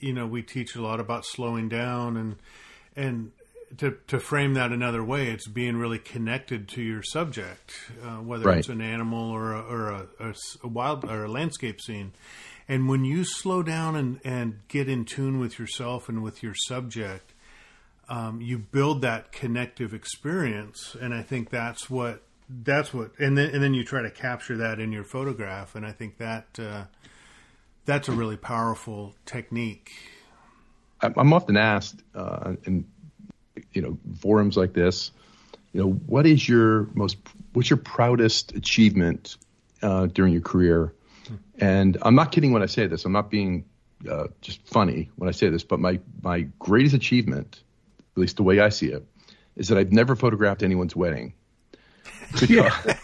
you 0.00 0.12
know 0.12 0.26
we 0.26 0.42
teach 0.42 0.74
a 0.74 0.82
lot 0.82 1.00
about 1.00 1.24
slowing 1.24 1.68
down 1.68 2.16
and 2.16 2.36
and 2.96 3.32
to 3.78 3.96
to 4.08 4.18
frame 4.18 4.54
that 4.54 4.72
another 4.72 5.02
way, 5.04 5.28
it's 5.28 5.48
being 5.48 5.76
really 5.76 5.98
connected 5.98 6.68
to 6.68 6.82
your 6.82 7.02
subject, 7.02 7.72
uh, 8.02 8.16
whether 8.16 8.44
right. 8.44 8.58
it's 8.58 8.68
an 8.68 8.80
animal 8.80 9.30
or 9.30 9.52
a, 9.52 9.60
or 9.60 9.88
a, 9.88 10.06
a, 10.20 10.34
a, 10.62 10.68
wild 10.68 11.04
or 11.04 11.24
a 11.24 11.30
landscape 11.30 11.80
scene. 11.80 12.12
And 12.68 12.88
when 12.88 13.04
you 13.04 13.24
slow 13.24 13.62
down 13.62 13.96
and, 13.96 14.20
and 14.24 14.60
get 14.68 14.88
in 14.88 15.04
tune 15.04 15.38
with 15.38 15.58
yourself 15.58 16.08
and 16.08 16.22
with 16.22 16.42
your 16.42 16.54
subject, 16.54 17.32
um, 18.08 18.40
you 18.40 18.58
build 18.58 19.02
that 19.02 19.32
connective 19.32 19.92
experience. 19.92 20.96
And 21.00 21.12
I 21.12 21.22
think 21.22 21.50
that's 21.50 21.90
what 21.90 22.22
that's 22.48 22.92
what 22.92 23.12
and 23.18 23.36
then 23.38 23.50
and 23.54 23.62
then 23.62 23.74
you 23.74 23.84
try 23.84 24.02
to 24.02 24.10
capture 24.10 24.56
that 24.58 24.80
in 24.80 24.92
your 24.92 25.04
photograph. 25.04 25.74
And 25.74 25.86
I 25.86 25.92
think 25.92 26.18
that 26.18 26.46
uh, 26.58 26.84
that's 27.84 28.08
a 28.08 28.12
really 28.12 28.36
powerful 28.36 29.14
technique. 29.26 29.90
I'm 31.00 31.32
often 31.32 31.56
asked, 31.56 32.00
uh, 32.14 32.54
and 32.64 32.84
you 33.72 33.82
know 33.82 33.98
forums 34.20 34.56
like 34.56 34.72
this 34.72 35.10
you 35.72 35.80
know 35.80 35.90
what 35.90 36.26
is 36.26 36.46
your 36.46 36.88
most 36.94 37.16
what's 37.52 37.70
your 37.70 37.78
proudest 37.78 38.52
achievement 38.52 39.36
uh, 39.82 40.06
during 40.06 40.32
your 40.32 40.42
career? 40.42 40.94
And 41.58 41.96
i'm 42.02 42.14
not 42.14 42.32
kidding 42.32 42.52
when 42.52 42.62
i 42.62 42.66
say 42.66 42.86
this. 42.86 43.04
I'm 43.04 43.12
not 43.12 43.30
being 43.30 43.64
uh, 44.08 44.28
just 44.40 44.66
funny 44.66 45.10
when 45.16 45.28
i 45.28 45.32
say 45.32 45.48
this 45.48 45.64
but 45.64 45.78
my 45.80 46.00
my 46.22 46.42
greatest 46.58 46.94
achievement 46.94 47.62
at 48.16 48.20
least 48.20 48.36
the 48.36 48.42
way 48.42 48.60
i 48.60 48.68
see 48.68 48.88
it 48.88 49.06
is 49.56 49.68
that 49.68 49.78
i've 49.78 49.92
never 49.92 50.16
photographed 50.16 50.62
anyone's 50.62 50.94
wedding. 50.96 51.34
Because 52.32 52.96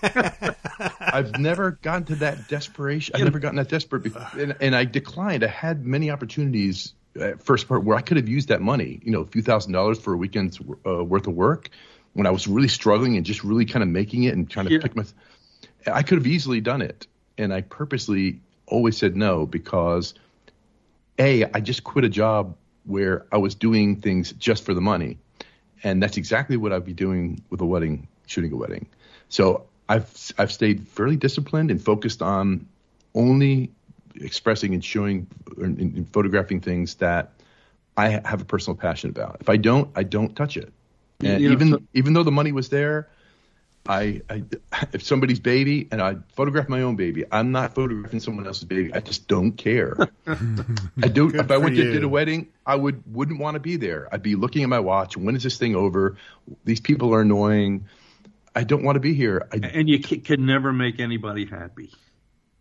I've 1.00 1.38
never 1.38 1.72
gotten 1.82 2.04
to 2.04 2.14
that 2.16 2.48
desperation. 2.48 3.14
I've 3.14 3.24
never 3.24 3.38
gotten 3.38 3.56
that 3.56 3.68
desperate, 3.68 4.02
before, 4.02 4.26
and, 4.38 4.56
and 4.61 4.74
I 4.74 4.87
declined. 4.87 5.44
I 5.44 5.48
had 5.48 5.84
many 5.84 6.11
opportunities 6.11 6.94
first 7.38 7.68
part 7.68 7.85
where 7.85 7.96
I 7.96 8.00
could 8.00 8.16
have 8.16 8.28
used 8.28 8.48
that 8.48 8.61
money, 8.61 9.00
you 9.02 9.12
know, 9.12 9.20
a 9.20 9.26
few 9.26 9.42
thousand 9.42 9.72
dollars 9.72 9.98
for 9.98 10.12
a 10.12 10.16
weekend's 10.16 10.61
uh, 10.87 11.04
worth 11.04 11.26
of 11.26 11.35
work 11.35 11.70
when 12.14 12.26
I 12.26 12.31
was 12.31 12.46
really 12.46 12.68
struggling 12.68 13.16
and 13.16 13.24
just 13.24 13.44
really 13.44 13.64
kind 13.64 13.83
of 13.83 13.88
making 13.88 14.24
it 14.24 14.35
and 14.35 14.48
trying 14.48 14.66
to 14.66 14.72
yeah. 14.72 14.81
pick 14.81 14.96
my. 14.96 15.04
I 15.87 16.02
could 16.02 16.18
have 16.18 16.26
easily 16.26 16.61
done 16.61 16.83
it, 16.83 17.07
and 17.37 17.52
I 17.52 17.61
purposely 17.62 18.40
always 18.66 18.96
said 18.96 19.16
no 19.16 19.46
because, 19.46 20.14
a, 21.18 21.44
I 21.44 21.61
just 21.61 21.85
quit 21.85 22.04
a 22.04 22.09
job 22.09 22.57
where 22.85 23.26
I 23.33 23.38
was 23.38 23.54
doing 23.54 23.96
things 23.96 24.33
just 24.33 24.64
for 24.64 24.74
the 24.74 24.81
money, 24.81 25.18
and 25.83 26.02
that's 26.02 26.16
exactly 26.16 26.57
what 26.57 26.72
I'd 26.72 26.85
be 26.85 26.92
doing 26.92 27.42
with 27.50 27.61
a 27.61 27.66
wedding, 27.66 28.09
shooting 28.26 28.52
a 28.52 28.57
wedding. 28.57 28.87
So 29.28 29.66
I've 29.88 30.33
I've 30.38 30.52
stayed 30.52 30.88
fairly 30.88 31.16
disciplined 31.16 31.70
and 31.70 31.83
focused 31.83 32.22
on 32.22 32.66
only 33.14 33.70
expressing 34.20 34.74
and 34.74 34.85
showing 34.85 35.26
and, 35.57 35.78
and 35.78 36.12
photographing 36.12 36.61
things 36.61 36.96
that 36.96 37.33
I 37.96 38.09
have 38.24 38.40
a 38.40 38.44
personal 38.44 38.76
passion 38.76 39.11
about. 39.11 39.38
If 39.40 39.48
I 39.48 39.57
don't, 39.57 39.90
I 39.96 40.04
don't 40.04 40.35
touch 40.37 40.57
it. 40.57 40.72
And 41.20 41.40
you 41.40 41.48
know, 41.48 41.54
even 41.54 41.70
so, 41.70 41.83
even 41.94 42.12
though 42.12 42.22
the 42.22 42.31
money 42.31 42.52
was 42.52 42.68
there, 42.68 43.09
I, 43.88 44.20
I 44.28 44.44
if 44.92 45.02
somebody's 45.02 45.40
baby 45.40 45.88
and 45.90 46.00
I 46.00 46.16
photograph 46.35 46.68
my 46.68 46.83
own 46.83 46.94
baby, 46.94 47.24
I'm 47.33 47.50
not 47.52 47.74
photographing 47.74 48.20
someone 48.20 48.46
else's 48.46 48.64
baby. 48.64 48.94
I 48.94 49.00
just 49.00 49.26
don't 49.26 49.52
care. 49.52 49.96
I 50.26 51.09
don't. 51.09 51.31
Good 51.31 51.40
if 51.40 51.50
I 51.50 51.57
went 51.57 51.74
to 51.74 51.90
did 51.90 52.04
a 52.04 52.09
wedding, 52.09 52.48
I 52.66 52.76
would 52.76 53.02
wouldn't 53.12 53.40
want 53.40 53.54
to 53.54 53.61
be 53.61 53.76
there. 53.76 54.09
I'd 54.12 54.22
be 54.22 54.37
looking 54.37 54.62
at 54.62 54.68
my 54.68 54.78
watch. 54.78 55.16
When 55.16 55.35
is 55.35 55.42
this 55.42 55.59
thing 55.59 55.74
over? 55.74 56.16
These 56.64 56.81
people 56.81 57.14
are 57.14 57.22
annoying. 57.22 57.87
I 58.54 58.64
don't 58.64 58.83
want 58.85 58.96
to 58.96 59.00
be 59.00 59.14
here. 59.14 59.48
I, 59.52 59.57
and 59.57 59.88
you 59.88 59.98
can 60.00 60.44
never 60.44 60.72
make 60.72 61.00
anybody 61.00 61.46
happy. 61.46 61.92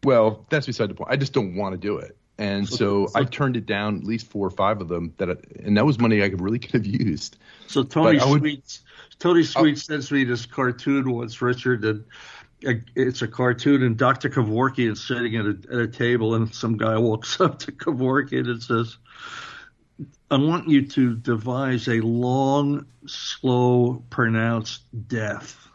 Well, 0.03 0.45
that's 0.49 0.65
beside 0.65 0.89
the 0.89 0.95
point. 0.95 1.11
I 1.11 1.15
just 1.15 1.33
don't 1.33 1.55
want 1.55 1.73
to 1.73 1.77
do 1.77 1.97
it. 1.97 2.17
And 2.39 2.69
so, 2.69 3.07
so 3.07 3.11
I 3.15 3.23
turned 3.23 3.57
it 3.57 3.65
down 3.65 3.97
at 3.97 4.03
least 4.03 4.27
four 4.27 4.45
or 4.45 4.51
five 4.51 4.79
of 4.79 4.87
them 4.87 5.13
that, 5.17 5.29
I, 5.29 5.35
and 5.63 5.75
that 5.77 5.85
was 5.85 5.99
money 5.99 6.21
I 6.21 6.29
could 6.29 6.41
really 6.41 6.59
could 6.59 6.73
have 6.73 6.85
used. 6.85 7.37
So 7.67 7.83
Tony 7.83 8.19
Sweet, 8.19 8.79
Tony 9.19 9.39
oh. 9.39 9.43
Sweet 9.43 9.79
sends 9.79 10.11
me 10.11 10.23
this 10.23 10.45
cartoon 10.45 11.09
once, 11.11 11.41
Richard, 11.41 11.83
and 11.83 12.05
uh, 12.65 12.73
it's 12.95 13.21
a 13.21 13.27
cartoon, 13.27 13.83
and 13.83 13.97
Dr. 13.97 14.29
Kevorkian 14.29 14.93
is 14.93 15.03
sitting 15.03 15.35
at 15.35 15.45
a, 15.45 15.57
at 15.71 15.79
a 15.79 15.87
table, 15.87 16.35
and 16.35 16.53
some 16.53 16.77
guy 16.77 16.97
walks 16.97 17.39
up 17.41 17.59
to 17.59 17.71
Kevorkian 17.71 18.49
and 18.49 18.61
says, 18.61 18.97
"I 20.29 20.37
want 20.37 20.67
you 20.67 20.87
to 20.87 21.15
devise 21.15 21.87
a 21.87 22.01
long, 22.01 22.85
slow, 23.05 24.03
pronounced 24.09 24.81
death." 25.07 25.67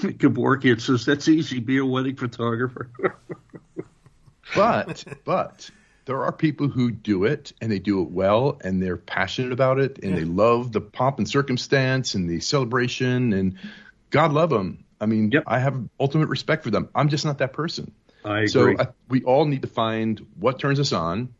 Kevorkian 0.00 0.80
says, 0.80 1.04
"That's 1.04 1.28
easy. 1.28 1.60
Be 1.60 1.78
a 1.78 1.84
wedding 1.84 2.16
photographer." 2.16 2.90
but 4.54 5.04
but 5.24 5.70
there 6.04 6.24
are 6.24 6.32
people 6.32 6.68
who 6.68 6.90
do 6.90 7.24
it 7.24 7.52
and 7.60 7.70
they 7.70 7.78
do 7.78 8.02
it 8.02 8.10
well 8.10 8.58
and 8.62 8.82
they're 8.82 8.96
passionate 8.96 9.52
about 9.52 9.78
it 9.78 9.98
and 10.02 10.12
yeah. 10.12 10.18
they 10.18 10.24
love 10.24 10.72
the 10.72 10.80
pomp 10.80 11.18
and 11.18 11.28
circumstance 11.28 12.14
and 12.14 12.28
the 12.28 12.40
celebration 12.40 13.32
and 13.32 13.58
God 14.10 14.32
love 14.32 14.50
them. 14.50 14.84
I 15.00 15.06
mean, 15.06 15.30
yep. 15.30 15.44
I 15.46 15.60
have 15.60 15.80
ultimate 15.98 16.28
respect 16.28 16.64
for 16.64 16.70
them. 16.70 16.88
I'm 16.94 17.08
just 17.08 17.24
not 17.24 17.38
that 17.38 17.52
person. 17.52 17.92
I 18.24 18.46
so. 18.46 18.68
I, 18.68 18.74
uh, 18.74 18.86
we 19.08 19.22
all 19.22 19.46
need 19.46 19.62
to 19.62 19.68
find 19.68 20.26
what 20.38 20.58
turns 20.58 20.78
us 20.78 20.92
on, 20.92 21.32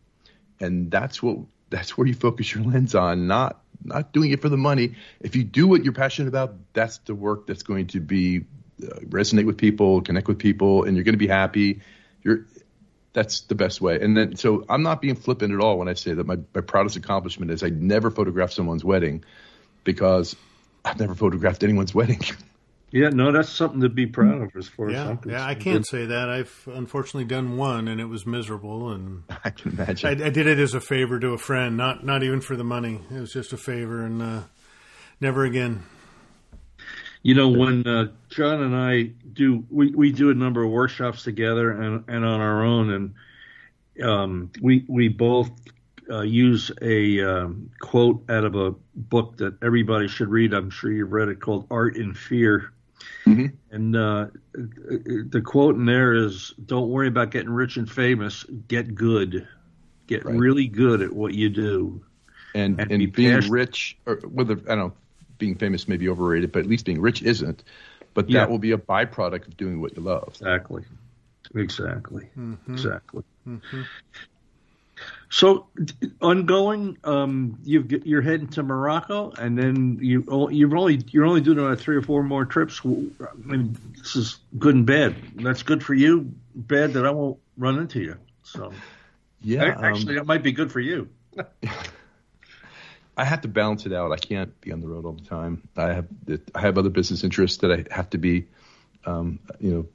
and 0.60 0.90
that's 0.90 1.22
what 1.22 1.38
that's 1.68 1.98
where 1.98 2.06
you 2.06 2.14
focus 2.14 2.54
your 2.54 2.64
lens 2.72 2.94
on, 2.94 3.26
not 3.26 3.60
not 3.84 4.12
doing 4.12 4.30
it 4.30 4.42
for 4.42 4.48
the 4.48 4.56
money. 4.56 4.94
If 5.20 5.36
you 5.36 5.44
do 5.44 5.66
what 5.66 5.84
you're 5.84 5.92
passionate 5.92 6.28
about, 6.28 6.54
that's 6.72 6.98
the 6.98 7.14
work 7.14 7.46
that's 7.46 7.62
going 7.62 7.88
to 7.88 8.00
be 8.00 8.44
uh, 8.82 9.00
resonate 9.00 9.46
with 9.46 9.58
people, 9.58 10.00
connect 10.02 10.28
with 10.28 10.38
people, 10.38 10.84
and 10.84 10.96
you're 10.96 11.04
going 11.04 11.14
to 11.14 11.18
be 11.18 11.28
happy. 11.28 11.80
You're 12.22 12.46
that's 13.12 13.40
the 13.42 13.54
best 13.54 13.80
way. 13.80 14.00
And 14.00 14.16
then, 14.16 14.36
so 14.36 14.64
I'm 14.68 14.82
not 14.82 15.00
being 15.00 15.16
flippant 15.16 15.52
at 15.52 15.60
all 15.60 15.78
when 15.78 15.88
I 15.88 15.94
say 15.94 16.14
that 16.14 16.26
my, 16.26 16.38
my 16.54 16.60
proudest 16.60 16.96
accomplishment 16.96 17.50
is 17.50 17.62
I 17.62 17.70
never 17.70 18.10
photographed 18.10 18.52
someone's 18.52 18.84
wedding 18.84 19.24
because 19.84 20.36
I've 20.84 21.00
never 21.00 21.14
photographed 21.14 21.62
anyone's 21.62 21.94
wedding. 22.00 22.20
Yeah, 22.92 23.10
no, 23.10 23.30
that's 23.30 23.48
something 23.48 23.82
to 23.82 23.88
be 23.88 24.06
proud 24.06 24.42
of 24.42 24.56
as 24.56 24.66
far 24.66 24.90
yeah, 24.90 25.02
as 25.02 25.08
I'm 25.10 25.16
concerned. 25.18 25.40
Yeah, 25.40 25.46
I 25.46 25.54
can't 25.54 25.86
say 25.86 26.06
that. 26.06 26.28
I've 26.28 26.68
unfortunately 26.72 27.24
done 27.24 27.56
one, 27.56 27.86
and 27.86 28.00
it 28.00 28.06
was 28.06 28.26
miserable. 28.26 28.90
And 28.90 29.22
I 29.44 29.50
can 29.50 29.72
imagine. 29.72 30.22
I, 30.22 30.26
I 30.26 30.30
did 30.30 30.46
it 30.46 30.58
as 30.58 30.74
a 30.74 30.80
favor 30.80 31.20
to 31.20 31.28
a 31.28 31.38
friend, 31.38 31.76
not 31.76 32.04
not 32.04 32.22
even 32.22 32.40
for 32.40 32.56
the 32.56 32.64
money. 32.64 33.00
It 33.10 33.20
was 33.20 33.32
just 33.32 33.52
a 33.52 33.56
favor, 33.56 34.04
and 34.04 34.20
uh, 34.20 34.40
never 35.20 35.44
again. 35.44 35.84
You 37.22 37.34
know, 37.34 37.48
when 37.50 37.86
uh, 37.86 38.08
John 38.30 38.62
and 38.62 38.74
I 38.74 39.02
do, 39.02 39.64
we, 39.70 39.90
we 39.90 40.10
do 40.10 40.30
a 40.30 40.34
number 40.34 40.62
of 40.62 40.70
workshops 40.70 41.22
together 41.22 41.70
and, 41.70 42.04
and 42.08 42.24
on 42.24 42.40
our 42.40 42.64
own, 42.64 42.90
and 42.90 44.02
um, 44.02 44.50
we 44.60 44.84
we 44.88 45.08
both 45.08 45.50
uh, 46.10 46.22
use 46.22 46.72
a 46.82 47.20
um, 47.20 47.70
quote 47.80 48.24
out 48.28 48.44
of 48.44 48.56
a 48.56 48.74
book 48.96 49.36
that 49.36 49.58
everybody 49.62 50.08
should 50.08 50.28
read. 50.28 50.54
I'm 50.54 50.70
sure 50.70 50.90
you've 50.90 51.12
read 51.12 51.28
it 51.28 51.40
called 51.40 51.66
Art 51.70 51.96
and 51.96 52.16
Fear. 52.16 52.72
Mm-hmm. 53.26 53.46
And 53.70 53.96
uh, 53.96 54.26
the 54.52 55.42
quote 55.44 55.76
in 55.76 55.84
there 55.84 56.14
is, 56.14 56.54
"Don't 56.64 56.88
worry 56.88 57.08
about 57.08 57.30
getting 57.30 57.50
rich 57.50 57.76
and 57.76 57.90
famous. 57.90 58.44
Get 58.44 58.94
good. 58.94 59.46
Get 60.06 60.24
right. 60.24 60.34
really 60.34 60.66
good 60.66 61.02
at 61.02 61.12
what 61.12 61.34
you 61.34 61.48
do." 61.48 62.04
And 62.54 62.80
and, 62.80 62.90
and 62.90 62.98
be 62.98 63.06
being 63.06 63.34
passionate. 63.34 63.52
rich, 63.52 63.96
or 64.06 64.16
whether 64.16 64.54
I 64.54 64.74
don't 64.74 64.78
know, 64.78 64.92
being 65.38 65.54
famous 65.54 65.86
may 65.86 65.96
be 65.96 66.08
overrated, 66.08 66.52
but 66.52 66.60
at 66.60 66.66
least 66.66 66.84
being 66.84 67.00
rich 67.00 67.22
isn't. 67.22 67.62
But 68.12 68.26
that 68.26 68.32
yeah. 68.32 68.46
will 68.46 68.58
be 68.58 68.72
a 68.72 68.78
byproduct 68.78 69.46
of 69.48 69.56
doing 69.56 69.80
what 69.80 69.96
you 69.96 70.02
love. 70.02 70.28
Exactly. 70.40 70.84
Exactly. 71.54 72.28
Mm-hmm. 72.36 72.72
Exactly. 72.72 73.22
Mm-hmm. 73.46 73.82
So, 75.32 75.68
ongoing, 76.20 76.98
um, 77.04 77.60
you 77.62 78.18
are 78.18 78.20
heading 78.20 78.48
to 78.48 78.64
Morocco, 78.64 79.30
and 79.30 79.56
then 79.56 80.00
you 80.02 80.24
you're 80.50 80.76
only 80.76 81.04
you're 81.12 81.24
only 81.24 81.40
doing 81.40 81.60
about 81.60 81.78
three 81.78 81.94
or 81.94 82.02
four 82.02 82.24
more 82.24 82.44
trips. 82.44 82.80
I 82.84 82.88
mean, 83.36 83.78
this 83.96 84.16
is 84.16 84.38
good 84.58 84.74
and 84.74 84.84
bad. 84.84 85.14
That's 85.36 85.62
good 85.62 85.84
for 85.84 85.94
you. 85.94 86.32
Bad 86.56 86.94
that 86.94 87.06
I 87.06 87.10
won't 87.10 87.38
run 87.56 87.78
into 87.78 88.00
you. 88.00 88.16
So, 88.42 88.72
yeah, 89.40 89.78
actually, 89.80 90.14
um, 90.14 90.14
that 90.16 90.26
might 90.26 90.42
be 90.42 90.50
good 90.50 90.72
for 90.72 90.80
you. 90.80 91.08
I 93.16 93.24
have 93.24 93.42
to 93.42 93.48
balance 93.48 93.86
it 93.86 93.92
out. 93.92 94.10
I 94.10 94.16
can't 94.16 94.60
be 94.60 94.72
on 94.72 94.80
the 94.80 94.88
road 94.88 95.04
all 95.04 95.12
the 95.12 95.22
time. 95.24 95.68
I 95.76 95.92
have 95.92 96.08
I 96.56 96.60
have 96.60 96.76
other 96.76 96.90
business 96.90 97.22
interests 97.22 97.58
that 97.58 97.70
I 97.70 97.94
have 97.94 98.10
to 98.10 98.18
be, 98.18 98.48
um, 99.06 99.38
you 99.60 99.70
know, 99.70 99.86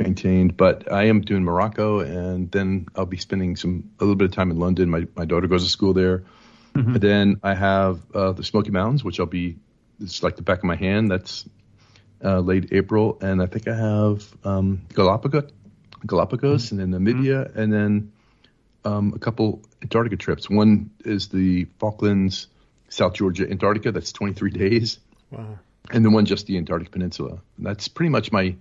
maintained. 0.00 0.56
But 0.56 0.90
I 0.90 1.04
am 1.04 1.20
doing 1.20 1.44
Morocco, 1.44 2.00
and 2.00 2.50
then 2.50 2.86
I'll 2.96 3.06
be 3.06 3.18
spending 3.18 3.56
some 3.56 3.90
a 4.00 4.04
little 4.04 4.16
bit 4.16 4.26
of 4.26 4.32
time 4.32 4.50
in 4.50 4.58
London. 4.58 4.90
My 4.90 5.06
my 5.14 5.24
daughter 5.24 5.46
goes 5.46 5.64
to 5.64 5.70
school 5.70 5.92
there. 5.92 6.24
Mm-hmm. 6.74 6.94
And 6.94 7.00
then 7.00 7.40
I 7.42 7.54
have 7.54 8.00
uh, 8.14 8.32
the 8.32 8.44
Smoky 8.44 8.70
Mountains, 8.70 9.04
which 9.04 9.20
I'll 9.20 9.26
be. 9.26 9.58
It's 10.00 10.22
like 10.22 10.36
the 10.36 10.42
back 10.42 10.58
of 10.58 10.64
my 10.64 10.76
hand. 10.76 11.10
That's 11.10 11.46
uh, 12.24 12.40
late 12.40 12.72
April, 12.72 13.18
and 13.20 13.42
I 13.42 13.46
think 13.46 13.68
I 13.68 13.76
have 13.76 14.24
um, 14.44 14.82
Galapagos, 14.94 15.50
Galapagos, 16.06 16.66
mm-hmm. 16.66 16.80
and 16.80 16.94
then 16.94 17.04
Namibia, 17.04 17.48
mm-hmm. 17.48 17.58
and 17.58 17.72
then 17.72 18.12
um, 18.84 19.12
a 19.14 19.18
couple 19.18 19.62
Antarctica 19.82 20.16
trips. 20.16 20.48
One 20.48 20.90
is 21.04 21.28
the 21.28 21.66
Falklands 21.78 22.46
South 22.88 23.14
Georgia, 23.14 23.48
Antarctica. 23.48 23.92
That's 23.92 24.12
23 24.12 24.50
days. 24.50 24.98
Wow. 25.30 25.58
And 25.90 26.04
then 26.04 26.12
one 26.12 26.26
just 26.26 26.46
the 26.46 26.56
Antarctic 26.56 26.90
Peninsula. 26.90 27.40
That's 27.58 27.88
pretty 27.88 28.10
much 28.10 28.32
my 28.32 28.56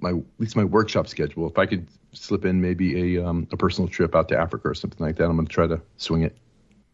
my 0.00 0.10
at 0.10 0.24
least 0.38 0.56
my 0.56 0.64
workshop 0.64 1.06
schedule. 1.08 1.48
If 1.48 1.58
I 1.58 1.66
could 1.66 1.86
slip 2.12 2.44
in 2.44 2.60
maybe 2.60 3.16
a 3.16 3.26
um, 3.26 3.46
a 3.52 3.56
personal 3.56 3.88
trip 3.88 4.14
out 4.14 4.28
to 4.28 4.38
Africa 4.38 4.68
or 4.68 4.74
something 4.74 5.04
like 5.04 5.16
that, 5.16 5.24
I'm 5.24 5.36
going 5.36 5.46
to 5.46 5.52
try 5.52 5.66
to 5.66 5.80
swing 5.96 6.22
it. 6.22 6.36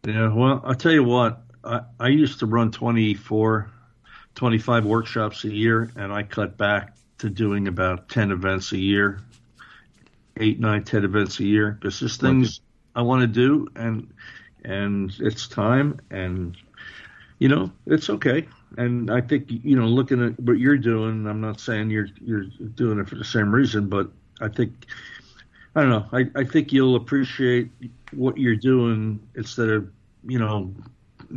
Yeah, 0.06 0.32
well, 0.32 0.62
I'll 0.64 0.74
tell 0.74 0.92
you 0.92 1.04
what. 1.04 1.42
I, 1.64 1.82
I 1.98 2.08
used 2.08 2.38
to 2.38 2.46
run 2.46 2.70
24, 2.70 3.70
25 4.36 4.84
workshops 4.84 5.44
a 5.44 5.52
year, 5.52 5.90
and 5.96 6.12
I 6.12 6.22
cut 6.22 6.56
back 6.56 6.96
to 7.18 7.28
doing 7.28 7.66
about 7.66 8.08
10 8.08 8.30
events 8.30 8.70
a 8.72 8.78
year, 8.78 9.20
eight, 10.36 10.60
nine, 10.60 10.84
10 10.84 11.04
events 11.04 11.40
a 11.40 11.44
year, 11.44 11.72
because 11.72 11.98
there's 11.98 12.16
things 12.16 12.60
I 12.94 13.02
want 13.02 13.22
to 13.22 13.26
do, 13.26 13.68
and 13.76 14.12
and 14.64 15.12
it's 15.20 15.48
time, 15.48 16.00
and 16.10 16.56
you 17.38 17.48
know 17.48 17.70
it's 17.86 18.10
okay. 18.10 18.48
And 18.76 19.10
I 19.10 19.20
think 19.20 19.46
you 19.48 19.76
know, 19.76 19.86
looking 19.86 20.24
at 20.24 20.38
what 20.40 20.58
you're 20.58 20.78
doing, 20.78 21.26
I'm 21.26 21.40
not 21.40 21.60
saying 21.60 21.90
you're 21.90 22.08
you're 22.20 22.44
doing 22.44 22.98
it 22.98 23.08
for 23.08 23.14
the 23.14 23.24
same 23.24 23.54
reason, 23.54 23.88
but 23.88 24.10
I 24.40 24.48
think 24.48 24.86
I 25.74 25.82
don't 25.82 25.90
know. 25.90 26.06
I, 26.12 26.40
I 26.40 26.44
think 26.44 26.72
you'll 26.72 26.96
appreciate 26.96 27.70
what 28.12 28.36
you're 28.36 28.56
doing 28.56 29.20
instead 29.34 29.68
of 29.70 29.90
you 30.24 30.38
know 30.38 30.74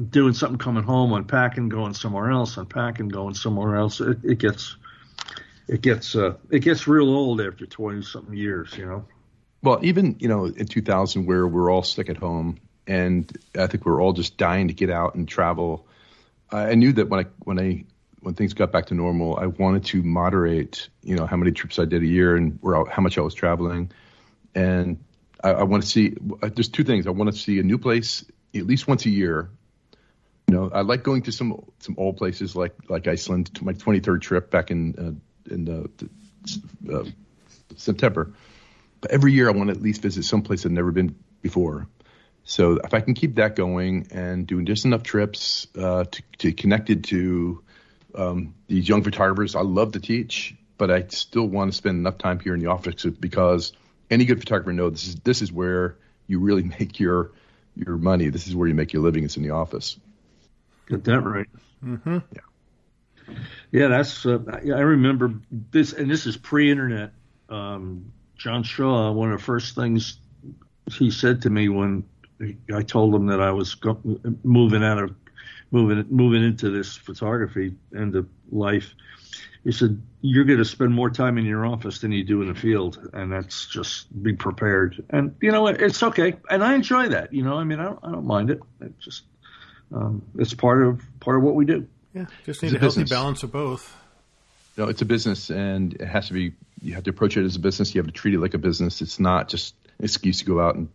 doing 0.10 0.34
something 0.34 0.58
coming 0.58 0.84
home, 0.84 1.14
unpacking, 1.14 1.70
going 1.70 1.94
somewhere 1.94 2.32
else, 2.32 2.58
unpacking, 2.58 3.10
going 3.10 3.36
somewhere 3.36 3.76
else. 3.76 4.00
It, 4.02 4.18
it 4.24 4.40
gets 4.40 4.76
it 5.68 5.82
gets 5.82 6.16
uh, 6.16 6.36
it 6.50 6.60
gets 6.60 6.88
real 6.88 7.10
old 7.10 7.42
after 7.42 7.66
twenty 7.66 8.02
something 8.02 8.36
years, 8.36 8.76
you 8.78 8.86
know. 8.86 9.06
Well, 9.64 9.80
even 9.84 10.16
you 10.20 10.28
know 10.28 10.46
in 10.46 10.66
2000, 10.66 11.26
where 11.26 11.48
we're 11.48 11.72
all 11.72 11.84
stuck 11.84 12.10
at 12.10 12.18
home, 12.18 12.60
and 12.88 13.32
I 13.58 13.68
think 13.68 13.86
we 13.86 13.92
are 13.92 14.02
all 14.02 14.14
just 14.14 14.38
dying 14.38 14.68
to 14.68 14.74
get 14.74 14.90
out 14.90 15.16
and 15.16 15.28
travel. 15.28 15.86
I 16.52 16.76
knew 16.76 16.94
that 16.94 17.10
when 17.10 17.22
I 17.22 17.30
when 17.40 17.60
I 17.60 17.86
when 18.20 18.36
things 18.36 18.54
got 18.54 18.72
back 18.72 18.88
to 18.88 18.94
normal, 18.94 19.38
I 19.38 19.48
wanted 19.48 19.86
to 19.86 20.04
moderate, 20.04 20.90
you 21.02 21.16
know, 21.16 21.26
how 21.26 21.38
many 21.38 21.52
trips 21.52 21.80
I 21.80 21.86
did 21.86 22.04
a 22.04 22.08
year 22.08 22.36
and 22.36 22.60
where 22.62 22.86
how 22.86 23.02
much 23.02 23.18
I 23.18 23.22
was 23.22 23.34
traveling, 23.34 23.92
and 24.54 25.04
I, 25.44 25.52
I 25.52 25.64
want 25.64 25.84
to 25.84 25.90
see. 25.90 26.16
There's 26.42 26.70
two 26.70 26.84
things. 26.84 27.08
I 27.08 27.12
want 27.12 27.32
to 27.32 27.38
see 27.38 27.60
a 27.60 27.64
new 27.64 27.78
place 27.78 28.26
at 28.56 28.66
least 28.66 28.88
once 28.88 29.06
a 29.06 29.10
year. 29.10 29.50
You 30.48 30.56
know, 30.56 30.72
I 30.74 30.82
like 30.82 31.04
going 31.04 31.24
to 31.24 31.32
some 31.32 31.64
some 31.80 31.96
old 31.98 32.18
places 32.18 32.56
like 32.56 32.76
like 32.90 33.08
Iceland. 33.08 33.54
To 33.56 33.66
my 33.66 33.74
23rd 33.74 34.22
trip 34.22 34.52
back 34.52 34.72
in 34.72 34.96
uh, 34.98 35.54
in 35.54 35.66
the 35.66 35.90
uh, 36.94 37.06
September. 37.76 38.34
But 39.00 39.12
every 39.12 39.34
year 39.34 39.48
I 39.50 39.52
want 39.52 39.70
to 39.70 39.76
at 39.76 39.82
least 39.82 40.02
visit 40.02 40.24
some 40.24 40.44
place 40.44 40.66
I've 40.66 40.72
never 40.72 40.92
been 40.92 41.16
before. 41.42 41.88
So 42.52 42.82
if 42.84 42.94
I 42.94 43.00
can 43.00 43.14
keep 43.14 43.36
that 43.36 43.56
going 43.56 44.08
and 44.12 44.46
doing 44.46 44.66
just 44.66 44.84
enough 44.84 45.04
trips 45.04 45.68
uh, 45.80 46.04
to, 46.04 46.22
to 46.40 46.52
connected 46.52 47.06
to 47.06 47.64
um, 48.14 48.56
these 48.68 48.90
young 48.90 49.04
photographers, 49.04 49.56
I 49.56 49.62
love 49.62 49.94
to 49.94 50.02
teach, 50.02 50.54
but 50.78 50.92
I 50.92 51.08
still 51.08 51.46
want 51.46 51.72
to 51.72 51.78
spend 51.78 51.98
enough 51.98 52.18
time 52.18 52.42
here 52.42 52.54
in 52.54 52.60
the 52.60 52.68
office 52.68 53.06
because 53.06 53.72
any 54.10 54.26
good 54.26 54.42
photographer 54.42 54.74
knows 54.74 54.92
this 54.92 55.08
is 55.08 55.16
this 55.22 55.42
is 55.42 55.50
where 55.50 55.96
you 56.28 56.40
really 56.40 56.64
make 56.80 57.00
your 57.00 57.32
your 57.74 57.96
money. 57.96 58.28
This 58.28 58.48
is 58.48 58.54
where 58.54 58.68
you 58.68 58.76
make 58.76 58.92
your 58.92 59.02
living. 59.02 59.24
It's 59.24 59.38
in 59.38 59.44
the 59.44 59.52
office. 59.52 59.98
Get 60.90 61.06
that 61.06 61.22
right. 61.22 61.48
Mm-hmm. 61.82 62.18
Yeah. 62.36 63.36
Yeah, 63.72 63.88
that's. 63.88 64.26
Uh, 64.26 64.40
I 64.50 64.82
remember 64.82 65.36
this, 65.50 65.94
and 65.94 66.12
this 66.12 66.26
is 66.26 66.36
pre-internet. 66.36 67.14
Um, 67.48 68.12
John 68.36 68.64
Shaw, 68.64 69.14
one 69.14 69.32
of 69.32 69.40
the 69.40 69.46
first 69.46 69.74
things 69.74 70.18
he 70.92 71.12
said 71.12 71.44
to 71.44 71.50
me 71.50 71.70
when 71.70 72.04
I 72.74 72.82
told 72.82 73.14
him 73.16 73.28
that 73.28 73.42
I 73.42 73.52
was 73.52 73.76
moving 74.44 74.84
out 74.84 75.00
of 75.00 75.16
moving 75.72 76.06
moving 76.10 76.44
into 76.44 76.70
this 76.70 76.96
photography 76.96 77.76
end 77.96 78.16
of 78.16 78.28
life. 78.52 78.94
He 79.64 79.72
said, 79.72 80.02
"You're 80.22 80.46
going 80.46 80.60
to 80.60 80.66
spend 80.66 80.94
more 80.94 81.10
time 81.10 81.38
in 81.38 81.46
your 81.46 81.66
office 81.66 82.00
than 82.00 82.12
you 82.12 82.24
do 82.24 82.42
in 82.42 82.48
the 82.48 82.60
field, 82.60 83.10
and 83.14 83.32
that's 83.32 83.68
just 83.68 84.08
be 84.24 84.34
prepared." 84.34 85.04
And 85.10 85.36
you 85.42 85.52
know, 85.52 85.68
it's 85.68 86.02
okay, 86.02 86.36
and 86.50 86.64
I 86.64 86.74
enjoy 86.74 87.10
that. 87.10 87.34
You 87.34 87.44
know, 87.44 87.58
I 87.58 87.64
mean, 87.64 87.80
I 87.80 87.86
don't, 87.86 88.00
I 88.04 88.12
don't 88.12 88.26
mind 88.26 88.50
it. 88.50 88.60
It 88.82 89.00
just 89.00 89.24
um, 89.94 90.24
it's 90.38 90.54
part 90.54 90.84
of 90.84 91.02
part 91.20 91.38
of 91.38 91.44
what 91.44 91.56
we 91.56 91.66
do. 91.66 91.88
Yeah, 92.14 92.26
just 92.46 92.64
need 92.64 92.74
a, 92.74 92.78
a 92.78 92.80
healthy 92.80 93.04
balance 93.04 93.44
of 93.44 93.52
both. 93.52 93.96
No, 94.78 94.88
it's 94.88 95.02
a 95.02 95.06
business, 95.06 95.50
and 95.50 95.94
it 95.94 96.08
has 96.08 96.28
to 96.28 96.34
be. 96.34 96.54
You 96.82 96.96
have 96.96 97.04
to 97.04 97.12
approach 97.12 97.38
it 97.38 97.46
as 97.46 97.56
a 97.56 97.60
business. 97.60 97.94
You 97.94 98.00
have 98.00 98.08
to 98.08 98.14
treat 98.14 98.34
it 98.34 98.40
like 98.40 98.56
a 98.56 98.58
business. 98.58 99.02
It's 99.02 99.20
not 99.20 99.48
just 99.48 99.76
an 100.00 100.06
excuse 100.06 100.40
to 100.40 100.46
go 100.46 100.60
out 100.60 100.76
and 100.76 100.90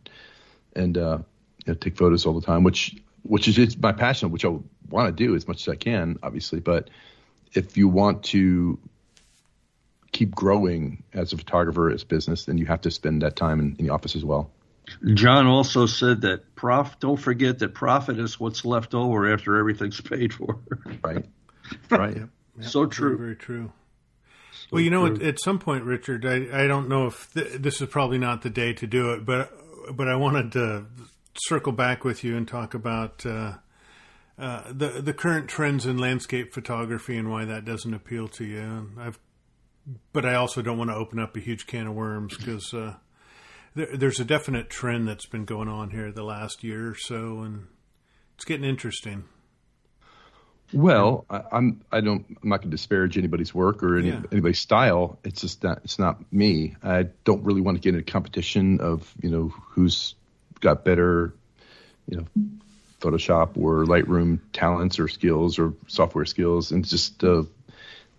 and 0.75 0.99
uh, 0.99 1.19
you 1.67 1.73
know, 1.73 1.75
take 1.75 1.97
photos 1.97 2.27
all 2.27 2.39
the 2.39 2.47
time, 2.47 2.63
which 2.63 2.97
which 3.23 3.49
is 3.49 3.59
it's 3.59 3.77
my 3.77 3.93
passion, 3.93 4.31
which 4.31 4.45
I 4.45 4.57
want 4.89 5.09
to 5.09 5.13
do 5.13 5.35
as 5.35 5.49
much 5.49 5.67
as 5.67 5.73
I 5.73 5.77
can, 5.77 6.19
obviously. 6.23 6.61
But 6.61 6.91
if 7.53 7.77
you 7.77 7.89
want 7.89 8.23
to 8.25 8.79
keep 10.13 10.35
growing 10.35 11.03
as 11.13 11.33
a 11.33 11.37
photographer, 11.37 11.91
as 11.91 12.05
business, 12.05 12.45
then 12.45 12.59
you 12.59 12.67
have 12.67 12.83
to 12.83 12.91
spend 12.91 13.23
that 13.23 13.37
time 13.37 13.61
in, 13.61 13.77
in 13.79 13.87
the 13.87 13.93
office 13.93 14.15
as 14.15 14.25
well. 14.25 14.51
John 15.15 15.47
also 15.47 15.87
said 15.87 16.21
that 16.21 16.55
prof. 16.55 16.99
Don't 17.01 17.17
forget 17.17 17.59
that 17.59 17.75
profit 17.75 18.19
is 18.19 18.39
what's 18.39 18.65
left 18.65 18.95
over 18.95 19.33
after 19.33 19.57
everything's 19.57 20.01
paid 20.01 20.33
for. 20.33 20.59
right. 21.03 21.25
Right. 21.91 22.17
Yep. 22.17 22.29
so 22.61 22.87
true. 22.87 23.17
Very, 23.17 23.19
very 23.19 23.37
true. 23.37 23.73
So 24.53 24.67
well, 24.71 24.81
you 24.81 24.91
know, 24.91 25.07
at, 25.07 25.21
at, 25.21 25.41
some 25.41 25.59
point, 25.59 25.83
Richard, 25.83 26.25
I, 26.25 26.63
I 26.63 26.69
don't 26.69 26.89
know 26.89 27.09
if 27.09 27.33
th- 27.35 27.55
this 27.55 27.81
is 27.81 27.89
probably 27.89 28.19
not 28.19 28.43
the 28.43 28.51
day 28.51 28.73
to 28.75 28.87
do 28.87 29.11
it, 29.11 29.27
but 29.27 29.53
but 29.97 30.07
I 30.07 30.15
wanted 30.15 30.53
to 30.53 30.87
circle 31.41 31.73
back 31.73 32.05
with 32.05 32.25
you 32.25 32.37
and 32.37 32.47
talk 32.47 32.75
about 32.75 33.25
uh, 33.27 33.55
uh, 34.39 34.63
the 34.73 35.01
the 35.03 35.13
current 35.13 35.49
trends 35.49 35.87
in 35.87 35.99
landscape 35.99 36.53
photography 36.53 37.17
and 37.17 37.31
why 37.31 37.45
that 37.45 37.65
doesn't 37.65 37.95
appeal 37.95 38.29
to 38.29 38.45
you. 38.45 38.91
I've, 38.99 39.19
but 40.13 40.25
I 40.27 40.35
also 40.35 40.63
don't 40.63 40.79
want 40.79 40.91
to 40.91 40.97
open 40.97 41.19
up 41.19 41.37
a 41.37 41.41
huge 41.41 41.67
can 41.67 41.87
of 41.87 41.95
worms 41.95 42.37
because 42.37 42.75
uh, 42.75 42.95
there, 43.75 43.97
there's 43.97 44.21
a 44.21 44.25
definite 44.25 44.69
trend 44.71 45.07
that's 45.09 45.27
been 45.27 45.45
going 45.45 45.69
on 45.69 45.91
here 45.91 46.11
the 46.13 46.25
last 46.25 46.65
year 46.65 46.91
or 46.91 46.97
so, 46.97 47.41
and 47.41 47.67
it's 48.35 48.45
getting 48.45 48.65
interesting. 48.69 49.25
Well, 50.73 51.25
I, 51.31 51.43
I'm 51.53 51.83
I 51.93 52.01
don't 52.01 52.27
I'm 52.43 52.49
not 52.49 52.57
going 52.57 52.71
to 52.71 52.77
disparage 52.77 53.17
anybody's 53.17 53.55
work 53.55 53.83
or 53.85 53.97
any, 53.99 54.09
Yeah. 54.09 54.23
anybody's 54.33 54.59
style. 54.59 55.19
It's 55.23 55.41
just 55.41 55.63
that 55.63 55.79
it's 55.85 55.99
not 55.99 56.21
me. 56.33 56.75
I 56.83 57.05
don't 57.25 57.45
really 57.45 57.61
want 57.61 57.77
to 57.77 57.81
get 57.81 57.95
into 57.97 58.11
competition 58.11 58.81
of 58.81 59.15
you 59.23 59.31
know 59.31 59.49
who's 59.71 60.17
got 60.61 60.85
better, 60.85 61.35
you 62.09 62.19
know, 62.19 62.27
Photoshop 63.01 63.57
or 63.57 63.85
Lightroom 63.85 64.41
talents 64.53 64.99
or 64.99 65.09
skills 65.09 65.59
or 65.59 65.75
software 65.87 66.25
skills, 66.25 66.73
and 66.73 66.85
just 66.85 67.23
uh, 67.23 67.45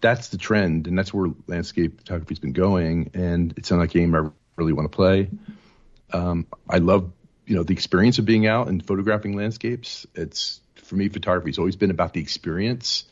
that's 0.01 0.29
the 0.29 0.38
trend, 0.38 0.88
and 0.88 0.97
that's 0.97 1.13
where 1.13 1.31
landscape 1.47 1.99
photography's 1.99 2.39
been 2.39 2.53
going. 2.53 3.11
And 3.13 3.53
it's 3.57 3.71
not 3.71 3.81
a 3.81 3.88
game 3.88 4.15
I 4.15 4.29
really 4.55 4.73
want 4.73 4.91
to 4.91 4.95
play. 4.95 5.29
Um, 6.13 6.47
I 6.69 6.77
love 6.77 7.11
you 7.45 7.55
know 7.55 7.63
the 7.63 7.73
experience 7.73 8.19
of 8.19 8.25
being 8.25 8.45
out 8.45 8.67
and 8.67 8.85
photographing 8.85 9.35
landscapes. 9.35 10.05
It's 10.13 10.61
for 10.75 10.95
me, 10.95 11.09
photography's 11.09 11.57
always 11.57 11.75
been 11.75 11.91
about 11.91 12.13
the 12.13 12.21
experience 12.21 13.05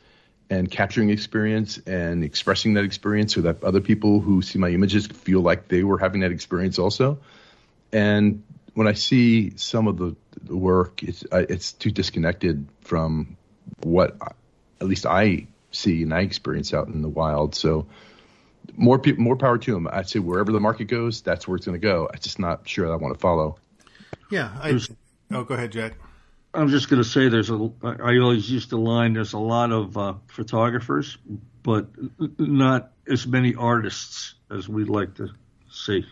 and 0.49 0.69
capturing 0.69 1.09
experience 1.09 1.77
and 1.79 2.23
expressing 2.23 2.75
that 2.75 2.83
experience 2.83 3.33
so 3.33 3.41
that 3.41 3.63
other 3.63 3.81
people 3.81 4.19
who 4.19 4.41
see 4.41 4.59
my 4.59 4.69
images 4.69 5.07
feel 5.07 5.41
like 5.41 5.67
they 5.67 5.83
were 5.83 5.97
having 5.97 6.21
that 6.21 6.31
experience 6.31 6.77
also. 6.77 7.19
And 7.91 8.43
when 8.75 8.87
I 8.87 8.93
see 8.93 9.53
some 9.55 9.87
of 9.87 9.97
the, 9.97 10.15
the 10.43 10.55
work, 10.55 11.01
it's 11.01 11.23
I, 11.31 11.39
it's 11.39 11.71
too 11.71 11.89
disconnected 11.89 12.67
from 12.81 13.37
what 13.81 14.15
I, 14.21 14.31
at 14.79 14.87
least 14.87 15.05
I 15.05 15.47
see 15.71 16.03
and 16.03 16.13
I 16.13 16.21
experience 16.21 16.73
out 16.73 16.87
in 16.89 17.01
the 17.01 17.09
wild. 17.09 17.55
So 17.55 17.87
more 18.75 18.99
people, 18.99 19.23
more 19.23 19.37
power 19.37 19.57
to 19.57 19.73
them. 19.73 19.87
I'd 19.91 20.09
say 20.09 20.19
wherever 20.19 20.51
the 20.51 20.59
market 20.59 20.85
goes, 20.85 21.21
that's 21.21 21.47
where 21.47 21.55
it's 21.55 21.65
going 21.65 21.79
to 21.79 21.85
go. 21.85 22.09
I'm 22.13 22.19
just 22.19 22.37
not 22.37 22.67
sure 22.67 22.91
I 22.91 22.97
want 22.97 23.13
to 23.13 23.19
follow. 23.19 23.57
Yeah. 24.29 24.51
I, 24.61 24.79
oh, 25.31 25.43
go 25.43 25.55
ahead, 25.55 25.71
Jack. 25.71 25.93
I'm 26.53 26.69
just 26.69 26.89
going 26.89 27.01
to 27.01 27.07
say 27.07 27.27
there's 27.27 27.49
a. 27.49 27.71
I 27.83 28.17
always 28.17 28.49
used 28.49 28.69
to 28.69 28.77
line 28.77 29.13
there's 29.13 29.33
a 29.33 29.37
lot 29.39 29.71
of 29.71 29.97
uh, 29.97 30.13
photographers, 30.27 31.17
but 31.63 31.87
not 32.37 32.91
as 33.09 33.27
many 33.27 33.55
artists 33.55 34.35
as 34.49 34.69
we'd 34.69 34.87
like 34.87 35.15
to 35.15 35.29
see. 35.69 36.05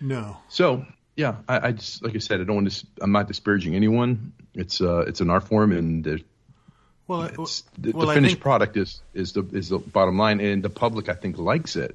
No. 0.00 0.38
So 0.48 0.86
yeah, 1.20 1.36
I, 1.48 1.68
I 1.68 1.72
just 1.72 2.02
like 2.04 2.14
I 2.14 2.18
said, 2.18 2.40
I 2.40 2.44
don't 2.44 2.56
want 2.56 2.70
to. 2.72 2.86
I'm 3.02 3.12
not 3.12 3.28
disparaging 3.28 3.74
anyone. 3.74 4.32
It's 4.54 4.80
uh, 4.80 5.04
it's 5.08 5.20
an 5.20 5.30
art 5.30 5.44
form, 5.44 5.70
and 5.72 6.02
the, 6.04 6.24
Well, 7.06 7.22
it's, 7.22 7.62
the, 7.78 7.92
well, 7.92 8.06
the 8.06 8.14
finished 8.14 8.34
think- 8.36 8.42
product 8.42 8.76
is 8.76 9.02
is 9.14 9.32
the 9.32 9.42
is 9.52 9.68
the 9.68 9.78
bottom 9.78 10.16
line, 10.18 10.40
and 10.40 10.62
the 10.62 10.70
public 10.70 11.08
I 11.08 11.14
think 11.14 11.38
likes 11.38 11.76
it. 11.76 11.94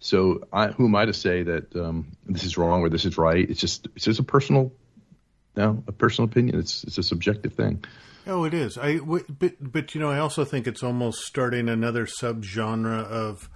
So 0.00 0.18
I, 0.52 0.68
who 0.68 0.86
am 0.86 0.94
I 0.94 1.04
to 1.06 1.12
say 1.14 1.42
that 1.42 1.74
um, 1.74 2.06
this 2.26 2.44
is 2.44 2.56
wrong 2.58 2.82
or 2.82 2.88
this 2.88 3.04
is 3.04 3.16
right? 3.18 3.48
It's 3.50 3.60
just 3.60 3.88
it's 3.96 4.04
just 4.04 4.20
a 4.20 4.22
personal, 4.22 4.72
no, 5.56 5.82
a 5.86 5.92
personal 5.92 6.28
opinion. 6.30 6.58
It's 6.58 6.84
it's 6.84 6.98
a 6.98 7.02
subjective 7.02 7.54
thing. 7.54 7.84
Oh, 8.26 8.44
it 8.44 8.54
is. 8.54 8.76
I 8.78 8.96
w- 8.98 9.24
but 9.28 9.54
but 9.60 9.94
you 9.94 10.00
know, 10.00 10.10
I 10.10 10.18
also 10.18 10.44
think 10.44 10.66
it's 10.66 10.82
almost 10.82 11.20
starting 11.24 11.68
another 11.68 12.06
subgenre 12.06 13.04
of 13.04 13.48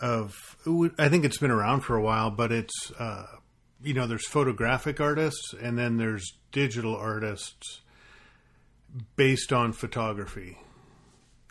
of. 0.00 0.56
I 0.98 1.08
think 1.08 1.24
it's 1.24 1.38
been 1.38 1.50
around 1.50 1.80
for 1.80 1.96
a 1.96 2.02
while, 2.02 2.30
but 2.30 2.50
it's 2.52 2.90
uh, 2.98 3.26
you 3.82 3.94
know, 3.94 4.06
there's 4.06 4.26
photographic 4.26 5.00
artists 5.00 5.54
and 5.60 5.78
then 5.78 5.96
there's 5.96 6.34
digital 6.52 6.96
artists 6.96 7.80
based 9.16 9.52
on 9.52 9.72
photography. 9.72 10.58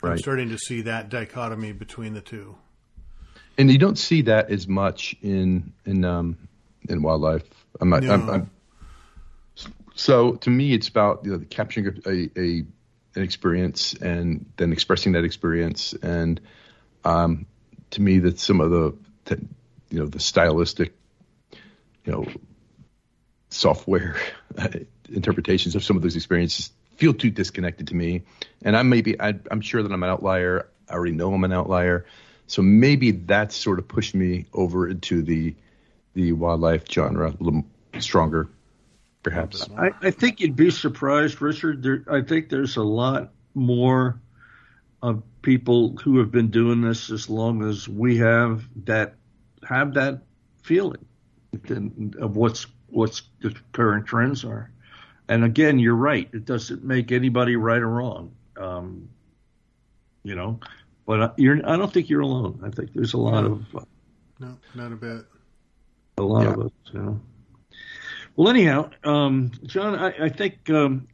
I'm 0.03 0.17
starting 0.17 0.49
to 0.49 0.57
see 0.57 0.81
that 0.83 1.09
dichotomy 1.09 1.73
between 1.73 2.13
the 2.13 2.21
two. 2.21 2.55
and 3.57 3.71
you 3.71 3.77
don't 3.77 3.97
see 3.97 4.23
that 4.23 4.49
as 4.49 4.67
much 4.67 5.15
in 5.21 5.73
in 5.85 6.03
um 6.03 6.37
in 6.89 7.01
wildlife. 7.01 7.43
I'm 7.79 7.89
not. 7.89 8.03
I'm, 8.03 8.29
I'm, 8.29 8.51
so 9.95 10.33
to 10.35 10.49
me, 10.49 10.73
it's 10.73 10.87
about 10.87 11.25
you 11.25 11.37
know, 11.37 11.45
capturing 11.49 12.01
a, 12.05 12.39
a, 12.39 12.63
an 13.15 13.23
experience 13.23 13.93
and 13.93 14.45
then 14.57 14.71
expressing 14.71 15.11
that 15.11 15.23
experience. 15.23 15.93
And 15.93 16.41
um, 17.05 17.45
to 17.91 18.01
me, 18.01 18.19
that 18.19 18.39
some 18.39 18.61
of 18.61 18.71
the, 18.71 18.95
the 19.25 19.45
you 19.89 19.99
know 19.99 20.05
the 20.07 20.19
stylistic 20.19 20.93
you 22.05 22.11
know 22.11 22.25
software 23.49 24.15
uh, 24.57 24.69
interpretations 25.09 25.75
of 25.75 25.83
some 25.83 25.95
of 25.95 26.01
those 26.01 26.15
experiences 26.15 26.71
feel 26.95 27.13
too 27.13 27.29
disconnected 27.29 27.87
to 27.87 27.95
me. 27.95 28.23
And 28.63 28.75
I 28.75 28.83
maybe 28.83 29.19
I, 29.19 29.33
I'm 29.49 29.61
sure 29.61 29.83
that 29.83 29.91
I'm 29.91 30.03
an 30.03 30.09
outlier. 30.09 30.67
I 30.89 30.93
already 30.93 31.13
know 31.13 31.33
I'm 31.33 31.43
an 31.43 31.53
outlier. 31.53 32.05
So 32.47 32.61
maybe 32.61 33.11
that's 33.11 33.55
sort 33.55 33.79
of 33.79 33.87
pushed 33.87 34.15
me 34.15 34.45
over 34.53 34.87
into 34.87 35.21
the 35.21 35.55
the 36.13 36.33
wildlife 36.33 36.83
genre 36.91 37.29
a 37.29 37.43
little 37.43 37.63
stronger, 37.99 38.49
perhaps. 39.23 39.67
I, 39.77 39.91
I 40.01 40.11
think 40.11 40.41
you'd 40.41 40.57
be 40.57 40.69
surprised, 40.69 41.41
Richard. 41.41 41.81
There, 41.81 42.03
I 42.11 42.21
think 42.21 42.49
there's 42.49 42.75
a 42.75 42.83
lot 42.83 43.31
more 43.53 44.19
of 45.01 45.23
people 45.41 45.95
who 45.97 46.19
have 46.19 46.31
been 46.31 46.49
doing 46.49 46.81
this 46.81 47.09
as 47.09 47.29
long 47.29 47.63
as 47.63 47.87
we 47.87 48.17
have 48.17 48.63
that 48.85 49.15
have 49.63 49.93
that 49.93 50.23
feeling 50.63 51.05
than- 51.51 52.13
of 52.19 52.35
what's 52.35 52.67
what's 52.87 53.23
the 53.41 53.55
current 53.71 54.05
trends 54.05 54.43
are. 54.43 54.71
And 55.27 55.43
again, 55.45 55.79
you're 55.79 55.95
right. 55.95 56.29
It 56.33 56.45
doesn't 56.45 56.83
make 56.83 57.11
anybody 57.11 57.55
right 57.55 57.81
or 57.81 57.87
wrong. 57.87 58.31
Um, 58.57 59.07
you 60.23 60.35
know, 60.35 60.59
but 61.05 61.21
uh, 61.21 61.31
you're. 61.37 61.57
I 61.67 61.77
don't 61.77 61.91
think 61.91 62.09
you're 62.09 62.21
alone. 62.21 62.59
I 62.63 62.69
think 62.69 62.93
there's 62.93 63.13
a 63.13 63.17
lot 63.17 63.43
No. 63.43 63.51
of 63.73 63.85
No, 64.39 64.57
not 64.75 64.91
a 64.91 64.95
bit. 64.95 65.25
a 66.17 66.21
lot 66.23 66.43
Yeah. 66.43 66.53
of 66.53 66.59
us, 66.65 66.71
you 66.93 66.99
know. 67.01 67.21
Well, 68.35 68.49
anyhow, 68.49 68.89
um, 69.03 69.51
John, 69.65 69.95
I, 69.95 70.25
I 70.25 70.29
think 70.29 70.69
um, 70.69 71.07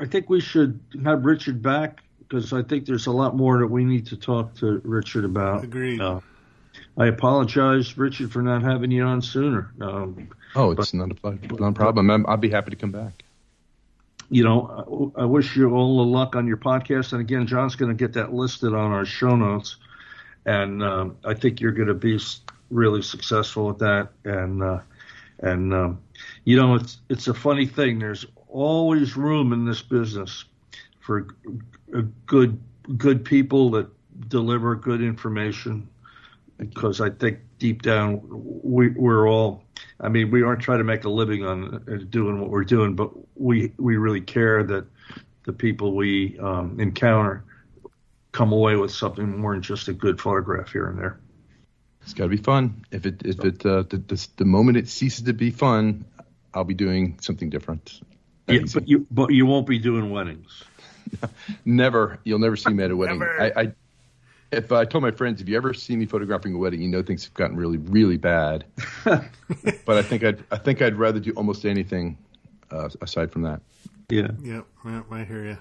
I 0.00 0.06
think 0.06 0.28
we 0.28 0.40
should 0.40 0.78
have 1.04 1.24
Richard 1.24 1.60
back 1.62 2.02
because 2.18 2.52
I 2.52 2.62
think 2.62 2.86
there's 2.86 3.06
a 3.06 3.12
lot 3.12 3.36
more 3.36 3.58
that 3.58 3.66
we 3.66 3.84
need 3.84 4.06
to 4.06 4.16
talk 4.16 4.54
to 4.56 4.80
Richard 4.84 5.24
about. 5.24 5.64
Agreed. 5.64 6.00
Uh, 6.00 6.20
I 6.96 7.06
apologize, 7.06 7.96
Richard, 7.96 8.30
for 8.32 8.42
not 8.42 8.62
having 8.62 8.90
you 8.90 9.02
on 9.04 9.22
sooner. 9.22 9.72
Um, 9.80 10.28
Oh, 10.54 10.72
it's 10.72 10.92
not 10.92 11.10
a 11.10 11.30
not 11.58 11.68
a 11.68 11.72
problem. 11.72 12.10
I'll 12.26 12.36
be 12.36 12.50
happy 12.50 12.70
to 12.70 12.76
come 12.76 12.90
back. 12.92 13.24
you 14.28 14.44
know, 14.44 15.12
I, 15.16 15.22
I 15.22 15.24
wish 15.24 15.56
you 15.56 15.74
all 15.74 15.96
the 15.98 16.10
luck 16.10 16.36
on 16.36 16.46
your 16.46 16.58
podcast. 16.58 17.12
And 17.12 17.20
again, 17.22 17.46
John's 17.46 17.74
going 17.74 17.90
to 17.90 17.96
get 17.96 18.12
that 18.14 18.34
listed 18.34 18.74
on 18.74 18.92
our 18.92 19.06
show 19.06 19.34
notes, 19.34 19.76
and 20.44 20.82
um, 20.82 21.16
I 21.24 21.32
think 21.34 21.60
you're 21.60 21.72
going 21.72 21.88
to 21.88 21.94
be 21.94 22.18
really 22.70 23.00
successful 23.00 23.70
at 23.70 23.78
that. 23.78 24.08
And 24.24 24.62
uh, 24.62 24.80
and 25.38 25.72
um, 25.72 26.00
you 26.44 26.56
know, 26.60 26.74
it's 26.74 27.00
it's 27.08 27.28
a 27.28 27.34
funny 27.34 27.66
thing. 27.66 27.98
There's 27.98 28.26
always 28.48 29.16
room 29.16 29.54
in 29.54 29.64
this 29.64 29.80
business 29.80 30.44
for 31.00 31.28
good 32.26 32.60
good 32.98 33.24
people 33.24 33.70
that 33.70 33.88
deliver 34.28 34.74
good 34.74 35.00
information. 35.00 35.88
Because 36.68 37.00
I 37.00 37.10
think 37.10 37.38
deep 37.58 37.82
down 37.82 38.20
we, 38.62 38.90
we're 38.90 39.28
all, 39.28 39.64
I 40.00 40.08
mean, 40.08 40.30
we 40.30 40.42
aren't 40.42 40.62
trying 40.62 40.78
to 40.78 40.84
make 40.84 41.04
a 41.04 41.10
living 41.10 41.44
on 41.44 41.74
uh, 41.74 42.04
doing 42.08 42.40
what 42.40 42.50
we're 42.50 42.64
doing, 42.64 42.94
but 42.94 43.10
we 43.36 43.72
we 43.78 43.96
really 43.96 44.20
care 44.20 44.62
that 44.62 44.86
the 45.44 45.52
people 45.52 45.94
we 45.94 46.38
um, 46.38 46.78
encounter 46.78 47.44
come 48.32 48.52
away 48.52 48.76
with 48.76 48.92
something 48.92 49.38
more 49.38 49.52
than 49.52 49.62
just 49.62 49.88
a 49.88 49.92
good 49.92 50.20
photograph 50.20 50.72
here 50.72 50.88
and 50.88 50.98
there. 50.98 51.20
It's 52.02 52.14
got 52.14 52.24
to 52.24 52.30
be 52.30 52.36
fun. 52.36 52.84
If 52.90 53.06
it 53.06 53.22
if 53.24 53.44
it 53.44 53.64
uh, 53.64 53.84
the, 53.88 53.98
the 53.98 54.28
the 54.36 54.44
moment 54.44 54.76
it 54.76 54.88
ceases 54.88 55.24
to 55.24 55.32
be 55.32 55.50
fun, 55.50 56.04
I'll 56.52 56.64
be 56.64 56.74
doing 56.74 57.18
something 57.20 57.50
different. 57.50 58.00
Yeah, 58.48 58.60
Easy. 58.60 58.78
but 58.78 58.88
you 58.88 59.06
but 59.10 59.30
you 59.32 59.46
won't 59.46 59.66
be 59.66 59.78
doing 59.78 60.10
weddings. 60.10 60.64
Never, 61.64 62.18
you'll 62.24 62.38
never 62.38 62.56
see 62.56 62.72
me 62.72 62.84
at 62.84 62.90
a 62.90 62.96
wedding. 62.96 63.18
Never. 63.18 63.42
I, 63.42 63.52
I, 63.60 63.72
if 64.52 64.70
I 64.70 64.84
told 64.84 65.02
my 65.02 65.10
friends, 65.10 65.40
if 65.40 65.48
you 65.48 65.56
ever 65.56 65.72
see 65.72 65.96
me 65.96 66.06
photographing 66.06 66.54
a 66.54 66.58
wedding, 66.58 66.82
you 66.82 66.88
know 66.88 67.02
things 67.02 67.24
have 67.24 67.34
gotten 67.34 67.56
really, 67.56 67.78
really 67.78 68.18
bad. 68.18 68.64
but 69.04 69.28
I 69.88 70.02
think 70.02 70.22
I'd, 70.22 70.44
I 70.50 70.58
think 70.58 70.82
I'd 70.82 70.96
rather 70.96 71.18
do 71.18 71.32
almost 71.32 71.64
anything 71.64 72.18
uh, 72.70 72.90
aside 73.00 73.32
from 73.32 73.42
that. 73.42 73.60
Yeah. 74.10 74.28
Yep, 74.42 74.66
yep, 74.84 75.04
I 75.10 75.24
hear 75.24 75.44
you. 75.44 75.58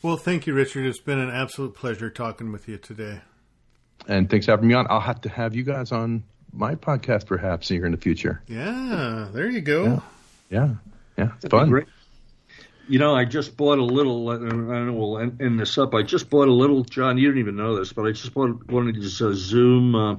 Well, 0.00 0.16
thank 0.16 0.46
you, 0.46 0.54
Richard. 0.54 0.86
It's 0.86 0.98
been 0.98 1.18
an 1.18 1.30
absolute 1.30 1.74
pleasure 1.74 2.10
talking 2.10 2.50
with 2.50 2.68
you 2.68 2.78
today. 2.78 3.20
And 4.08 4.28
thanks 4.28 4.46
for 4.46 4.52
having 4.52 4.66
me 4.66 4.74
on. 4.74 4.86
I'll 4.90 5.00
have 5.00 5.20
to 5.20 5.28
have 5.28 5.54
you 5.54 5.62
guys 5.62 5.92
on 5.92 6.24
my 6.52 6.74
podcast 6.74 7.26
perhaps 7.26 7.68
here 7.68 7.86
in 7.86 7.92
the 7.92 7.98
future. 7.98 8.42
Yeah, 8.48 9.28
there 9.32 9.48
you 9.48 9.60
go. 9.60 9.84
Yeah. 9.84 10.00
Yeah, 10.50 10.68
yeah, 11.16 11.24
it's 11.34 11.44
That'd 11.44 11.50
fun. 11.50 11.86
You 12.88 12.98
know, 12.98 13.14
I 13.14 13.24
just 13.24 13.56
bought 13.56 13.78
a 13.78 13.84
little. 13.84 14.28
I 14.28 14.38
don't 14.38 14.86
know. 14.86 14.92
We'll 14.92 15.18
end 15.18 15.40
end 15.40 15.58
this 15.60 15.78
up. 15.78 15.94
I 15.94 16.02
just 16.02 16.28
bought 16.28 16.48
a 16.48 16.52
little. 16.52 16.82
John, 16.84 17.16
you 17.16 17.28
didn't 17.28 17.40
even 17.40 17.56
know 17.56 17.76
this, 17.76 17.92
but 17.92 18.06
I 18.06 18.12
just 18.12 18.34
bought 18.34 18.70
one 18.70 18.88
of 18.88 18.94
these 18.94 19.22
uh, 19.22 19.32
Zoom 19.34 19.94
uh, 19.94 20.16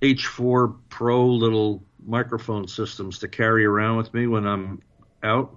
H4 0.00 0.76
Pro 0.88 1.26
little 1.26 1.84
microphone 2.04 2.66
systems 2.66 3.20
to 3.20 3.28
carry 3.28 3.64
around 3.64 3.98
with 3.98 4.12
me 4.14 4.26
when 4.26 4.46
I'm 4.46 4.82
out. 5.22 5.56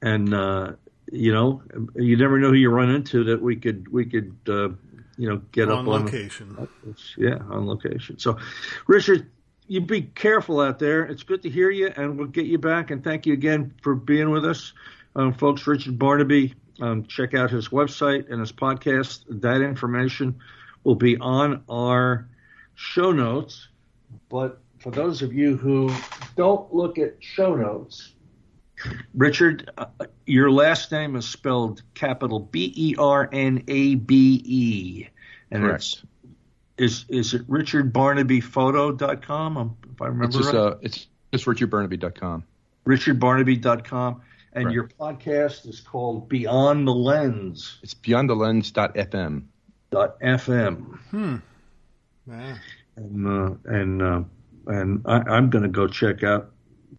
And 0.00 0.32
uh, 0.32 0.72
you 1.12 1.32
know, 1.32 1.62
you 1.94 2.16
never 2.16 2.38
know 2.38 2.48
who 2.48 2.54
you 2.54 2.70
run 2.70 2.90
into 2.90 3.24
that 3.24 3.42
we 3.42 3.56
could 3.56 3.88
we 3.88 4.06
could 4.06 4.36
uh, 4.48 4.70
you 5.16 5.28
know 5.28 5.42
get 5.52 5.68
On 5.68 5.80
up 5.86 5.94
on 5.94 6.04
location. 6.04 6.68
yeah, 7.16 7.38
on 7.50 7.66
location. 7.66 8.18
So, 8.18 8.38
Richard, 8.86 9.30
you 9.66 9.80
be 9.80 10.02
careful 10.02 10.60
out 10.60 10.78
there. 10.78 11.04
It's 11.04 11.22
good 11.22 11.42
to 11.42 11.50
hear 11.50 11.70
you, 11.70 11.92
and 11.94 12.18
we'll 12.18 12.28
get 12.28 12.46
you 12.46 12.58
back. 12.58 12.90
And 12.90 13.04
thank 13.04 13.26
you 13.26 13.34
again 13.34 13.74
for 13.82 13.94
being 13.94 14.30
with 14.30 14.44
us, 14.44 14.72
um, 15.18 15.34
folks. 15.34 15.66
Richard 15.66 15.98
Bernabe. 15.98 16.54
Um, 16.80 17.04
check 17.06 17.34
out 17.34 17.50
his 17.50 17.70
website 17.70 18.30
and 18.30 18.38
his 18.40 18.52
podcast. 18.52 19.24
That 19.28 19.62
information 19.62 20.38
will 20.84 20.94
be 20.94 21.16
on 21.18 21.64
our 21.68 22.28
show 22.76 23.10
notes. 23.10 23.66
But 24.28 24.60
for 24.78 24.92
those 24.92 25.20
of 25.22 25.32
you 25.32 25.56
who 25.56 25.90
don't 26.36 26.72
look 26.72 26.98
at 26.98 27.16
show 27.18 27.56
notes, 27.56 28.12
Richard, 29.12 29.68
uh, 29.76 29.86
your 30.24 30.52
last 30.52 30.92
name 30.92 31.16
is 31.16 31.28
spelled 31.28 31.82
capital 31.94 32.38
B 32.38 32.72
E 32.76 32.94
R 32.96 33.28
N 33.32 33.64
A 33.66 33.96
B 33.96 34.40
E, 34.44 35.08
and 35.50 35.64
Correct. 35.64 36.04
it's 36.78 36.78
is 36.78 37.04
is 37.08 37.34
it 37.34 37.44
richardbernabephoto.com 37.50 39.56
um, 39.56 39.76
if 39.92 40.00
I 40.00 40.06
remember 40.06 40.26
It's 40.26 40.36
just 40.36 40.52
right? 40.54 40.60
uh, 40.60 40.76
it's 40.80 41.08
just 41.32 41.44
richardbernabe.com. 41.46 42.44
richardbernabe.com 42.86 44.22
and 44.52 44.64
Correct. 44.64 44.74
your 44.74 44.88
podcast 45.00 45.68
is 45.68 45.80
called 45.80 46.28
Beyond 46.28 46.86
the 46.86 46.94
Lens 46.94 47.78
It's 47.82 47.94
beyondthelens.fm. 47.94 49.44
dot 49.90 50.20
FM 50.20 51.40
Yeah. 52.26 52.56
and 52.96 53.26
uh, 53.26 53.54
and 53.64 54.02
uh, 54.02 54.22
and 54.66 55.02
I, 55.06 55.18
I'm 55.28 55.50
going 55.50 55.62
to 55.62 55.68
go 55.70 55.86
check 55.88 56.22
out 56.22 56.50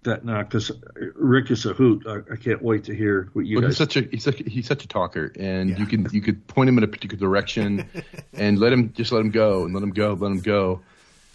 that 0.03 0.23
now 0.25 0.41
because 0.43 0.71
Rick 1.15 1.51
is 1.51 1.65
a 1.65 1.73
hoot. 1.73 2.05
I, 2.07 2.33
I 2.33 2.35
can't 2.37 2.61
wait 2.61 2.85
to 2.85 2.95
hear 2.95 3.29
what 3.33 3.45
you 3.45 3.57
Well, 3.57 3.63
guys. 3.63 3.71
he's 3.71 3.77
such 3.77 3.97
a 3.97 4.01
he's 4.09 4.23
such, 4.23 4.37
he's 4.47 4.65
such 4.65 4.83
a 4.85 4.87
talker, 4.87 5.31
and 5.37 5.69
Yeah. 5.71 5.77
you 5.79 5.85
can 5.85 6.07
you 6.11 6.21
could 6.21 6.45
point 6.47 6.69
him 6.69 6.77
in 6.77 6.83
a 6.83 6.87
particular 6.87 7.19
direction, 7.19 7.87
and 8.33 8.57
let 8.59 8.71
him 8.73 8.93
just 8.93 9.11
let 9.11 9.19
him 9.19 9.29
go 9.31 9.65
and 9.65 9.73
let 9.73 9.83
him 9.83 9.91
go, 9.91 10.13
let 10.13 10.31
him 10.31 10.39
go, 10.39 10.81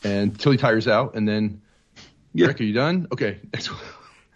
and 0.03 0.33
until 0.33 0.51
he 0.53 0.59
tires 0.59 0.89
out, 0.89 1.15
and 1.15 1.29
then 1.29 1.61
Yeah. 2.33 2.47
Rick, 2.49 2.61
are 2.61 2.65
you 2.65 2.73
done? 2.73 3.07
Okay, 3.13 3.39
next 3.53 3.71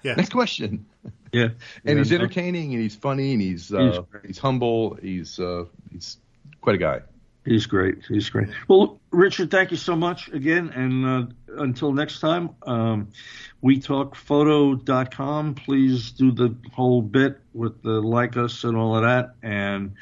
Yeah. 0.04 0.14
next 0.14 0.30
question. 0.30 0.86
Yeah, 1.32 1.48
And 1.84 1.98
he's 1.98 2.10
Yeah. 2.10 2.18
entertaining, 2.18 2.72
and 2.74 2.82
he's 2.82 2.96
funny, 2.96 3.32
and 3.32 3.42
he's 3.42 3.72
uh, 3.72 4.02
He's 4.12 4.20
he's, 4.26 4.38
humble. 4.38 4.94
He's 5.00 5.38
uh, 5.38 5.64
he's 5.92 6.18
quite 6.60 6.76
a 6.76 6.78
guy. 6.78 7.00
He's 7.44 7.64
great. 7.66 8.04
He's 8.06 8.28
great. 8.28 8.48
Well, 8.68 9.00
Richard, 9.10 9.50
thank 9.50 9.70
you 9.70 9.78
so 9.78 9.96
much 9.96 10.28
again. 10.28 10.68
And 10.68 11.06
uh, 11.06 11.62
until 11.62 11.92
next 11.94 12.20
time, 12.20 12.50
um, 12.66 13.08
we 13.62 13.80
talk 13.80 14.14
photo.com. 14.16 15.54
Please 15.54 16.10
do 16.12 16.30
the 16.30 16.54
whole 16.74 17.00
bit 17.00 17.40
with 17.54 17.82
the 17.82 18.00
like 18.02 18.36
us 18.36 18.64
and 18.64 18.76
all 18.76 18.96
of 18.96 19.02
that. 19.02 19.34
And 19.42 19.94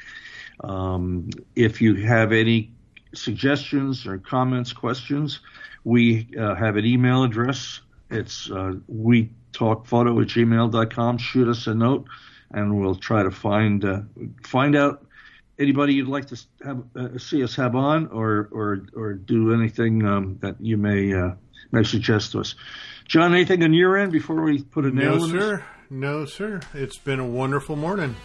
um, 0.59 1.29
if 1.55 1.81
you 1.81 1.95
have 1.95 2.33
any 2.33 2.71
suggestions 3.13 4.05
or 4.05 4.17
comments, 4.17 4.73
questions, 4.73 5.39
we 5.85 6.27
uh, 6.37 6.53
have 6.55 6.75
an 6.75 6.85
email 6.85 7.23
address. 7.23 7.79
It's 8.09 8.49
uh, 8.49 8.73
we 8.87 9.31
talk 9.53 9.85
photo 9.85 10.19
at 10.21 10.27
gmail.com. 10.27 11.17
Shoot 11.17 11.47
us 11.47 11.67
a 11.67 11.73
note 11.73 12.07
and 12.51 12.79
we'll 12.79 12.95
try 12.95 13.23
to 13.23 13.31
find 13.31 13.83
uh, 13.83 14.01
find 14.43 14.75
out 14.75 15.05
anybody 15.59 15.93
you'd 15.95 16.07
like 16.07 16.27
to 16.27 16.39
have 16.63 16.83
uh, 16.95 17.17
see 17.17 17.43
us 17.43 17.55
have 17.55 17.75
on, 17.75 18.07
or 18.07 18.49
or 18.51 18.85
or 18.95 19.13
do 19.13 19.53
anything 19.53 20.05
um, 20.05 20.37
that 20.41 20.55
you 20.59 20.77
may 20.77 21.13
uh, 21.13 21.31
may 21.71 21.83
suggest 21.83 22.31
to 22.33 22.39
us. 22.39 22.55
John, 23.05 23.33
anything 23.33 23.63
on 23.63 23.73
your 23.73 23.97
end 23.97 24.11
before 24.11 24.41
we 24.41 24.61
put 24.61 24.85
a 24.85 24.91
nail 24.91 25.17
No, 25.17 25.23
in 25.25 25.31
sir. 25.31 25.65
No, 25.89 26.25
sir. 26.25 26.59
It's 26.73 26.97
been 26.97 27.19
a 27.19 27.27
wonderful 27.27 27.75
morning. 27.75 28.15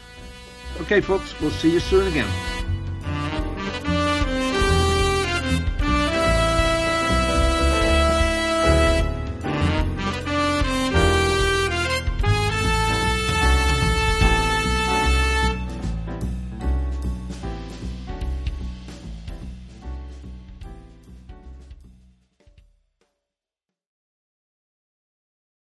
Okay, 0.80 1.00
folks, 1.00 1.38
we'll 1.40 1.50
see 1.50 1.70
you 1.72 1.80
soon 1.80 2.08
again. 2.08 2.61